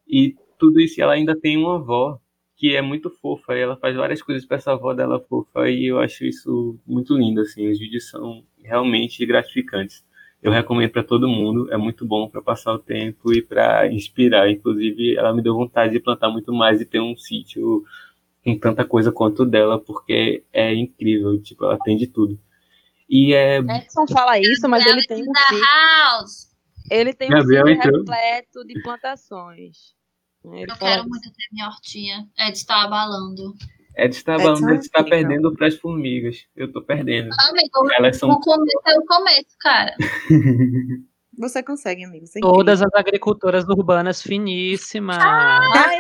E 0.07 0.37
tudo 0.59 0.81
isso 0.81 1.01
ela 1.03 1.15
ainda 1.15 1.39
tem 1.39 1.57
uma 1.57 1.77
avó 1.77 2.19
que 2.57 2.77
é 2.77 2.81
muito 2.81 3.11
fofa, 3.11 3.57
e 3.57 3.61
ela 3.61 3.77
faz 3.77 3.97
várias 3.97 4.23
coisas 4.23 4.47
para 4.47 4.57
essa 4.57 4.73
avó 4.73 4.95
dela 4.95 5.19
fofa 5.19 5.69
e 5.69 5.87
eu 5.87 5.99
acho 5.99 6.25
isso 6.25 6.79
muito 6.87 7.17
lindo 7.17 7.41
assim, 7.41 7.69
os 7.69 7.79
vídeos 7.79 8.09
são 8.09 8.45
realmente 8.63 9.27
gratificantes. 9.27 10.05
Eu 10.43 10.51
recomendo 10.51 10.91
para 10.91 11.05
todo 11.05 11.29
mundo, 11.29 11.73
é 11.73 11.77
muito 11.77 12.05
bom 12.05 12.29
para 12.29 12.43
passar 12.43 12.73
o 12.75 12.79
tempo 12.79 13.33
e 13.33 13.41
para 13.41 13.87
inspirar. 13.93 14.51
Inclusive, 14.51 15.17
ela 15.17 15.33
me 15.33 15.41
deu 15.41 15.55
vontade 15.55 15.93
de 15.93 16.01
plantar 16.01 16.31
muito 16.31 16.53
mais 16.53 16.81
e 16.81 16.85
ter 16.85 17.01
um 17.01 17.17
sítio 17.17 17.85
com 18.45 18.59
tanta 18.59 18.85
coisa 18.85 19.13
quanto 19.13 19.45
o 19.45 19.47
dela, 19.47 19.79
porque 19.79 20.43
é 20.53 20.75
incrível, 20.75 21.41
tipo, 21.41 21.65
ela 21.65 21.79
tem 21.79 21.97
de 21.97 22.09
tudo. 22.09 22.37
E 23.09 23.33
é 23.33 23.59
Edson 23.59 24.07
fala 24.11 24.39
isso, 24.39 24.69
mas 24.69 24.85
ele 24.85 25.03
tem 25.03 25.23
um 25.23 25.33
da 25.33 25.41
sítio, 25.41 25.65
house. 25.65 26.49
ele 26.91 27.15
tem 27.15 27.29
um 27.33 27.41
sítio 27.41 27.69
entrou. 27.69 27.99
repleto 27.99 28.65
de 28.67 28.83
plantações. 28.83 29.95
Ele 30.45 30.73
Eu 30.73 30.77
quero 30.77 31.09
muito 31.09 31.31
ter 31.31 31.45
minha 31.53 31.69
hortinha. 31.69 32.29
Ed 32.37 32.57
está 32.57 32.83
abalando. 32.83 33.55
Edson 33.97 34.23
tá, 34.25 34.35
Edson 34.35 34.45
falando, 34.57 34.71
é 34.71 34.75
Edson 34.75 34.91
tá 34.93 35.01
incrível. 35.01 35.29
perdendo 35.29 35.55
pras 35.55 35.77
formigas. 35.77 36.47
Eu 36.57 36.73
tô 36.73 36.83
perdendo. 36.83 37.31
Amigo, 37.49 37.93
Elas 37.97 38.17
são 38.17 38.31
o 38.31 38.41
começo 38.41 38.79
é 38.87 38.99
o 38.99 39.05
começo, 39.07 39.57
cara. 39.61 39.95
Você 41.39 41.63
consegue, 41.63 42.05
amigo. 42.05 42.27
Você 42.27 42.39
é. 42.39 42.43
Todas 42.43 42.83
as 42.83 42.91
agricultoras 42.95 43.65
urbanas 43.67 44.21
finíssimas. 44.23 45.17
Ai, 45.19 45.99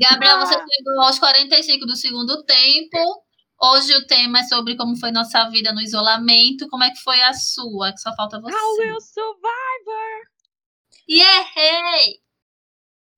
Gabriel, 0.00 0.40
você 0.40 0.54
Ah. 0.54 0.64
chegou 0.68 1.00
aos 1.02 1.18
45 1.20 1.86
do 1.86 1.94
segundo 1.94 2.42
tempo. 2.44 2.98
Hoje 3.60 3.94
o 3.94 4.04
tema 4.06 4.40
é 4.40 4.42
sobre 4.42 4.76
como 4.76 4.96
foi 4.96 5.12
nossa 5.12 5.48
vida 5.50 5.72
no 5.72 5.80
isolamento. 5.80 6.68
Como 6.68 6.82
é 6.82 6.90
que 6.90 7.00
foi 7.04 7.22
a 7.22 7.32
sua? 7.32 7.92
Que 7.92 7.98
só 8.00 8.12
falta 8.16 8.38
How 8.38 8.42
você. 8.42 8.82
will 8.82 9.00
survive? 9.00 10.26
Yeah! 11.08 11.46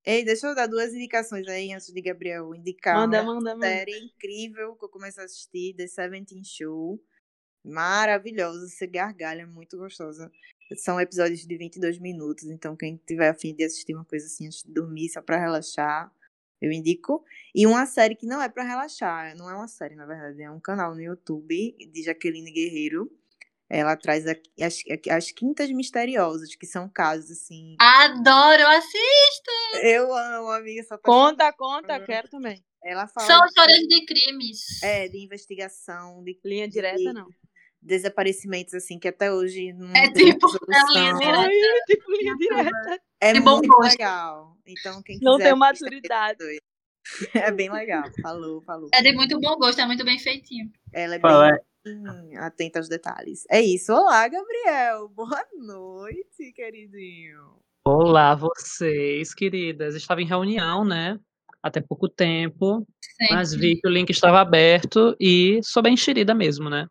Ei, 0.04 0.22
deixa 0.24 0.46
eu 0.46 0.54
dar 0.54 0.66
duas 0.66 0.92
indicações 0.92 1.48
aí 1.48 1.72
antes 1.72 1.92
de 1.92 2.00
Gabriel 2.02 2.54
indicar 2.54 2.94
Manda, 2.94 3.22
uma 3.22 3.34
manda, 3.34 3.54
manda. 3.54 3.66
série 3.66 3.98
incrível 3.98 4.76
que 4.76 4.84
eu 4.84 4.88
comecei 4.88 5.22
a 5.22 5.26
assistir, 5.26 5.74
The 5.74 5.86
Seventeen 5.86 6.44
Show. 6.44 7.02
Maravilhosa, 7.64 8.68
você 8.68 8.86
gargalha, 8.86 9.46
muito 9.46 9.78
gostosa. 9.78 10.30
São 10.76 11.00
episódios 11.00 11.46
de 11.46 11.56
22 11.56 11.98
minutos, 11.98 12.44
então 12.44 12.76
quem 12.76 13.00
tiver 13.06 13.28
afim 13.30 13.54
de 13.54 13.64
assistir 13.64 13.94
uma 13.94 14.04
coisa 14.04 14.26
assim 14.26 14.46
antes 14.46 14.62
de 14.62 14.72
dormir, 14.72 15.08
só 15.08 15.22
pra 15.22 15.38
relaxar, 15.38 16.12
eu 16.60 16.70
indico. 16.70 17.24
E 17.54 17.66
uma 17.66 17.86
série 17.86 18.14
que 18.14 18.26
não 18.26 18.42
é 18.42 18.48
pra 18.48 18.62
relaxar, 18.62 19.34
não 19.36 19.48
é 19.48 19.54
uma 19.54 19.68
série, 19.68 19.94
na 19.94 20.04
verdade, 20.04 20.42
é 20.42 20.50
um 20.50 20.60
canal 20.60 20.94
no 20.94 21.00
YouTube 21.00 21.74
de 21.92 22.02
Jaqueline 22.02 22.52
Guerreiro. 22.52 23.10
Ela 23.68 23.96
traz 23.96 24.26
a- 24.26 24.36
as, 24.60 24.78
as 25.10 25.30
Quintas 25.32 25.70
Misteriosas, 25.70 26.54
que 26.54 26.66
são 26.66 26.88
casos 26.88 27.30
assim. 27.30 27.76
Adoro, 27.80 28.66
assim. 28.68 28.98
Eu 29.82 30.14
amo, 30.14 30.50
amiga, 30.50 30.82
sou 30.84 30.98
Conta, 30.98 31.52
conta, 31.52 31.98
Uhum. 31.98 32.04
quero 32.04 32.28
também. 32.28 32.62
Ela 32.82 33.08
fala 33.08 33.26
São 33.26 33.40
de- 33.40 33.46
histórias 33.46 33.78
de 33.80 34.04
crimes. 34.04 34.82
é, 34.82 35.08
de 35.08 35.18
investigação, 35.24 36.22
de 36.22 36.38
Linha 36.44 36.68
direta, 36.68 37.12
não. 37.14 37.26
desaparecimentos, 37.80 38.74
assim, 38.74 38.98
que 38.98 39.08
até 39.08 39.32
hoje 39.32 39.72
não 39.72 39.90
É 39.94 40.10
tem 40.10 40.32
tipo, 40.32 40.46
é 40.48 40.92
linha 40.92 41.14
direta. 41.14 41.38
Ai, 41.38 41.80
tipo 41.86 42.12
linha 42.12 42.36
direta. 42.36 43.00
É 43.20 43.32
de 43.32 43.40
bom 43.40 43.56
muito 43.58 43.68
gosto. 43.68 43.90
legal. 43.92 44.56
Então, 44.66 45.02
quem 45.02 45.18
Não 45.22 45.36
quiser 45.38 45.52
tem 45.54 45.62
assista 45.62 45.84
maturidade. 45.86 46.38
É 47.48 47.50
bem 47.50 47.70
legal. 47.70 48.04
Falou, 48.22 48.62
falou. 48.62 48.88
É 48.94 49.02
de 49.02 49.12
muito 49.12 49.38
bom 49.38 49.56
gosto, 49.56 49.78
é 49.80 49.86
muito 49.86 50.02
bem 50.06 50.18
feitinho. 50.18 50.70
Ela 50.92 51.16
é 51.16 51.20
Falar, 51.20 51.58
bem 51.94 52.36
atenta 52.38 52.78
aos 52.78 52.88
detalhes. 52.88 53.44
É 53.50 53.60
isso. 53.60 53.92
Olá, 53.92 54.26
Gabriel. 54.26 55.08
Boa 55.14 55.44
noite, 55.58 56.52
queridinho. 56.54 57.58
Olá, 57.86 58.34
vocês, 58.34 59.34
queridas. 59.34 59.94
Estava 59.94 60.22
em 60.22 60.26
reunião, 60.26 60.84
né? 60.84 61.18
Até 61.62 61.80
pouco 61.80 62.08
tempo, 62.08 62.86
Sempre. 63.00 63.34
mas 63.34 63.54
vi 63.54 63.80
que 63.80 63.86
o 63.86 63.90
link 63.90 64.10
estava 64.10 64.40
aberto 64.40 65.14
e 65.20 65.60
sou 65.62 65.82
bem 65.82 65.94
enxerida 65.94 66.34
mesmo, 66.34 66.68
né? 66.70 66.86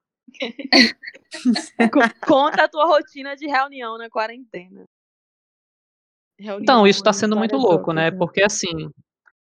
Co- 1.92 2.00
Conta 2.26 2.64
a 2.64 2.68
tua 2.70 2.86
rotina 2.86 3.36
de 3.36 3.48
reunião 3.48 3.98
na 3.98 4.10
quarentena. 4.10 4.86
Então, 6.40 6.58
Reunião, 6.58 6.88
isso 6.88 7.00
está 7.00 7.14
sendo 7.14 7.36
muito 7.36 7.56
louco, 7.56 7.94
né? 7.94 8.10
Porque, 8.12 8.42
assim, 8.44 8.90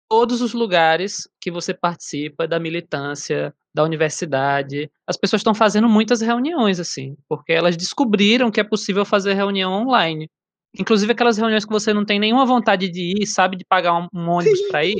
todos 0.09 0.41
os 0.41 0.53
lugares 0.53 1.27
que 1.39 1.51
você 1.51 1.73
participa 1.73 2.47
da 2.47 2.59
militância, 2.59 3.53
da 3.73 3.83
universidade, 3.83 4.89
as 5.07 5.17
pessoas 5.17 5.39
estão 5.39 5.55
fazendo 5.55 5.89
muitas 5.89 6.21
reuniões, 6.21 6.79
assim, 6.79 7.17
porque 7.27 7.51
elas 7.51 7.75
descobriram 7.75 8.51
que 8.51 8.59
é 8.59 8.63
possível 8.63 9.03
fazer 9.03 9.33
reunião 9.33 9.73
online. 9.73 10.29
Inclusive 10.77 11.11
aquelas 11.11 11.37
reuniões 11.37 11.65
que 11.65 11.71
você 11.71 11.93
não 11.93 12.05
tem 12.05 12.19
nenhuma 12.19 12.45
vontade 12.45 12.89
de 12.89 13.21
ir, 13.21 13.27
sabe, 13.27 13.57
de 13.57 13.65
pagar 13.65 13.93
um, 13.93 14.07
um 14.13 14.29
ônibus 14.29 14.61
para 14.69 14.85
ir. 14.85 14.95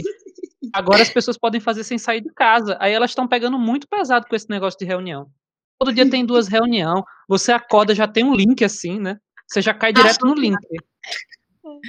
Agora 0.71 1.01
as 1.01 1.09
pessoas 1.09 1.37
podem 1.37 1.59
fazer 1.59 1.83
sem 1.83 1.97
sair 1.97 2.21
de 2.21 2.31
casa. 2.33 2.77
Aí 2.79 2.93
elas 2.93 3.11
estão 3.11 3.27
pegando 3.27 3.57
muito 3.57 3.87
pesado 3.87 4.25
com 4.27 4.35
esse 4.35 4.49
negócio 4.49 4.79
de 4.79 4.85
reunião. 4.85 5.27
Todo 5.79 5.93
dia 5.93 6.09
tem 6.09 6.25
duas 6.25 6.47
reuniões, 6.47 7.03
você 7.27 7.51
acorda, 7.51 7.93
já 7.93 8.07
tem 8.07 8.23
um 8.23 8.33
link 8.33 8.63
assim, 8.63 8.99
né? 8.99 9.17
Você 9.47 9.61
já 9.61 9.73
cai 9.73 9.91
direto 9.91 10.25
no 10.25 10.33
link. 10.33 10.57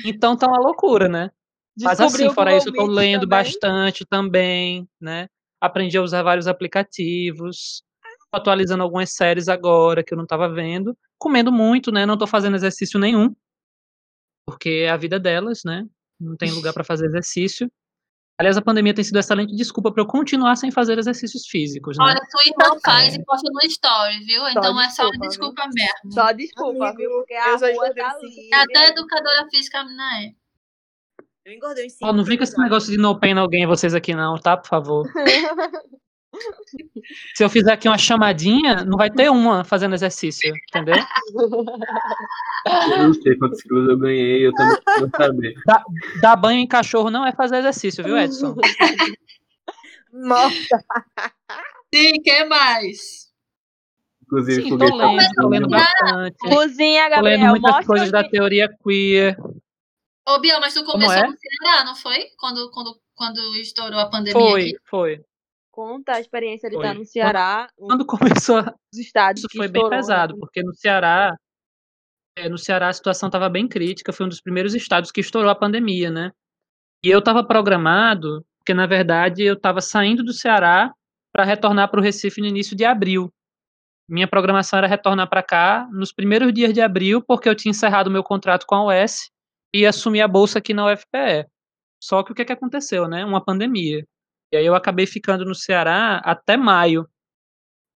Então 0.04 0.36
tá 0.36 0.48
uma 0.48 0.58
loucura, 0.58 1.08
né? 1.08 1.30
Mas 1.80 2.00
assim, 2.00 2.32
fora 2.32 2.56
isso, 2.56 2.68
eu 2.68 2.74
tô 2.74 2.86
lendo 2.86 3.22
também. 3.22 3.28
bastante 3.28 4.04
também, 4.06 4.88
né? 5.00 5.28
Aprendi 5.60 5.96
a 5.96 6.02
usar 6.02 6.22
vários 6.22 6.46
aplicativos, 6.46 7.82
tô 8.30 8.38
atualizando 8.38 8.82
algumas 8.82 9.12
séries 9.12 9.48
agora 9.48 10.02
que 10.04 10.12
eu 10.12 10.18
não 10.18 10.26
tava 10.26 10.48
vendo, 10.48 10.96
comendo 11.18 11.50
muito, 11.50 11.90
né? 11.90 12.04
Não 12.04 12.18
tô 12.18 12.26
fazendo 12.26 12.54
exercício 12.54 12.98
nenhum, 12.98 13.34
porque 14.46 14.84
é 14.86 14.90
a 14.90 14.96
vida 14.96 15.18
delas, 15.18 15.62
né? 15.64 15.86
Não 16.20 16.36
tem 16.36 16.50
lugar 16.52 16.72
pra 16.72 16.84
fazer 16.84 17.06
exercício. 17.06 17.70
Aliás, 18.36 18.56
a 18.56 18.62
pandemia 18.62 18.92
tem 18.92 19.04
sido 19.04 19.18
excelente 19.18 19.54
desculpa 19.54 19.92
pra 19.92 20.02
eu 20.02 20.06
continuar 20.06 20.56
sem 20.56 20.70
fazer 20.70 20.98
exercícios 20.98 21.46
físicos, 21.46 21.96
né? 21.96 22.04
Olha, 22.04 22.20
Twitter 22.28 22.80
faz 22.84 23.14
e 23.14 23.24
posta 23.24 23.48
no 23.48 23.60
story, 23.68 24.24
viu? 24.24 24.48
Então 24.48 24.80
é 24.80 24.90
só 24.90 25.08
desculpa, 25.08 25.28
desculpa 25.28 25.68
mesmo. 25.72 26.12
Só 26.12 26.32
desculpa, 26.32 26.88
Amigo, 26.88 26.98
viu? 26.98 27.10
Porque 27.10 27.34
a 27.34 27.54
rua 27.54 27.94
tá 27.94 28.18
livre. 28.20 28.54
Até 28.54 28.88
educadora 28.88 29.48
física 29.50 29.84
menina 29.84 30.24
é. 30.24 30.43
Eu 31.44 31.52
engordei 31.52 31.86
uns 31.86 31.94
Ó, 32.02 32.06
5 32.06 32.12
não 32.16 32.24
vem 32.24 32.38
com 32.38 32.44
esse 32.44 32.58
negócio 32.58 32.90
de 32.90 32.96
no 32.96 33.18
pain 33.18 33.36
alguém 33.36 33.66
vocês 33.66 33.94
aqui 33.94 34.14
não, 34.14 34.38
tá? 34.38 34.56
Por 34.56 34.68
favor. 34.68 35.06
Se 37.34 37.44
eu 37.44 37.50
fizer 37.50 37.72
aqui 37.72 37.86
uma 37.86 37.98
chamadinha, 37.98 38.84
não 38.84 38.96
vai 38.96 39.10
ter 39.10 39.30
uma 39.30 39.62
fazendo 39.62 39.94
exercício, 39.94 40.52
entendeu? 40.68 40.96
eu 41.36 43.06
não 43.06 43.14
sei 43.14 43.36
quantos 43.36 43.62
quilos 43.62 43.88
eu 43.88 43.98
ganhei, 43.98 44.46
eu 44.46 44.52
também 44.54 44.76
quero 44.84 45.10
saber. 45.16 45.54
Dar 46.20 46.34
banho 46.36 46.58
em 46.58 46.66
cachorro 46.66 47.10
não 47.10 47.24
é 47.24 47.32
fazer 47.32 47.58
exercício, 47.58 48.02
viu, 48.02 48.18
Edson? 48.18 48.56
Morta. 50.12 50.84
Sim, 51.94 52.20
que 52.22 52.44
mais? 52.46 53.24
Inclusive, 54.22 54.62
Sim, 54.62 54.70
tô 54.70 54.88
foguete 54.88 55.16
lendo, 55.16 55.34
tô 55.36 55.48
lendo 55.48 55.68
bastante. 55.68 56.36
Cozinha, 56.38 57.10
Tô 57.10 57.20
lendo 57.20 57.40
Gabriel. 57.40 57.50
muitas 57.50 57.70
Mostra 57.70 57.86
coisas 57.86 58.10
da 58.10 58.24
teoria 58.28 58.68
queer. 58.82 59.36
Ô, 60.26 60.38
Biel, 60.40 60.60
mas 60.60 60.72
tu 60.74 60.84
começou 60.84 61.14
é? 61.16 61.26
no 61.26 61.34
Ceará, 61.36 61.84
não 61.84 61.94
foi? 61.94 62.28
Quando, 62.38 62.70
quando, 62.70 62.98
quando 63.14 63.38
estourou 63.56 64.00
a 64.00 64.08
pandemia 64.08 64.32
Foi, 64.32 64.60
aqui? 64.62 64.76
foi. 64.88 65.24
Conta 65.70 66.12
a 66.14 66.20
experiência 66.20 66.70
de 66.70 66.76
Foi. 66.76 66.84
estar 66.86 66.98
no 66.98 67.04
Ceará, 67.04 67.68
Quando 67.76 68.06
começou, 68.06 68.58
a- 68.58 68.74
os 68.92 68.98
estados 68.98 69.40
isso 69.40 69.48
que 69.48 69.58
foi 69.58 69.66
bem 69.68 69.80
estourou, 69.82 69.90
né? 69.90 69.96
pesado, 69.96 70.38
porque 70.38 70.62
no 70.62 70.72
Ceará, 70.74 71.34
é, 72.36 72.48
no 72.48 72.56
Ceará 72.56 72.88
a 72.88 72.92
situação 72.92 73.26
estava 73.28 73.48
bem 73.48 73.66
crítica, 73.68 74.12
foi 74.12 74.24
um 74.24 74.28
dos 74.28 74.40
primeiros 74.40 74.74
estados 74.74 75.10
que 75.10 75.20
estourou 75.20 75.50
a 75.50 75.54
pandemia, 75.54 76.10
né? 76.10 76.30
E 77.04 77.10
eu 77.10 77.18
estava 77.18 77.44
programado, 77.44 78.44
porque 78.58 78.72
na 78.72 78.86
verdade 78.86 79.42
eu 79.42 79.54
estava 79.54 79.80
saindo 79.80 80.22
do 80.24 80.32
Ceará 80.32 80.92
para 81.32 81.44
retornar 81.44 81.90
para 81.90 82.00
o 82.00 82.02
Recife 82.02 82.40
no 82.40 82.46
início 82.46 82.74
de 82.76 82.84
abril. 82.84 83.30
Minha 84.08 84.28
programação 84.28 84.78
era 84.78 84.86
retornar 84.86 85.28
para 85.28 85.42
cá 85.42 85.88
nos 85.92 86.12
primeiros 86.12 86.52
dias 86.54 86.72
de 86.72 86.80
abril, 86.80 87.20
porque 87.20 87.48
eu 87.48 87.54
tinha 87.54 87.70
encerrado 87.70 88.10
meu 88.10 88.22
contrato 88.22 88.64
com 88.66 88.74
a 88.76 88.86
UES 88.86 89.30
e 89.74 89.84
assumi 89.84 90.22
a 90.22 90.28
bolsa 90.28 90.60
aqui 90.60 90.72
na 90.72 90.86
UFPE. 90.86 91.48
Só 92.00 92.22
que 92.22 92.30
o 92.30 92.34
que, 92.34 92.44
que 92.44 92.52
aconteceu, 92.52 93.08
né? 93.08 93.24
Uma 93.24 93.44
pandemia. 93.44 94.06
E 94.52 94.56
aí 94.56 94.64
eu 94.64 94.74
acabei 94.74 95.04
ficando 95.04 95.44
no 95.44 95.54
Ceará 95.54 96.18
até 96.18 96.56
maio, 96.56 97.08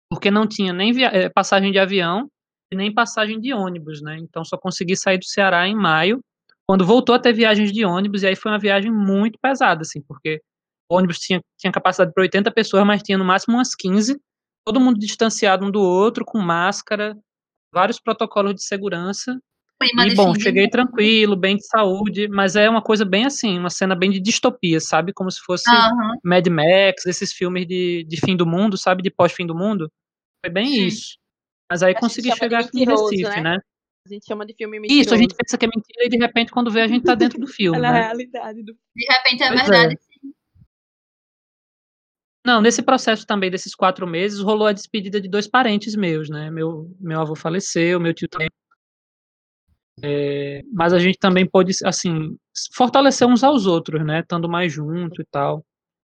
porque 0.09 0.31
não 0.31 0.47
tinha 0.47 0.71
nem 0.71 0.93
eh, 1.03 1.27
passagem 1.27 1.73
de 1.73 1.77
avião 1.77 2.31
e 2.71 2.77
nem 2.77 2.93
passagem 2.93 3.41
de 3.41 3.53
ônibus, 3.53 4.01
né? 4.01 4.17
Então 4.19 4.45
só 4.45 4.57
consegui 4.57 4.95
sair 4.95 5.17
do 5.17 5.25
Ceará 5.25 5.67
em 5.67 5.75
maio, 5.75 6.21
quando 6.65 6.85
voltou 6.85 7.13
a 7.13 7.19
ter 7.19 7.33
viagens 7.33 7.73
de 7.73 7.83
ônibus, 7.83 8.23
e 8.23 8.27
aí 8.27 8.35
foi 8.37 8.51
uma 8.51 8.59
viagem 8.59 8.91
muito 8.91 9.37
pesada, 9.41 9.81
assim, 9.81 10.01
porque 10.01 10.41
o 10.89 10.95
ônibus 10.95 11.19
tinha, 11.19 11.41
tinha 11.57 11.73
capacidade 11.73 12.13
para 12.13 12.23
80 12.23 12.51
pessoas, 12.51 12.85
mas 12.85 13.03
tinha 13.03 13.17
no 13.17 13.25
máximo 13.25 13.57
umas 13.57 13.75
15, 13.75 14.17
todo 14.65 14.79
mundo 14.79 14.97
distanciado 14.97 15.65
um 15.65 15.71
do 15.71 15.81
outro, 15.81 16.23
com 16.23 16.39
máscara, 16.39 17.17
vários 17.73 17.99
protocolos 17.99 18.55
de 18.55 18.63
segurança. 18.63 19.37
Clima 19.81 20.07
E 20.07 20.15
bom, 20.15 20.33
cheguei 20.35 20.69
tranquilo, 20.69 21.35
bem 21.35 21.57
de 21.57 21.67
saúde, 21.67 22.27
mas 22.29 22.55
é 22.55 22.69
uma 22.69 22.81
coisa 22.81 23.03
bem 23.03 23.25
assim, 23.25 23.59
uma 23.59 23.69
cena 23.69 23.93
bem 23.95 24.09
de 24.09 24.19
distopia, 24.19 24.79
sabe? 24.79 25.11
Como 25.13 25.29
se 25.29 25.41
fosse 25.41 25.69
Aham. 25.69 26.17
Mad 26.23 26.47
Max, 26.47 27.05
esses 27.05 27.33
filmes 27.33 27.67
de, 27.67 28.05
de 28.07 28.17
fim 28.17 28.37
do 28.37 28.45
mundo, 28.45 28.77
sabe? 28.77 29.03
De 29.03 29.11
pós-fim 29.11 29.45
do 29.45 29.55
mundo. 29.55 29.91
Foi 30.43 30.51
bem 30.51 30.67
Sim. 30.67 30.85
isso. 30.87 31.17
Mas 31.69 31.83
aí 31.83 31.91
gente 31.91 31.99
consegui 31.99 32.35
chegar 32.35 32.61
aqui 32.61 32.81
em 32.81 32.85
Recife, 32.85 33.23
né? 33.23 33.41
né? 33.41 33.57
A 34.07 34.13
gente 34.13 34.25
chama 34.25 34.45
de 34.45 34.53
filme 34.53 34.79
mentiroso. 34.79 35.01
Isso, 35.01 35.13
a 35.13 35.17
gente 35.17 35.35
pensa 35.35 35.57
que 35.57 35.65
é 35.65 35.67
mentira 35.67 36.05
e 36.05 36.09
de 36.09 36.17
repente 36.17 36.51
quando 36.51 36.71
vê 36.71 36.81
a 36.81 36.87
gente 36.87 37.03
tá 37.03 37.15
dentro 37.15 37.39
do 37.39 37.47
filme, 37.47 37.77
É 37.79 37.81
né? 37.81 38.01
realidade 38.01 38.63
do 38.63 38.73
De 38.95 39.05
repente 39.09 39.43
é 39.43 39.47
Pois 39.47 39.61
é. 39.61 39.63
verdade. 39.63 39.99
Não, 42.45 42.61
nesse 42.61 42.83
processo 42.83 43.25
também 43.25 43.49
desses 43.49 43.73
quatro 43.73 44.05
meses, 44.05 44.39
rolou 44.39 44.67
a 44.67 44.71
despedida 44.71 45.19
de 45.19 45.27
dois 45.27 45.47
parentes 45.47 45.95
meus, 45.95 46.29
né? 46.29 46.51
Meu, 46.51 46.95
meu 46.99 47.19
avô 47.19 47.35
faleceu, 47.35 47.99
meu 47.99 48.13
tio 48.13 48.29
também. 48.29 48.47
É, 50.03 50.61
mas 50.73 50.93
a 50.93 50.99
gente 50.99 51.17
também 51.17 51.45
pôde, 51.47 51.73
assim, 51.85 52.35
fortalecer 52.73 53.27
uns 53.27 53.43
aos 53.43 53.65
outros, 53.65 54.05
né? 54.05 54.19
Estando 54.19 54.49
mais 54.49 54.71
junto 54.71 55.21
e 55.21 55.25
tal. 55.31 55.63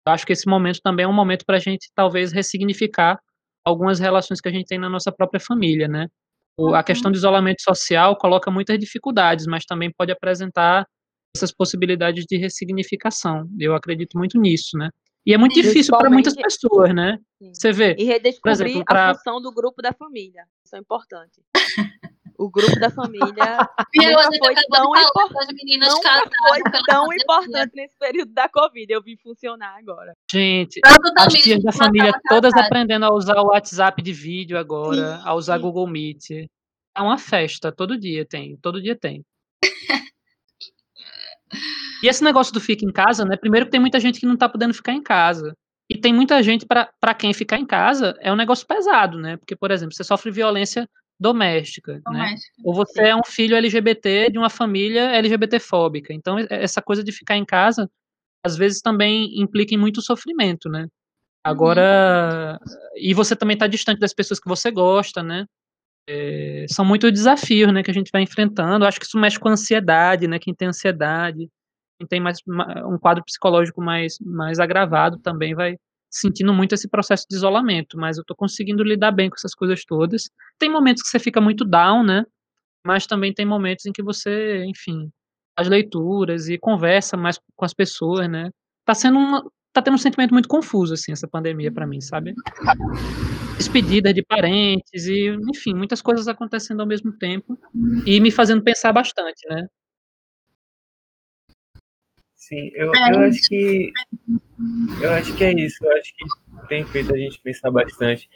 Eu 0.07 0.13
acho 0.13 0.25
que 0.25 0.33
esse 0.33 0.47
momento 0.47 0.79
também 0.81 1.03
é 1.05 1.07
um 1.07 1.13
momento 1.13 1.45
para 1.45 1.57
a 1.57 1.59
gente, 1.59 1.89
talvez, 1.95 2.31
ressignificar 2.31 3.19
algumas 3.65 3.99
relações 3.99 4.39
que 4.41 4.47
a 4.47 4.51
gente 4.51 4.65
tem 4.67 4.77
na 4.77 4.89
nossa 4.89 5.11
própria 5.11 5.39
família, 5.39 5.87
né? 5.87 6.07
O- 6.59 6.73
A 6.73 6.77
Uhum. 6.79 6.83
questão 6.83 7.11
do 7.11 7.17
isolamento 7.17 7.61
social 7.61 8.15
coloca 8.17 8.49
muitas 8.49 8.77
dificuldades, 8.79 9.45
mas 9.45 9.65
também 9.65 9.91
pode 9.95 10.11
apresentar 10.11 10.85
essas 11.35 11.51
possibilidades 11.51 12.25
de 12.25 12.37
ressignificação. 12.37 13.47
Eu 13.59 13.75
acredito 13.75 14.17
muito 14.17 14.39
nisso, 14.39 14.77
né? 14.77 14.89
E 15.25 15.33
é 15.33 15.37
muito 15.37 15.53
difícil 15.53 15.95
para 15.97 16.09
muitas 16.09 16.35
pessoas, 16.35 16.95
né? 16.95 17.19
Sim. 17.37 17.53
Você 17.53 17.71
vê, 17.73 17.95
E 17.99 18.05
redescobrir 18.05 18.51
exemplo, 18.53 18.85
pra- 18.85 19.11
a 19.11 19.15
função 19.15 19.41
do 19.41 19.51
grupo 19.51 19.81
da 19.81 19.91
família. 19.93 20.45
Isso 20.65 20.75
é 20.75 20.79
importante. 20.79 21.41
O 22.37 22.49
grupo 22.49 22.79
da 22.79 22.89
família 22.91 23.25
E 23.93 24.05
nunca 24.05 24.23
gente 24.23 24.37
foi 24.37 24.55
tão 24.69 24.91
meninas 25.53 25.93
Nunca 25.93 26.23
foi 26.47 26.83
tão 26.85 27.13
importante 27.13 27.71
nesse 27.75 27.97
período 27.97 28.31
da 28.31 28.47
Covid. 28.47 28.93
Eu 28.93 29.01
vi 29.01 29.17
funcionar 29.17 29.75
agora. 29.77 30.13
gente, 30.31 30.79
as 31.17 31.33
tias 31.33 31.63
da 31.63 31.71
família 31.71 32.11
todas 32.29 32.51
casada. 32.51 32.67
aprendendo 32.67 33.05
a 33.05 33.13
usar 33.13 33.39
o 33.39 33.47
WhatsApp 33.47 34.01
de 34.01 34.13
vídeo 34.13 34.57
agora, 34.57 35.19
a 35.23 35.33
usar 35.33 35.55
Sim. 35.55 35.61
Google 35.61 35.87
Meet. 35.87 36.47
É 36.95 37.01
uma 37.01 37.17
festa, 37.17 37.71
todo 37.71 37.97
dia 37.97 38.25
tem, 38.25 38.57
todo 38.57 38.81
dia 38.81 38.95
tem. 38.95 39.23
E 42.03 42.07
esse 42.07 42.23
negócio 42.23 42.53
do 42.53 42.59
fica 42.59 42.85
em 42.85 42.91
casa, 42.91 43.25
né? 43.25 43.35
Primeiro 43.35 43.65
que 43.65 43.71
tem 43.71 43.79
muita 43.79 43.99
gente 43.99 44.19
que 44.19 44.25
não 44.25 44.37
tá 44.37 44.47
podendo 44.47 44.73
ficar 44.73 44.93
em 44.93 45.01
casa. 45.01 45.55
E 45.89 45.97
tem 45.97 46.13
muita 46.13 46.43
gente 46.43 46.65
para 46.65 47.13
quem 47.15 47.33
ficar 47.33 47.57
em 47.57 47.65
casa 47.65 48.13
é 48.19 48.31
um 48.31 48.35
negócio 48.35 48.67
pesado, 48.67 49.17
né? 49.17 49.37
Porque, 49.37 49.55
por 49.55 49.71
exemplo, 49.71 49.95
você 49.95 50.03
sofre 50.03 50.29
violência 50.29 50.87
doméstica, 51.19 51.93
né? 51.95 52.01
Doméstica. 52.05 52.53
Ou 52.63 52.73
você 52.73 53.01
é 53.03 53.15
um 53.15 53.23
filho 53.25 53.55
LGBT 53.55 54.29
de 54.29 54.37
uma 54.37 54.49
família 54.49 55.11
LGBTfóbica. 55.11 56.13
Então, 56.13 56.39
e- 56.39 56.47
essa 56.49 56.81
coisa 56.81 57.03
de 57.03 57.11
ficar 57.11 57.35
em 57.37 57.45
casa, 57.45 57.89
às 58.45 58.55
vezes 58.55 58.81
também 58.81 59.39
implica 59.41 59.73
em 59.73 59.77
muito 59.77 60.01
sofrimento, 60.01 60.69
né? 60.69 60.87
Agora, 61.43 62.59
e 62.95 63.13
você 63.13 63.35
também 63.35 63.53
está 63.53 63.67
distante 63.67 63.99
das 63.99 64.13
pessoas 64.13 64.39
que 64.39 64.49
você 64.49 64.69
gosta, 64.69 65.23
né? 65.23 65.45
É, 66.09 66.65
são 66.69 66.85
muitos 66.85 67.11
desafios, 67.11 67.73
né, 67.73 67.83
que 67.83 67.91
a 67.91 67.93
gente 67.93 68.11
vai 68.11 68.21
enfrentando. 68.21 68.85
Acho 68.85 68.99
que 68.99 69.05
isso 69.05 69.17
mexe 69.19 69.39
com 69.39 69.49
a 69.49 69.53
ansiedade, 69.53 70.27
né? 70.27 70.39
Quem 70.39 70.53
tem 70.53 70.67
ansiedade, 70.69 71.49
quem 71.99 72.07
tem 72.07 72.19
mais 72.19 72.39
ma- 72.45 72.85
um 72.87 72.97
quadro 72.97 73.23
psicológico 73.23 73.81
mais, 73.81 74.17
mais 74.21 74.59
agravado 74.59 75.17
também 75.19 75.53
vai 75.55 75.77
sentindo 76.09 76.53
muito 76.53 76.73
esse 76.73 76.87
processo 76.89 77.25
de 77.29 77.35
isolamento. 77.35 77.97
Mas 77.97 78.17
eu 78.17 78.23
tô 78.25 78.35
conseguindo 78.35 78.83
lidar 78.83 79.11
bem 79.11 79.29
com 79.29 79.35
essas 79.35 79.53
coisas 79.53 79.83
todas. 79.85 80.29
Tem 80.57 80.69
momentos 80.69 81.03
que 81.03 81.09
você 81.09 81.19
fica 81.19 81.41
muito 81.41 81.65
down, 81.65 82.03
né? 82.03 82.25
Mas 82.85 83.05
também 83.05 83.33
tem 83.33 83.45
momentos 83.45 83.85
em 83.85 83.91
que 83.91 84.03
você, 84.03 84.63
enfim, 84.65 85.09
faz 85.57 85.67
leituras 85.67 86.47
e 86.47 86.57
conversa 86.57 87.17
mais 87.17 87.39
com 87.55 87.65
as 87.65 87.73
pessoas, 87.73 88.29
né? 88.29 88.49
Tá 88.85 88.93
sendo 88.93 89.17
uma, 89.17 89.43
tá 89.73 89.81
tendo 89.81 89.95
um 89.95 89.97
sentimento 89.97 90.31
muito 90.31 90.47
confuso 90.47 90.93
assim 90.93 91.11
essa 91.11 91.27
pandemia 91.27 91.71
pra 91.71 91.85
mim, 91.87 91.99
sabe? 91.99 92.33
Despedida 93.57 94.13
de 94.13 94.23
parentes 94.23 95.07
e, 95.07 95.35
enfim, 95.49 95.73
muitas 95.73 96.01
coisas 96.01 96.27
acontecendo 96.27 96.79
ao 96.79 96.87
mesmo 96.87 97.11
tempo 97.17 97.57
e 98.05 98.19
me 98.19 98.31
fazendo 98.31 98.63
pensar 98.63 98.93
bastante, 98.93 99.47
né? 99.49 99.67
Sim, 102.47 102.71
eu, 102.75 102.93
eu 102.93 103.19
acho 103.19 103.41
que 103.49 103.91
eu 105.01 105.11
acho 105.11 105.35
que 105.35 105.43
é 105.43 105.51
isso. 105.51 105.83
Eu 105.83 105.97
acho 105.97 106.13
que 106.15 106.67
tem 106.69 106.85
feito 106.85 107.13
a 107.13 107.17
gente 107.17 107.41
pensar 107.41 107.69
bastante. 107.69 108.29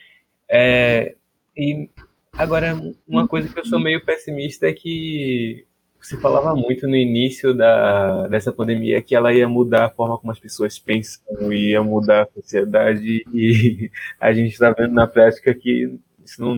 É, 0.49 1.15
e 1.55 1.89
agora 2.33 2.77
uma 3.07 3.25
coisa 3.25 3.47
que 3.47 3.57
eu 3.57 3.65
sou 3.65 3.79
meio 3.79 4.03
pessimista 4.03 4.67
é 4.67 4.73
que 4.73 5.65
se 6.01 6.17
falava 6.17 6.53
muito 6.53 6.89
no 6.89 6.95
início 6.97 7.53
da, 7.53 8.27
dessa 8.27 8.51
pandemia 8.51 9.01
que 9.01 9.15
ela 9.15 9.33
ia 9.33 9.47
mudar 9.47 9.85
a 9.85 9.89
forma 9.89 10.17
como 10.17 10.33
as 10.33 10.39
pessoas 10.39 10.77
pensam, 10.77 11.53
ia 11.53 11.81
mudar 11.81 12.23
a 12.23 12.41
sociedade 12.41 13.23
e 13.33 13.89
a 14.19 14.33
gente 14.33 14.51
está 14.51 14.71
vendo 14.71 14.93
na 14.93 15.07
prática 15.07 15.53
que 15.53 15.97
isso 16.25 16.41
não 16.41 16.55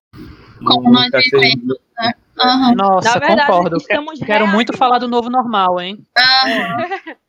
Como 0.66 0.86
não 0.86 0.94
nós 0.94 1.06
está 1.06 1.22
servindo. 1.22 1.80
Aham. 2.40 2.76
Nossa, 2.76 3.20
Na 3.20 3.28
verdade, 3.28 3.52
concordo. 3.52 3.78
Quero 4.26 4.48
muito 4.48 4.76
falar 4.76 5.00
do 5.00 5.08
novo 5.08 5.30
normal, 5.30 5.80
hein? 5.80 6.06
Ah, 6.18 6.78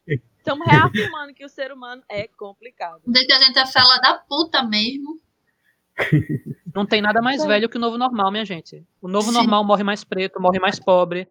Estamos 0.39 0.67
reafirmando 0.67 1.33
que 1.33 1.45
o 1.45 1.49
ser 1.49 1.73
humano 1.73 2.03
é 2.07 2.29
complicado. 2.29 3.01
Desde 3.07 3.27
que 3.27 3.33
a 3.33 3.39
gente 3.39 3.59
é 3.59 3.67
fela 3.67 3.97
da 3.99 4.19
puta 4.19 4.63
mesmo. 4.63 5.19
Não 6.75 6.85
tem 6.85 7.01
nada 7.01 7.23
mais 7.23 7.43
velho 7.45 7.69
que 7.69 7.79
o 7.79 7.81
novo 7.81 7.97
normal, 7.97 8.31
minha 8.31 8.45
gente. 8.45 8.85
O 9.01 9.09
novo 9.09 9.29
Sim. 9.29 9.39
normal 9.39 9.65
morre 9.65 9.83
mais 9.83 10.05
preto, 10.05 10.41
morre 10.41 10.59
mais 10.59 10.79
pobre. 10.79 11.27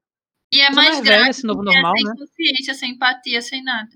E 0.51 0.61
é 0.61 0.71
mais 0.71 0.89
mais 0.89 1.01
grave 1.01 1.30
esse 1.30 1.45
novo 1.45 1.61
normal, 1.61 1.93
é 1.93 1.97
sem 1.97 2.07
né? 2.07 2.13
consciência, 2.17 2.74
sem 2.74 2.91
empatia, 2.91 3.41
sem 3.41 3.63
nada. 3.63 3.91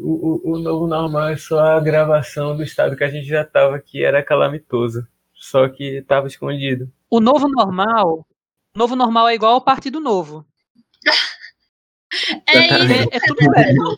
O, 0.00 0.50
o, 0.50 0.52
o 0.54 0.58
novo 0.58 0.86
normal 0.86 1.30
é 1.30 1.36
só 1.36 1.58
a 1.60 1.80
gravação 1.80 2.54
do 2.56 2.62
estado 2.62 2.96
que 2.96 3.04
a 3.04 3.08
gente 3.08 3.26
já 3.26 3.42
estava, 3.42 3.78
que 3.78 4.04
era 4.04 4.22
calamitoso. 4.22 5.06
Só 5.32 5.68
que 5.68 5.98
estava 5.98 6.26
escondido. 6.26 6.92
O 7.10 7.20
novo 7.20 7.48
normal, 7.48 8.26
o 8.74 8.78
novo 8.78 8.96
normal 8.96 9.28
é 9.28 9.34
igual 9.34 9.54
ao 9.54 9.60
Partido 9.60 10.00
Novo. 10.00 10.44
É 12.46 12.66
Exatamente. 12.66 13.00
isso. 13.02 13.10
É, 13.12 13.16
é 13.16 13.20
tudo 13.20 13.50
velho. 13.50 13.96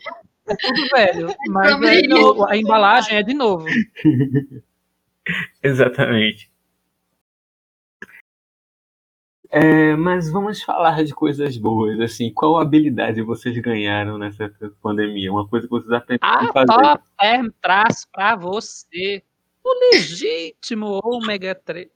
É 0.49 0.57
tudo 0.57 0.89
velho. 0.89 1.37
Mas 1.51 1.71
sobre 1.73 2.05
é, 2.05 2.09
novo, 2.09 2.45
a 2.47 2.57
embalagem 2.57 3.17
é 3.19 3.23
de 3.23 3.35
novo. 3.35 3.67
Exatamente. 5.63 6.51
É, 9.51 9.95
mas 9.97 10.31
vamos 10.31 10.63
falar 10.63 11.03
de 11.05 11.15
coisas 11.15 11.57
boas. 11.57 11.99
Assim, 12.01 12.33
qual 12.33 12.59
habilidade 12.59 13.23
vocês 13.23 13.57
ganharam 13.59 14.19
nessa 14.19 14.51
pandemia? 14.83 15.31
Uma 15.33 15.47
coisa 15.49 15.67
que 15.67 15.71
vocês 15.71 15.93
aprenderam 15.93 16.33
a 16.35 16.51
A 16.51 16.53
fazer. 16.53 16.67
top 16.67 17.05
term 17.19 17.49
traz 17.61 18.07
pra 18.07 18.37
você 18.37 19.23
o 19.65 19.91
legítimo 19.93 21.01
ômega 21.05 21.55
3. 21.55 21.89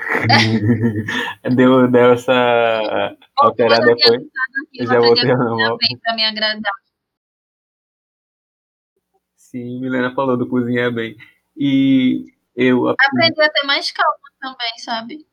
deu, 1.56 1.90
deu 1.90 2.12
essa 2.12 3.16
alterada? 3.36 3.92
Aqui, 3.92 4.02
Eu 4.78 4.86
já 4.86 5.00
voltei 5.00 5.30
ao 5.30 5.38
normal. 5.38 5.78
pra 6.02 6.14
me 6.14 6.24
agradar. 6.24 6.72
Sim, 9.36 9.80
Milena 9.80 10.14
falou 10.14 10.36
do 10.36 10.48
cozinhar 10.48 10.92
bem. 10.92 11.16
E 11.56 12.24
eu 12.54 12.88
Aprendi 12.88 13.42
a 13.42 13.48
ter 13.48 13.66
mais 13.66 13.90
calma 13.90 14.18
também, 14.40 14.78
sabe? 14.78 15.26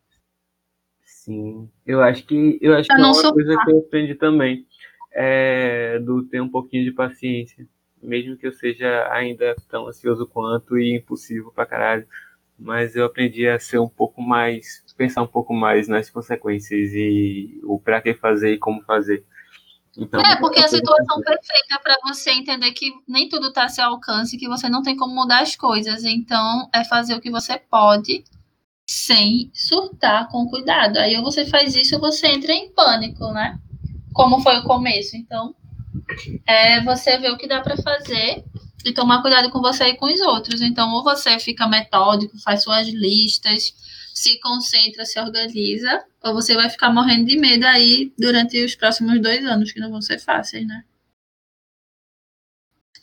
Sim, 1.04 1.70
eu 1.86 2.02
acho 2.02 2.26
que 2.26 2.58
eu 2.62 2.74
acho 2.74 2.88
Pra 2.88 2.96
que 2.96 3.02
é 3.02 3.06
uma 3.06 3.34
coisa 3.34 3.58
que 3.64 3.72
eu 3.72 3.80
aprendi 3.80 4.16
também 4.16 4.66
é 5.12 6.00
do 6.00 6.24
ter 6.24 6.42
um 6.42 6.50
pouquinho 6.50 6.84
de 6.84 6.92
paciência, 6.92 7.68
mesmo 8.02 8.38
que 8.38 8.48
eu 8.48 8.54
seja 8.54 9.12
ainda 9.12 9.56
tão 9.70 9.88
ansioso 9.88 10.28
quanto 10.28 10.78
e 10.78 10.96
impulsivo 10.96 11.52
pra 11.52 11.66
caralho, 11.66 12.08
mas 12.58 12.96
eu 12.96 13.06
aprendi 13.06 13.48
a 13.48 13.60
ser 13.60 13.80
um 13.80 13.88
pouco 13.88 14.22
mais, 14.22 14.84
pensar 14.98 15.22
um 15.22 15.28
pouco 15.28 15.54
mais 15.54 15.88
nas 15.88 16.10
consequências 16.10 16.92
e 16.94 17.60
o 17.64 17.80
pra 17.80 18.02
que 18.02 18.14
fazer 18.14 18.54
e 18.54 18.58
como 18.58 18.82
fazer. 18.84 19.24
Então, 19.98 20.20
É, 20.22 20.36
porque 20.38 20.60
a 20.60 20.68
situação 20.68 21.22
perfeita 21.22 21.80
para 21.82 21.98
você 22.08 22.32
entender 22.32 22.72
que 22.72 22.92
nem 23.08 23.28
tudo 23.28 23.48
está 23.48 23.64
a 23.64 23.70
seu 23.70 23.86
alcance, 23.86 24.38
que 24.38 24.48
você 24.48 24.70
não 24.70 24.84
tem 24.84 24.96
como 24.96 25.14
mudar 25.14 25.42
as 25.42 25.56
coisas. 25.56 26.04
Então, 26.04 26.70
é 26.74 26.84
fazer 26.84 27.16
o 27.16 27.22
que 27.22 27.32
você 27.32 27.58
pode 27.58 28.24
sem 28.88 29.50
surtar 29.54 30.30
com 30.30 30.48
cuidado. 30.48 30.98
Aí 30.98 31.18
ou 31.18 31.24
você 31.24 31.46
faz 31.46 31.76
isso 31.76 31.96
ou 31.96 32.02
você 32.02 32.28
entra 32.28 32.54
em 32.54 32.72
pânico, 32.72 33.32
né? 33.34 33.60
Como 34.14 34.40
foi 34.42 34.58
o 34.60 34.64
começo. 34.64 35.18
Então, 35.18 35.56
é 36.46 36.82
você 36.84 37.18
ver 37.18 37.32
o 37.32 37.38
que 37.38 37.48
dá 37.48 37.62
para 37.62 37.78
fazer 37.78 38.44
e 38.88 38.94
tomar 38.94 39.22
cuidado 39.22 39.50
com 39.50 39.60
você 39.60 39.86
e 39.86 39.98
com 39.98 40.06
os 40.06 40.22
outros. 40.22 40.62
Então, 40.62 40.92
ou 40.94 41.04
você 41.04 41.38
fica 41.40 41.68
metódico, 41.68 42.38
faz 42.40 42.64
suas 42.64 42.88
listas, 42.88 43.74
se 44.14 44.40
concentra, 44.40 45.06
se 45.06 45.20
organiza, 45.20 46.04
ou 46.24 46.34
você 46.34 46.56
vai 46.56 46.70
ficar 46.70 46.92
morrendo 46.92 47.26
de 47.26 47.38
medo 47.38 47.66
aí 47.66 48.12
durante 48.18 48.64
os 48.64 48.76
próximos 48.76 49.22
dois 49.22 49.46
anos, 49.46 49.72
que 49.72 49.80
não 49.80 49.92
vão 49.92 50.02
ser 50.02 50.20
fáceis, 50.20 50.66
né? 50.66 50.84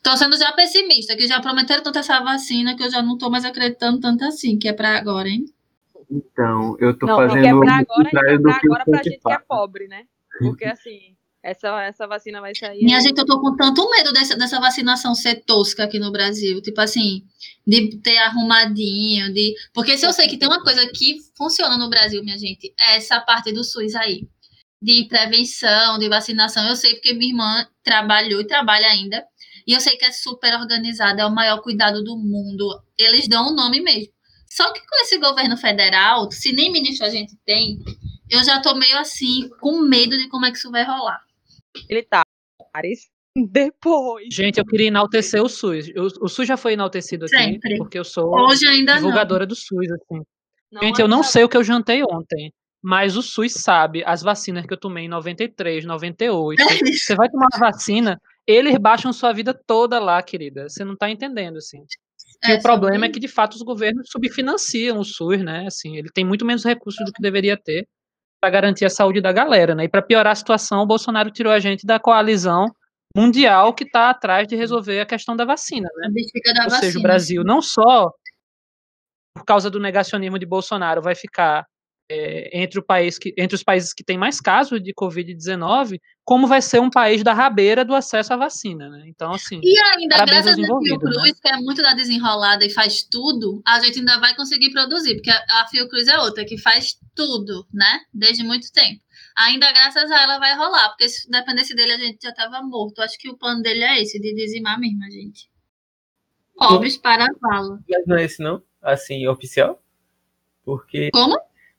Tô 0.03 0.17
sendo 0.17 0.37
já 0.37 0.53
pessimista, 0.53 1.17
que 1.17 1.27
já 1.27 1.41
prometeram 1.41 1.83
tanto 1.83 1.99
essa 1.99 2.21
vacina 2.21 2.77
que 2.77 2.83
eu 2.83 2.91
já 2.91 3.01
não 3.01 3.17
tô 3.17 3.31
mais 3.31 3.45
acreditando 3.45 4.01
tanto 4.01 4.25
assim, 4.25 4.59
que 4.59 4.69
é 4.69 4.73
pra 4.73 4.99
agora, 4.99 5.29
hein? 5.29 5.47
Então, 6.11 6.77
eu 6.79 6.97
tô 6.99 7.07
Não, 7.07 7.17
fazendo 7.17 7.33
porque 7.33 7.47
é 7.47 7.51
pra 7.51 7.79
o 7.79 7.81
agora, 7.81 8.09
é 8.09 8.39
pra 8.39 8.61
que 8.61 8.67
agora 8.67 8.85
pra 8.85 9.03
gente 9.03 9.21
que 9.21 9.33
é 9.33 9.39
pobre, 9.39 9.89
né? 9.89 10.05
Porque 10.39 10.65
assim, 10.65 11.14
essa, 11.45 11.83
essa 11.83 12.07
vacina 12.07 12.41
vai 12.41 12.55
sair. 12.55 12.83
Minha 12.83 13.01
gente, 13.01 13.19
eu 13.19 13.27
tô 13.27 13.39
com 13.39 13.55
tanto 13.55 13.89
medo 13.91 14.13
dessa, 14.15 14.35
dessa 14.35 14.59
vacinação 14.59 15.15
ser 15.15 15.45
tosca 15.45 15.85
aqui 15.85 15.99
no 15.99 16.11
Brasil. 16.11 16.63
Tipo 16.63 16.81
assim, 16.81 17.23
de 17.67 18.01
ter 18.01 18.17
arrumadinho, 18.17 19.31
de. 19.33 19.55
Porque 19.75 19.99
se 19.99 20.07
eu 20.07 20.13
sei 20.13 20.27
que 20.27 20.39
tem 20.39 20.49
uma 20.49 20.63
coisa 20.63 20.87
que 20.89 21.19
funciona 21.37 21.77
no 21.77 21.91
Brasil, 21.91 22.25
minha 22.25 22.39
gente, 22.39 22.73
é 22.81 22.97
essa 22.97 23.21
parte 23.21 23.53
do 23.53 23.63
SUS 23.63 23.95
aí. 23.95 24.27
De 24.81 25.07
prevenção, 25.07 25.99
de 25.99 26.09
vacinação. 26.09 26.67
Eu 26.67 26.77
sei 26.77 26.95
porque 26.95 27.13
minha 27.13 27.31
irmã 27.31 27.69
trabalhou 27.83 28.41
e 28.41 28.47
trabalha 28.47 28.87
ainda. 28.89 29.23
E 29.67 29.73
eu 29.73 29.81
sei 29.81 29.97
que 29.97 30.05
é 30.05 30.13
super 30.13 30.55
organizada, 30.55 31.23
é 31.23 31.27
o 31.27 31.35
maior 31.35 31.61
cuidado 31.61 32.03
do 32.03 32.17
mundo. 32.17 32.83
Eles 32.99 33.29
dão 33.29 33.49
o 33.49 33.55
nome 33.55 33.81
mesmo. 33.83 34.13
Só 34.51 34.73
que 34.73 34.81
com 34.81 35.03
esse 35.03 35.19
governo 35.19 35.57
federal, 35.57 36.31
se 36.31 36.53
nem 36.53 36.73
ministro 36.73 37.07
a 37.07 37.11
gente 37.11 37.37
tem, 37.45 37.79
eu 38.31 38.43
já 38.45 38.61
tô 38.61 38.75
meio 38.75 38.99
assim, 38.99 39.49
com 39.61 39.81
medo 39.81 40.17
de 40.17 40.29
como 40.29 40.47
é 40.47 40.51
que 40.51 40.57
isso 40.57 40.71
vai 40.71 40.85
rolar. 40.85 41.24
Ele 41.89 42.03
tá. 42.03 42.23
Paris. 42.73 43.09
Depois. 43.51 44.27
Gente, 44.33 44.59
eu 44.59 44.65
queria 44.67 44.87
enaltecer 44.89 45.43
o 45.43 45.49
SUS. 45.49 45.89
O, 45.97 46.25
o 46.25 46.29
SUS 46.29 46.47
já 46.47 46.57
foi 46.57 46.75
enaltecido 46.75 47.25
aqui, 47.25 47.37
Sempre. 47.37 47.77
porque 47.79 47.99
eu 47.99 48.05
sou 48.05 48.33
Hoje 48.33 48.67
ainda 48.67 48.93
não. 48.95 49.01
divulgadora 49.01 49.47
do 49.47 49.55
SUS, 49.57 49.91
assim. 49.91 50.23
Não 50.71 50.83
Gente, 50.83 51.01
eu 51.01 51.09
não 51.09 51.19
adianta. 51.19 51.33
sei 51.33 51.45
o 51.45 51.49
que 51.49 51.57
eu 51.57 51.65
jantei 51.65 52.03
ontem, 52.03 52.53
mas 52.83 53.17
o 53.17 53.23
SUS 53.23 53.53
sabe 53.55 54.03
as 54.05 54.23
vacinas 54.23 54.67
que 54.67 54.73
eu 54.73 54.77
tomei 54.77 55.05
em 55.05 55.09
93, 55.09 55.85
98. 55.85 56.63
Você 56.97 57.15
vai 57.15 57.29
tomar 57.29 57.49
uma 57.53 57.59
vacina, 57.71 58.21
eles 58.47 58.77
baixam 58.79 59.13
sua 59.13 59.33
vida 59.33 59.55
toda 59.55 59.99
lá, 59.99 60.23
querida. 60.23 60.69
Você 60.69 60.85
não 60.85 60.97
tá 60.97 61.11
entendendo, 61.11 61.57
assim. 61.59 61.79
E 62.47 62.53
É, 62.53 62.55
o 62.57 62.63
problema 62.63 63.07
é 63.07 63.09
que, 63.09 63.19
de 63.21 63.29
fato, 63.29 63.55
os 63.55 63.63
governos 63.63 64.09
subfinanciam 64.11 64.99
o 64.99 65.05
SUS, 65.05 65.43
né? 65.43 65.67
Assim, 65.67 65.97
ele 65.97 66.09
tem 66.13 66.25
muito 66.25 66.45
menos 66.45 66.65
recursos 66.65 67.05
do 67.05 67.13
que 67.13 67.23
deveria 67.23 67.57
ter 67.57 67.87
para 68.45 68.51
garantir 68.51 68.85
a 68.85 68.91
saúde 68.91 69.23
da 69.23 69.33
galera, 69.33 69.75
né? 69.75 69.85
E 69.85 69.89
para 69.89 70.03
piorar 70.03 70.33
a 70.33 70.35
situação, 70.35 70.83
o 70.83 70.87
Bolsonaro 70.87 71.31
tirou 71.31 71.51
a 71.51 71.59
gente 71.59 71.87
da 71.87 71.99
coalizão 71.99 72.67
mundial 73.17 73.73
que 73.73 73.85
está 73.85 74.11
atrás 74.11 74.47
de 74.47 74.55
resolver 74.55 75.01
a 75.01 75.07
questão 75.07 75.35
da 75.35 75.47
vacina, 75.47 75.89
né? 75.97 76.09
da 76.53 76.65
Ou 76.65 76.69
vacina. 76.69 76.83
seja, 76.83 76.99
o 76.99 77.03
Brasil 77.03 77.43
não 77.43 77.63
só 77.63 78.13
por 79.35 79.47
causa 79.47 79.71
do 79.71 79.81
negacionismo 79.81 80.39
de 80.39 80.45
Bolsonaro 80.45 81.01
vai 81.01 81.15
ficar 81.15 81.65
é, 82.09 82.63
entre, 82.63 82.79
o 82.79 82.83
país 82.83 83.19
que, 83.19 83.35
entre 83.37 83.55
os 83.55 83.63
países 83.63 83.95
que 83.95 84.05
têm 84.05 84.19
mais 84.19 84.41
casos 84.41 84.83
de 84.83 84.93
Covid-19, 84.93 85.99
como 86.23 86.47
vai 86.47 86.61
ser 86.61 86.81
um 86.81 86.91
país 86.91 87.23
da 87.23 87.33
rabeira 87.33 87.85
do 87.85 87.95
acesso 87.95 88.33
à 88.33 88.37
vacina, 88.37 88.89
né? 88.89 89.05
Então, 89.07 89.33
assim, 89.33 89.61
E 89.63 89.79
ainda, 89.95 90.25
graças 90.25 90.59
a 90.59 90.61
envolvidos, 90.61 91.03
né? 91.03 91.11
Fiocruz, 91.11 91.41
que 91.41 91.49
é 91.49 91.57
muito 91.57 91.83
da 91.83 91.95
desenrolada 91.95 92.65
e 92.65 92.71
faz 92.71 93.03
tudo, 93.03 93.63
a 93.67 93.81
gente 93.81 93.99
ainda 94.01 94.19
vai 94.19 94.35
conseguir 94.37 94.71
produzir, 94.71 95.15
porque 95.15 95.31
a 95.31 95.65
a 95.65 95.67
Fiocruz 95.69 96.09
é 96.09 96.19
outra 96.19 96.45
que 96.45 96.59
faz 96.59 96.99
tudo, 97.15 97.67
né? 97.73 98.01
Desde 98.13 98.43
muito 98.43 98.71
tempo. 98.73 99.03
Ainda 99.37 99.73
graças 99.73 100.11
a 100.11 100.23
ela 100.23 100.39
vai 100.39 100.55
rolar, 100.57 100.91
porque 100.91 101.09
se 101.09 101.29
dependesse 101.29 101.75
dele 101.75 101.93
a 101.93 101.99
gente 101.99 102.19
já 102.23 102.33
tava 102.33 102.63
morto. 102.63 103.01
Acho 103.01 103.19
que 103.19 103.29
o 103.29 103.37
plano 103.37 103.63
dele 103.63 103.83
é 103.83 104.03
esse, 104.03 104.21
de 104.21 104.35
dizimar 104.35 104.79
mesmo 104.79 105.03
a 105.05 105.11
gente. 105.11 105.49
Pobres 106.57 106.97
para 106.97 107.25
a 107.25 107.29
vala. 107.41 107.81
Mas 107.89 108.07
não 108.07 108.17
é 108.17 108.25
esse 108.25 108.43
não? 108.43 108.63
Assim, 108.81 109.27
oficial? 109.27 109.83
Porque. 110.65 111.11
Como? 111.13 111.37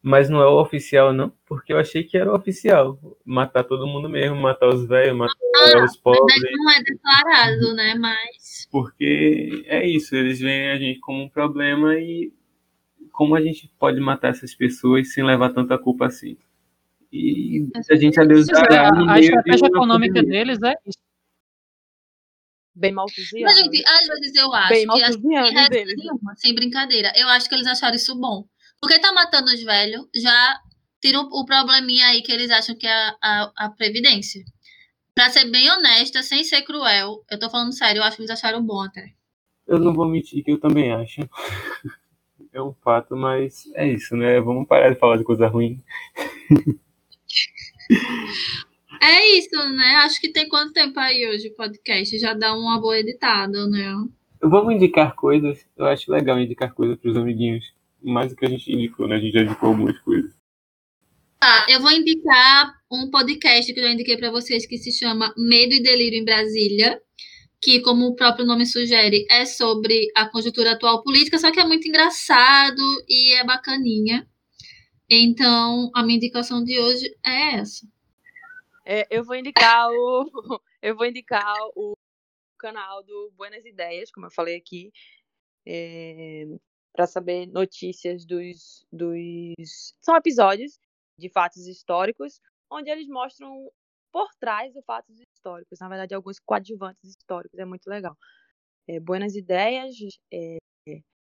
Mas 0.08 0.30
não 0.30 0.40
é 0.40 0.46
o 0.46 0.62
oficial, 0.62 1.12
não? 1.12 1.32
Porque 1.48 1.74
eu 1.74 1.80
achei 1.80 2.04
que 2.04 2.16
era 2.16 2.32
o 2.32 2.36
oficial. 2.36 3.00
Matar 3.26 3.64
todo 3.64 3.88
mundo 3.88 4.08
mesmo, 4.08 4.36
matar 4.36 4.68
os 4.70 4.86
velhos, 4.88 5.18
matar 5.18 5.34
Ah, 5.80 5.84
os 5.84 5.98
pobres. 5.98 6.42
Mas 6.44 6.52
não 6.52 6.72
é 6.72 6.84
declarado, 6.84 7.74
né? 7.74 7.96
Mas. 7.96 8.68
Porque 8.72 9.64
é 9.66 9.84
isso, 9.84 10.16
eles 10.16 10.40
veem 10.40 10.70
a 10.70 10.78
gente 10.78 11.00
como 11.00 11.24
um 11.24 11.28
problema 11.28 11.96
e 11.96 12.32
como 13.12 13.34
a 13.36 13.42
gente 13.42 13.68
pode 13.80 14.00
matar 14.00 14.28
essas 14.30 14.54
pessoas 14.54 15.12
sem 15.12 15.24
levar 15.24 15.50
tanta 15.54 15.76
culpa 15.76 16.06
assim. 16.06 16.38
E 17.12 17.68
a 17.90 17.96
gente 17.96 18.20
a 18.20 18.26
Deus 18.26 18.48
é, 18.48 18.52
dará 18.52 18.90
a, 18.90 18.90
a 18.90 18.92
meio 19.06 19.14
de 19.22 19.26
estratégia 19.26 19.66
econômica 19.66 20.14
pandemia. 20.16 20.46
deles 20.46 20.62
é 20.62 20.76
isso. 20.86 21.00
Bem 22.76 22.92
Mas, 22.92 23.06
maltusiano. 23.16 23.56
gente, 23.56 23.88
às 23.88 24.06
vezes 24.20 24.36
eu 24.36 24.54
acho 24.54 24.70
Bem 24.70 24.88
que 24.88 25.02
assim, 25.04 25.34
resto 25.34 25.70
deles. 25.72 25.96
nenhuma, 25.98 26.36
sem 26.36 26.54
brincadeira. 26.54 27.12
Eu 27.16 27.28
acho 27.30 27.50
que 27.50 27.56
eles 27.56 27.66
acharam 27.66 27.96
isso 27.96 28.14
bom. 28.20 28.46
Porque 28.82 29.00
tá 29.00 29.12
matando 29.14 29.52
os 29.52 29.64
velhos, 29.64 30.08
já 30.16 30.60
tira 31.02 31.20
o, 31.20 31.42
o 31.42 31.46
probleminha 31.46 32.08
aí 32.08 32.22
que 32.22 32.32
eles 32.32 32.52
acham 32.52 32.76
que 32.76 32.88
é 32.88 32.92
a, 32.92 33.16
a, 33.22 33.52
a 33.58 33.70
Previdência. 33.70 34.44
Pra 35.14 35.30
ser 35.30 35.50
bem 35.50 35.70
honesta, 35.72 36.22
sem 36.22 36.44
ser 36.44 36.64
cruel, 36.64 37.24
eu 37.30 37.40
tô 37.40 37.50
falando 37.50 37.74
sério, 37.74 38.00
eu 38.00 38.04
acho 38.04 38.18
que 38.18 38.24
eles 38.24 38.32
acharam 38.32 38.64
bom 38.64 38.82
até. 38.82 39.14
Eu 39.68 39.80
não 39.80 39.94
vou 39.94 40.08
mentir 40.08 40.44
que 40.44 40.52
eu 40.52 40.60
também 40.60 40.92
acho. 40.92 41.22
É 42.54 42.62
um 42.62 42.74
fato, 42.74 43.18
mas 43.18 43.70
é 43.76 43.86
isso, 43.86 44.16
né? 44.16 44.40
Vamos 44.40 44.66
parar 44.66 44.90
de 44.90 44.98
falar 44.98 45.18
de 45.18 45.26
coisa 45.26 45.46
ruim. 45.46 45.84
É 49.02 49.38
isso, 49.38 49.56
né? 49.74 49.96
Acho 49.98 50.20
que 50.20 50.32
tem 50.32 50.48
quanto 50.48 50.74
tempo 50.74 51.00
aí 51.00 51.28
hoje 51.28 51.50
o 51.50 51.56
podcast? 51.56 52.18
Já 52.18 52.34
dá 52.34 52.56
uma 52.56 52.80
boa 52.80 52.98
editada, 52.98 53.68
né? 53.68 53.94
Vamos 54.42 54.74
indicar 54.74 55.14
coisas. 55.16 55.66
Eu 55.78 55.86
acho 55.86 56.12
legal 56.12 56.40
indicar 56.40 56.74
coisas 56.74 56.98
pros 56.98 57.18
amiguinhos. 57.18 57.74
Mais 58.06 58.32
do 58.32 58.36
que 58.36 58.46
a 58.46 58.50
gente 58.50 58.72
indicou, 58.72 59.08
né? 59.08 59.16
A 59.16 59.20
gente 59.20 59.34
já 59.34 59.42
indicou 59.42 59.70
algumas 59.70 60.00
coisas. 60.00 60.32
Tá, 61.40 61.66
eu 61.70 61.82
vou 61.82 61.92
indicar 61.92 62.74
um 62.92 63.10
podcast 63.10 63.74
que 63.74 63.80
eu 63.80 63.84
já 63.84 63.92
indiquei 63.92 64.18
pra 64.18 64.32
vocês 64.32 64.66
que 64.66 64.78
se 64.78 64.92
chama 64.92 65.34
Medo 65.38 65.74
e 65.74 65.84
Delírio 65.84 66.20
em 66.20 66.26
Brasília, 66.26 67.02
que, 67.62 67.82
como 67.82 68.06
o 68.06 68.16
próprio 68.16 68.46
nome 68.46 68.66
sugere, 68.66 69.26
é 69.30 69.46
sobre 69.46 70.12
a 70.16 70.30
conjuntura 70.30 70.72
atual 70.72 71.04
política, 71.04 71.38
só 71.38 71.52
que 71.52 71.60
é 71.60 71.66
muito 71.66 71.88
engraçado 71.88 72.82
e 73.08 73.34
é 73.34 73.44
bacaninha. 73.44 74.28
Então, 75.10 75.92
a 75.94 76.04
minha 76.04 76.18
indicação 76.18 76.64
de 76.64 76.80
hoje 76.80 77.16
é 77.24 77.56
essa. 77.56 77.88
É, 78.86 79.08
eu 79.10 79.24
vou 79.24 79.36
indicar 79.36 79.90
o. 79.90 80.26
Eu 80.82 80.96
vou 80.96 81.08
indicar 81.08 81.56
o 81.76 81.98
canal 82.60 83.04
do 83.04 83.32
Buenas 83.36 83.66
Ideias, 83.66 84.12
como 84.12 84.28
eu 84.28 84.32
falei 84.32 84.56
aqui, 84.56 84.92
para 86.96 87.06
saber 87.06 87.46
notícias 87.48 88.26
dos, 88.26 88.86
dos. 88.92 89.94
São 90.02 90.16
episódios 90.16 90.80
de 91.20 91.30
fatos 91.30 91.68
históricos, 91.68 92.40
onde 92.72 92.90
eles 92.90 93.08
mostram 93.08 93.70
por 94.12 94.30
trás 94.40 94.74
dos 94.74 94.84
fatos 94.86 95.20
históricos, 95.20 95.78
na 95.80 95.90
verdade, 95.90 96.16
alguns 96.16 96.40
coadjuvantes 96.40 97.04
históricos, 97.04 97.60
é 97.60 97.66
muito 97.66 97.88
legal. 97.88 98.18
É, 98.88 99.00
Buenas 99.00 99.36
Ideias, 99.36 99.96
é, 100.32 100.58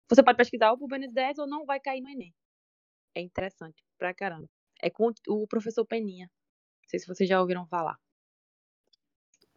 você 0.09 0.23
pode 0.23 0.39
pesquisar 0.39 0.75
por 0.77 0.89
Buenas 0.89 1.11
Ideias 1.11 1.39
ou 1.39 1.47
não 1.47 1.67
vai 1.67 1.79
cair 1.79 2.01
no 2.01 2.09
Enem. 2.09 2.35
É 3.15 3.21
interessante 3.21 3.85
pra 3.99 4.15
caramba. 4.15 4.49
É 4.81 4.89
com 4.89 5.13
o 5.29 5.47
professor 5.47 5.85
Peninha. 5.85 6.31
Não 6.83 6.89
sei 6.89 7.01
se 7.01 7.07
vocês 7.07 7.29
já 7.29 7.41
ouviram 7.41 7.67
falar. 7.67 7.99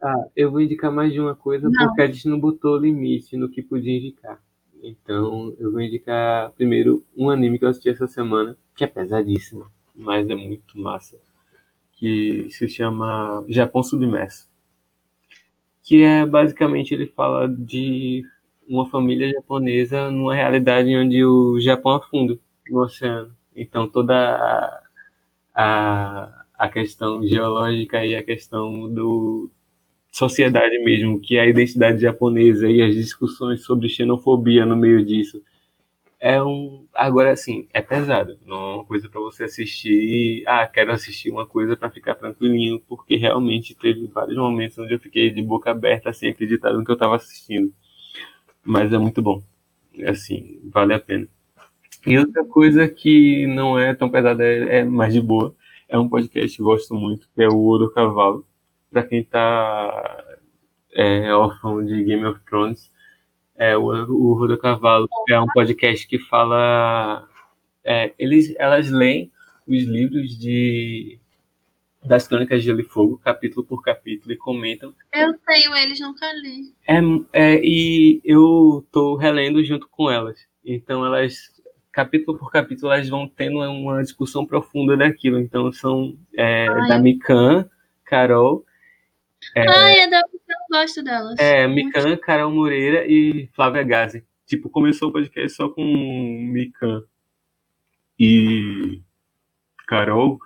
Ah, 0.02 0.28
eu 0.34 0.50
vou 0.50 0.60
indicar 0.60 0.92
mais 0.92 1.12
de 1.12 1.20
uma 1.20 1.36
coisa 1.36 1.70
Não. 1.70 1.86
porque 1.86 2.02
a 2.02 2.06
gente 2.06 2.28
não 2.28 2.38
botou 2.38 2.76
limite 2.76 3.36
no 3.36 3.48
que 3.48 3.62
podia 3.62 3.96
indicar. 3.96 4.42
Então, 4.82 5.54
eu 5.58 5.70
vou 5.70 5.80
indicar 5.80 6.50
primeiro 6.52 7.04
um 7.16 7.30
anime 7.30 7.58
que 7.58 7.64
eu 7.64 7.68
assisti 7.68 7.88
essa 7.88 8.06
semana, 8.08 8.56
que 8.74 8.82
é 8.84 8.86
pesadíssimo, 8.86 9.66
mas 9.94 10.28
é 10.28 10.34
muito 10.34 10.78
massa, 10.78 11.16
que 11.92 12.48
se 12.50 12.68
chama 12.68 13.44
Japão 13.48 13.82
Submerso. 13.82 14.50
Que 15.82 16.02
é 16.02 16.26
basicamente 16.26 16.94
ele 16.94 17.06
fala 17.06 17.48
de 17.48 18.24
uma 18.68 18.88
família 18.88 19.30
japonesa 19.30 20.10
numa 20.10 20.34
realidade 20.34 20.96
onde 20.96 21.24
o 21.24 21.60
Japão 21.60 21.92
afunda 21.92 22.38
no 22.70 22.80
oceano. 22.80 23.34
Então, 23.54 23.88
toda 23.88 24.14
a, 24.14 24.82
a, 25.54 26.44
a 26.54 26.68
questão 26.68 27.22
geológica 27.26 28.04
e 28.04 28.16
a 28.16 28.22
questão 28.22 28.92
do 28.92 29.50
sociedade 30.12 30.78
mesmo, 30.80 31.18
que 31.18 31.36
é 31.38 31.40
a 31.40 31.46
identidade 31.46 32.02
japonesa 32.02 32.68
e 32.70 32.82
as 32.82 32.94
discussões 32.94 33.64
sobre 33.64 33.88
xenofobia 33.88 34.66
no 34.66 34.76
meio 34.76 35.04
disso. 35.04 35.42
É 36.20 36.40
um. 36.42 36.86
Agora, 36.94 37.32
assim, 37.32 37.66
é 37.72 37.80
pesado. 37.82 38.38
Não 38.46 38.56
é 38.56 38.74
uma 38.76 38.84
coisa 38.84 39.08
para 39.08 39.20
você 39.20 39.44
assistir. 39.44 40.44
Ah, 40.46 40.66
quero 40.68 40.92
assistir 40.92 41.30
uma 41.30 41.46
coisa 41.46 41.76
para 41.76 41.90
ficar 41.90 42.14
tranquilinho, 42.14 42.78
porque 42.80 43.16
realmente 43.16 43.74
teve 43.74 44.06
vários 44.06 44.36
momentos 44.36 44.78
onde 44.78 44.94
eu 44.94 45.00
fiquei 45.00 45.30
de 45.30 45.42
boca 45.42 45.70
aberta, 45.70 46.12
sem 46.12 46.30
acreditar 46.30 46.72
no 46.74 46.84
que 46.84 46.90
eu 46.90 46.94
estava 46.94 47.16
assistindo. 47.16 47.72
Mas 48.64 48.92
é 48.92 48.98
muito 48.98 49.22
bom. 49.22 49.42
Assim, 50.06 50.60
vale 50.64 50.94
a 50.94 51.00
pena. 51.00 51.26
E 52.06 52.18
outra 52.18 52.44
coisa 52.44 52.88
que 52.88 53.46
não 53.46 53.78
é 53.78 53.94
tão 53.94 54.10
pesada, 54.10 54.44
é, 54.44 54.80
é 54.80 54.84
mais 54.84 55.12
de 55.14 55.20
boa. 55.20 55.54
É 55.88 55.98
um 55.98 56.08
podcast 56.08 56.56
que 56.56 56.62
gosto 56.62 56.94
muito, 56.94 57.28
que 57.34 57.42
é 57.42 57.48
o 57.48 57.56
Ouro 57.58 57.90
Cavalo 57.92 58.46
para 58.92 59.02
quem 59.04 59.24
tá 59.24 60.24
é, 60.94 61.32
órfão 61.34 61.84
de 61.84 62.04
Game 62.04 62.24
of 62.26 62.38
Thrones, 62.44 62.90
é, 63.56 63.76
o, 63.76 63.84
o 63.84 64.34
Roda 64.34 64.58
Cavalo 64.58 65.08
é 65.28 65.40
um 65.40 65.46
podcast 65.46 66.06
que 66.06 66.18
fala. 66.18 67.26
é, 67.82 68.12
eles, 68.18 68.54
elas 68.58 68.90
leem 68.90 69.32
os 69.66 69.82
livros 69.84 70.38
de 70.38 71.18
das 72.04 72.26
Crônicas 72.26 72.60
de 72.60 72.66
Gelo 72.66 72.80
e 72.80 72.84
Fogo, 72.84 73.18
capítulo 73.18 73.64
por 73.64 73.80
capítulo, 73.80 74.32
e 74.32 74.36
comentam. 74.36 74.92
Eu 75.14 75.34
tenho 75.46 75.74
eles, 75.76 76.00
nunca 76.00 76.26
li. 76.32 76.74
É, 76.88 76.98
é, 77.32 77.60
e 77.62 78.20
eu 78.24 78.84
tô 78.90 79.14
relendo 79.16 79.64
junto 79.64 79.88
com 79.88 80.10
elas. 80.10 80.44
Então 80.64 81.06
elas, 81.06 81.36
capítulo 81.92 82.36
por 82.36 82.50
capítulo, 82.50 82.92
elas 82.92 83.08
vão 83.08 83.28
tendo 83.28 83.60
uma 83.60 84.02
discussão 84.02 84.44
profunda 84.44 84.96
daquilo. 84.96 85.38
Então 85.38 85.70
são 85.70 86.18
é, 86.36 86.66
Ai. 86.68 86.88
da 86.88 86.98
Mikan, 86.98 87.68
Carol, 88.04 88.64
Ai, 89.56 90.00
é 90.00 90.08
da... 90.08 90.18
eu 90.18 90.56
gosto 90.70 91.02
delas. 91.02 91.38
É. 91.38 91.66
Mikan, 91.66 92.16
Carol 92.16 92.50
Moreira 92.50 93.04
e 93.06 93.48
Flávia 93.54 93.82
Gazi. 93.82 94.24
Tipo, 94.46 94.68
começou 94.68 95.08
o 95.08 95.12
podcast 95.12 95.56
só 95.56 95.68
com 95.68 95.82
Mikan 95.82 97.02
e 98.18 99.00
Carol. 99.86 100.38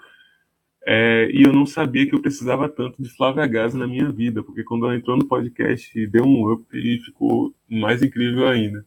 é, 0.87 1.29
e 1.33 1.43
eu 1.43 1.53
não 1.53 1.67
sabia 1.67 2.07
que 2.09 2.15
eu 2.15 2.23
precisava 2.23 2.69
tanto 2.69 3.03
de 3.03 3.09
Flávia 3.09 3.47
Gazi 3.47 3.77
na 3.77 3.87
minha 3.87 4.11
vida, 4.11 4.43
porque 4.43 4.63
quando 4.65 4.87
ela 4.87 4.97
entrou 4.97 5.17
no 5.17 5.27
podcast, 5.27 6.07
deu 6.07 6.25
um 6.25 6.53
up 6.53 6.65
e 6.73 7.01
ficou 7.01 7.55
mais 7.69 8.03
incrível 8.03 8.47
ainda. 8.49 8.85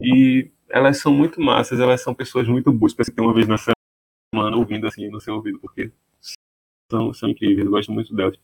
E 0.00 0.50
elas 0.68 0.98
são 0.98 1.12
muito 1.12 1.40
massas, 1.40 1.80
elas 1.80 2.00
são 2.02 2.14
pessoas 2.14 2.48
muito 2.48 2.72
boas 2.72 2.94
para 2.94 3.04
você 3.04 3.12
ter 3.12 3.20
uma 3.20 3.34
vez 3.34 3.46
na 3.46 3.56
semana 3.58 4.56
ouvindo 4.56 4.86
assim 4.86 5.08
no 5.08 5.20
seu 5.20 5.34
ouvido, 5.34 5.58
porque 5.60 5.90
são, 6.90 7.12
são 7.12 7.28
incríveis, 7.28 7.64
eu 7.64 7.70
gosto 7.70 7.92
muito 7.92 8.14
delas. 8.14 8.36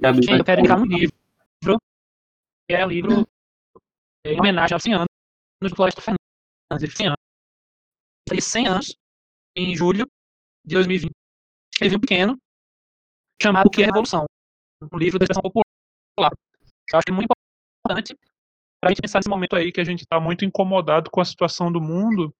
Gente, 0.00 0.30
eu 0.30 0.44
quero 0.44 0.60
indicar 0.60 0.80
um 0.80 0.84
livro, 0.84 1.14
que 2.68 2.74
é 2.74 2.86
o 2.86 2.88
livro 2.88 3.26
em 4.24 4.38
homenagem 4.38 4.74
aos 4.74 4.82
100 4.82 4.94
anos 4.94 5.08
do 5.60 5.74
Floresta 5.74 6.00
Fernandes. 6.00 6.18
Ele 6.80 6.90
100 6.92 7.06
anos. 7.08 7.18
Fez 8.28 8.44
100 8.44 8.68
anos 8.68 8.96
em 9.56 9.74
julho 9.74 10.06
de 10.64 10.74
2020. 10.74 11.10
Escrevi 11.74 11.96
um 11.96 12.00
pequeno 12.00 12.38
chamado 13.42 13.66
O 13.66 13.70
que 13.70 13.82
é 13.82 13.86
Revolução? 13.86 14.26
Um 14.92 14.98
livro 14.98 15.18
da 15.18 15.24
expressão 15.24 15.42
popular. 15.42 16.30
Eu 16.92 16.98
acho 16.98 17.04
que 17.04 17.12
é 17.12 17.14
muito 17.14 17.28
importante 17.84 18.14
para 18.80 18.90
a 18.90 18.92
gente 18.92 19.02
pensar 19.02 19.18
nesse 19.18 19.28
momento 19.28 19.56
aí 19.56 19.72
que 19.72 19.80
a 19.80 19.84
gente 19.84 20.00
está 20.00 20.20
muito 20.20 20.44
incomodado 20.44 21.10
com 21.10 21.20
a 21.20 21.24
situação 21.24 21.72
do 21.72 21.80
mundo, 21.80 22.32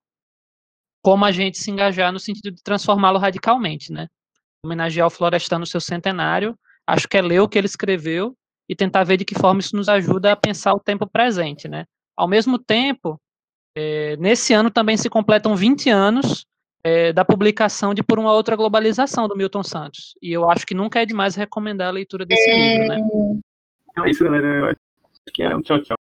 como 1.03 1.25
a 1.25 1.33
gente 1.33 1.59
se 1.59 1.71
engajar 1.71 2.13
no 2.13 2.21
sentido 2.21 2.55
de 2.55 2.63
transformá-lo 2.63 3.19
radicalmente, 3.19 3.93
né? 3.93 4.07
Homenagear 4.65 5.09
o 5.09 5.11
Florestan 5.11 5.59
no 5.59 5.67
seu 5.67 5.81
centenário, 5.81 6.57
acho 6.89 7.07
que 7.07 7.19
é 7.19 7.23
ler 7.23 7.41
o 7.41 7.49
que 7.49 7.59
ele 7.59 7.67
escreveu 7.67 8.35
e 8.67 8.75
tentar 8.75 9.05
ver 9.05 9.19
de 9.19 9.25
que 9.25 9.35
forma 9.35 9.61
isso 9.61 9.77
nos 9.77 9.89
ajuda 9.89 10.33
a 10.33 10.37
pensar 10.37 10.73
o 10.73 10.81
tempo 10.81 11.07
presente, 11.07 11.69
né? 11.69 11.85
Ao 12.17 12.27
mesmo 12.27 12.59
tempo, 12.59 13.21
é, 13.77 14.17
nesse 14.17 14.55
ano 14.55 14.71
também 14.71 14.97
se 14.97 15.11
completam 15.11 15.55
20 15.55 15.91
anos 15.91 16.47
é, 16.83 17.13
da 17.13 17.25
publicação 17.25 17.93
de 17.93 18.03
Por 18.03 18.19
uma 18.19 18.33
Outra 18.33 18.57
Globalização, 18.57 19.29
do 19.29 19.37
Milton 19.37 19.63
Santos. 19.63 20.15
E 20.23 20.33
eu 20.33 20.51
acho 20.51 20.67
que 20.67 20.75
nunca 20.75 21.01
é 21.01 21.07
demais 21.07 21.35
recomendar 21.35 21.89
a 21.89 21.93
leitura 21.93 22.25
desse 22.25 22.49
é... 22.49 22.79
livro, 22.79 22.89
né? 22.89 23.41
Então 23.91 24.07
é 24.07 24.11
isso, 24.11 24.25
galera. 24.25 24.47
Eu 24.47 24.67
acho 24.67 24.77
que 25.35 25.43
é 25.43 25.55
um 25.55 25.61
tchau, 25.61 25.83
tchau. 25.83 25.97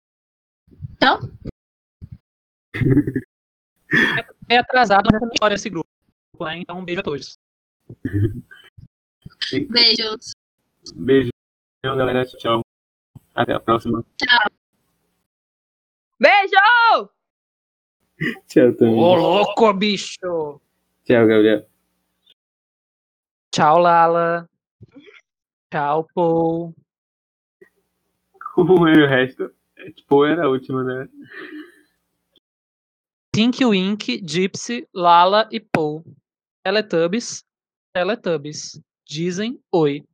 Tchau? 1.00 1.20
é 4.50 4.58
atrasado, 4.58 5.10
mas 5.12 5.22
não 5.22 5.56
esse 5.56 5.70
grupo. 5.70 5.88
Né? 6.42 6.58
Então, 6.58 6.78
um 6.78 6.86
beijo 6.86 7.00
a 7.00 7.04
todos. 7.04 7.38
Beijos. 9.70 10.33
Beijo, 10.96 11.30
galera. 11.84 12.26
Tchau. 12.26 12.62
Até 13.34 13.54
a 13.54 13.60
próxima. 13.60 14.04
Tchau. 14.18 14.52
Beijo! 16.20 17.10
Tchau, 18.48 18.74
também. 18.76 18.96
Ô, 18.96 19.16
louco, 19.16 19.74
bicho! 19.74 20.62
Tchau, 21.04 21.28
Gabriel. 21.28 21.68
Tchau, 23.52 23.80
Lala. 23.80 24.50
Tchau, 25.72 26.08
Paul. 26.14 26.76
Como 28.54 28.88
é 28.88 28.94
o 28.94 29.08
resto? 29.08 29.54
Tipo, 29.96 30.26
era 30.26 30.46
a 30.46 30.50
última, 30.50 30.84
né? 30.84 31.10
Tinky 33.36 33.66
Wink, 33.66 34.22
Gypsy, 34.22 34.88
Lala 34.94 35.50
e 35.52 35.60
Paul. 35.60 36.04
Teletubbies, 36.64 37.44
Teletubbies. 37.92 38.80
Dizem 39.06 39.60
oi. 39.72 40.06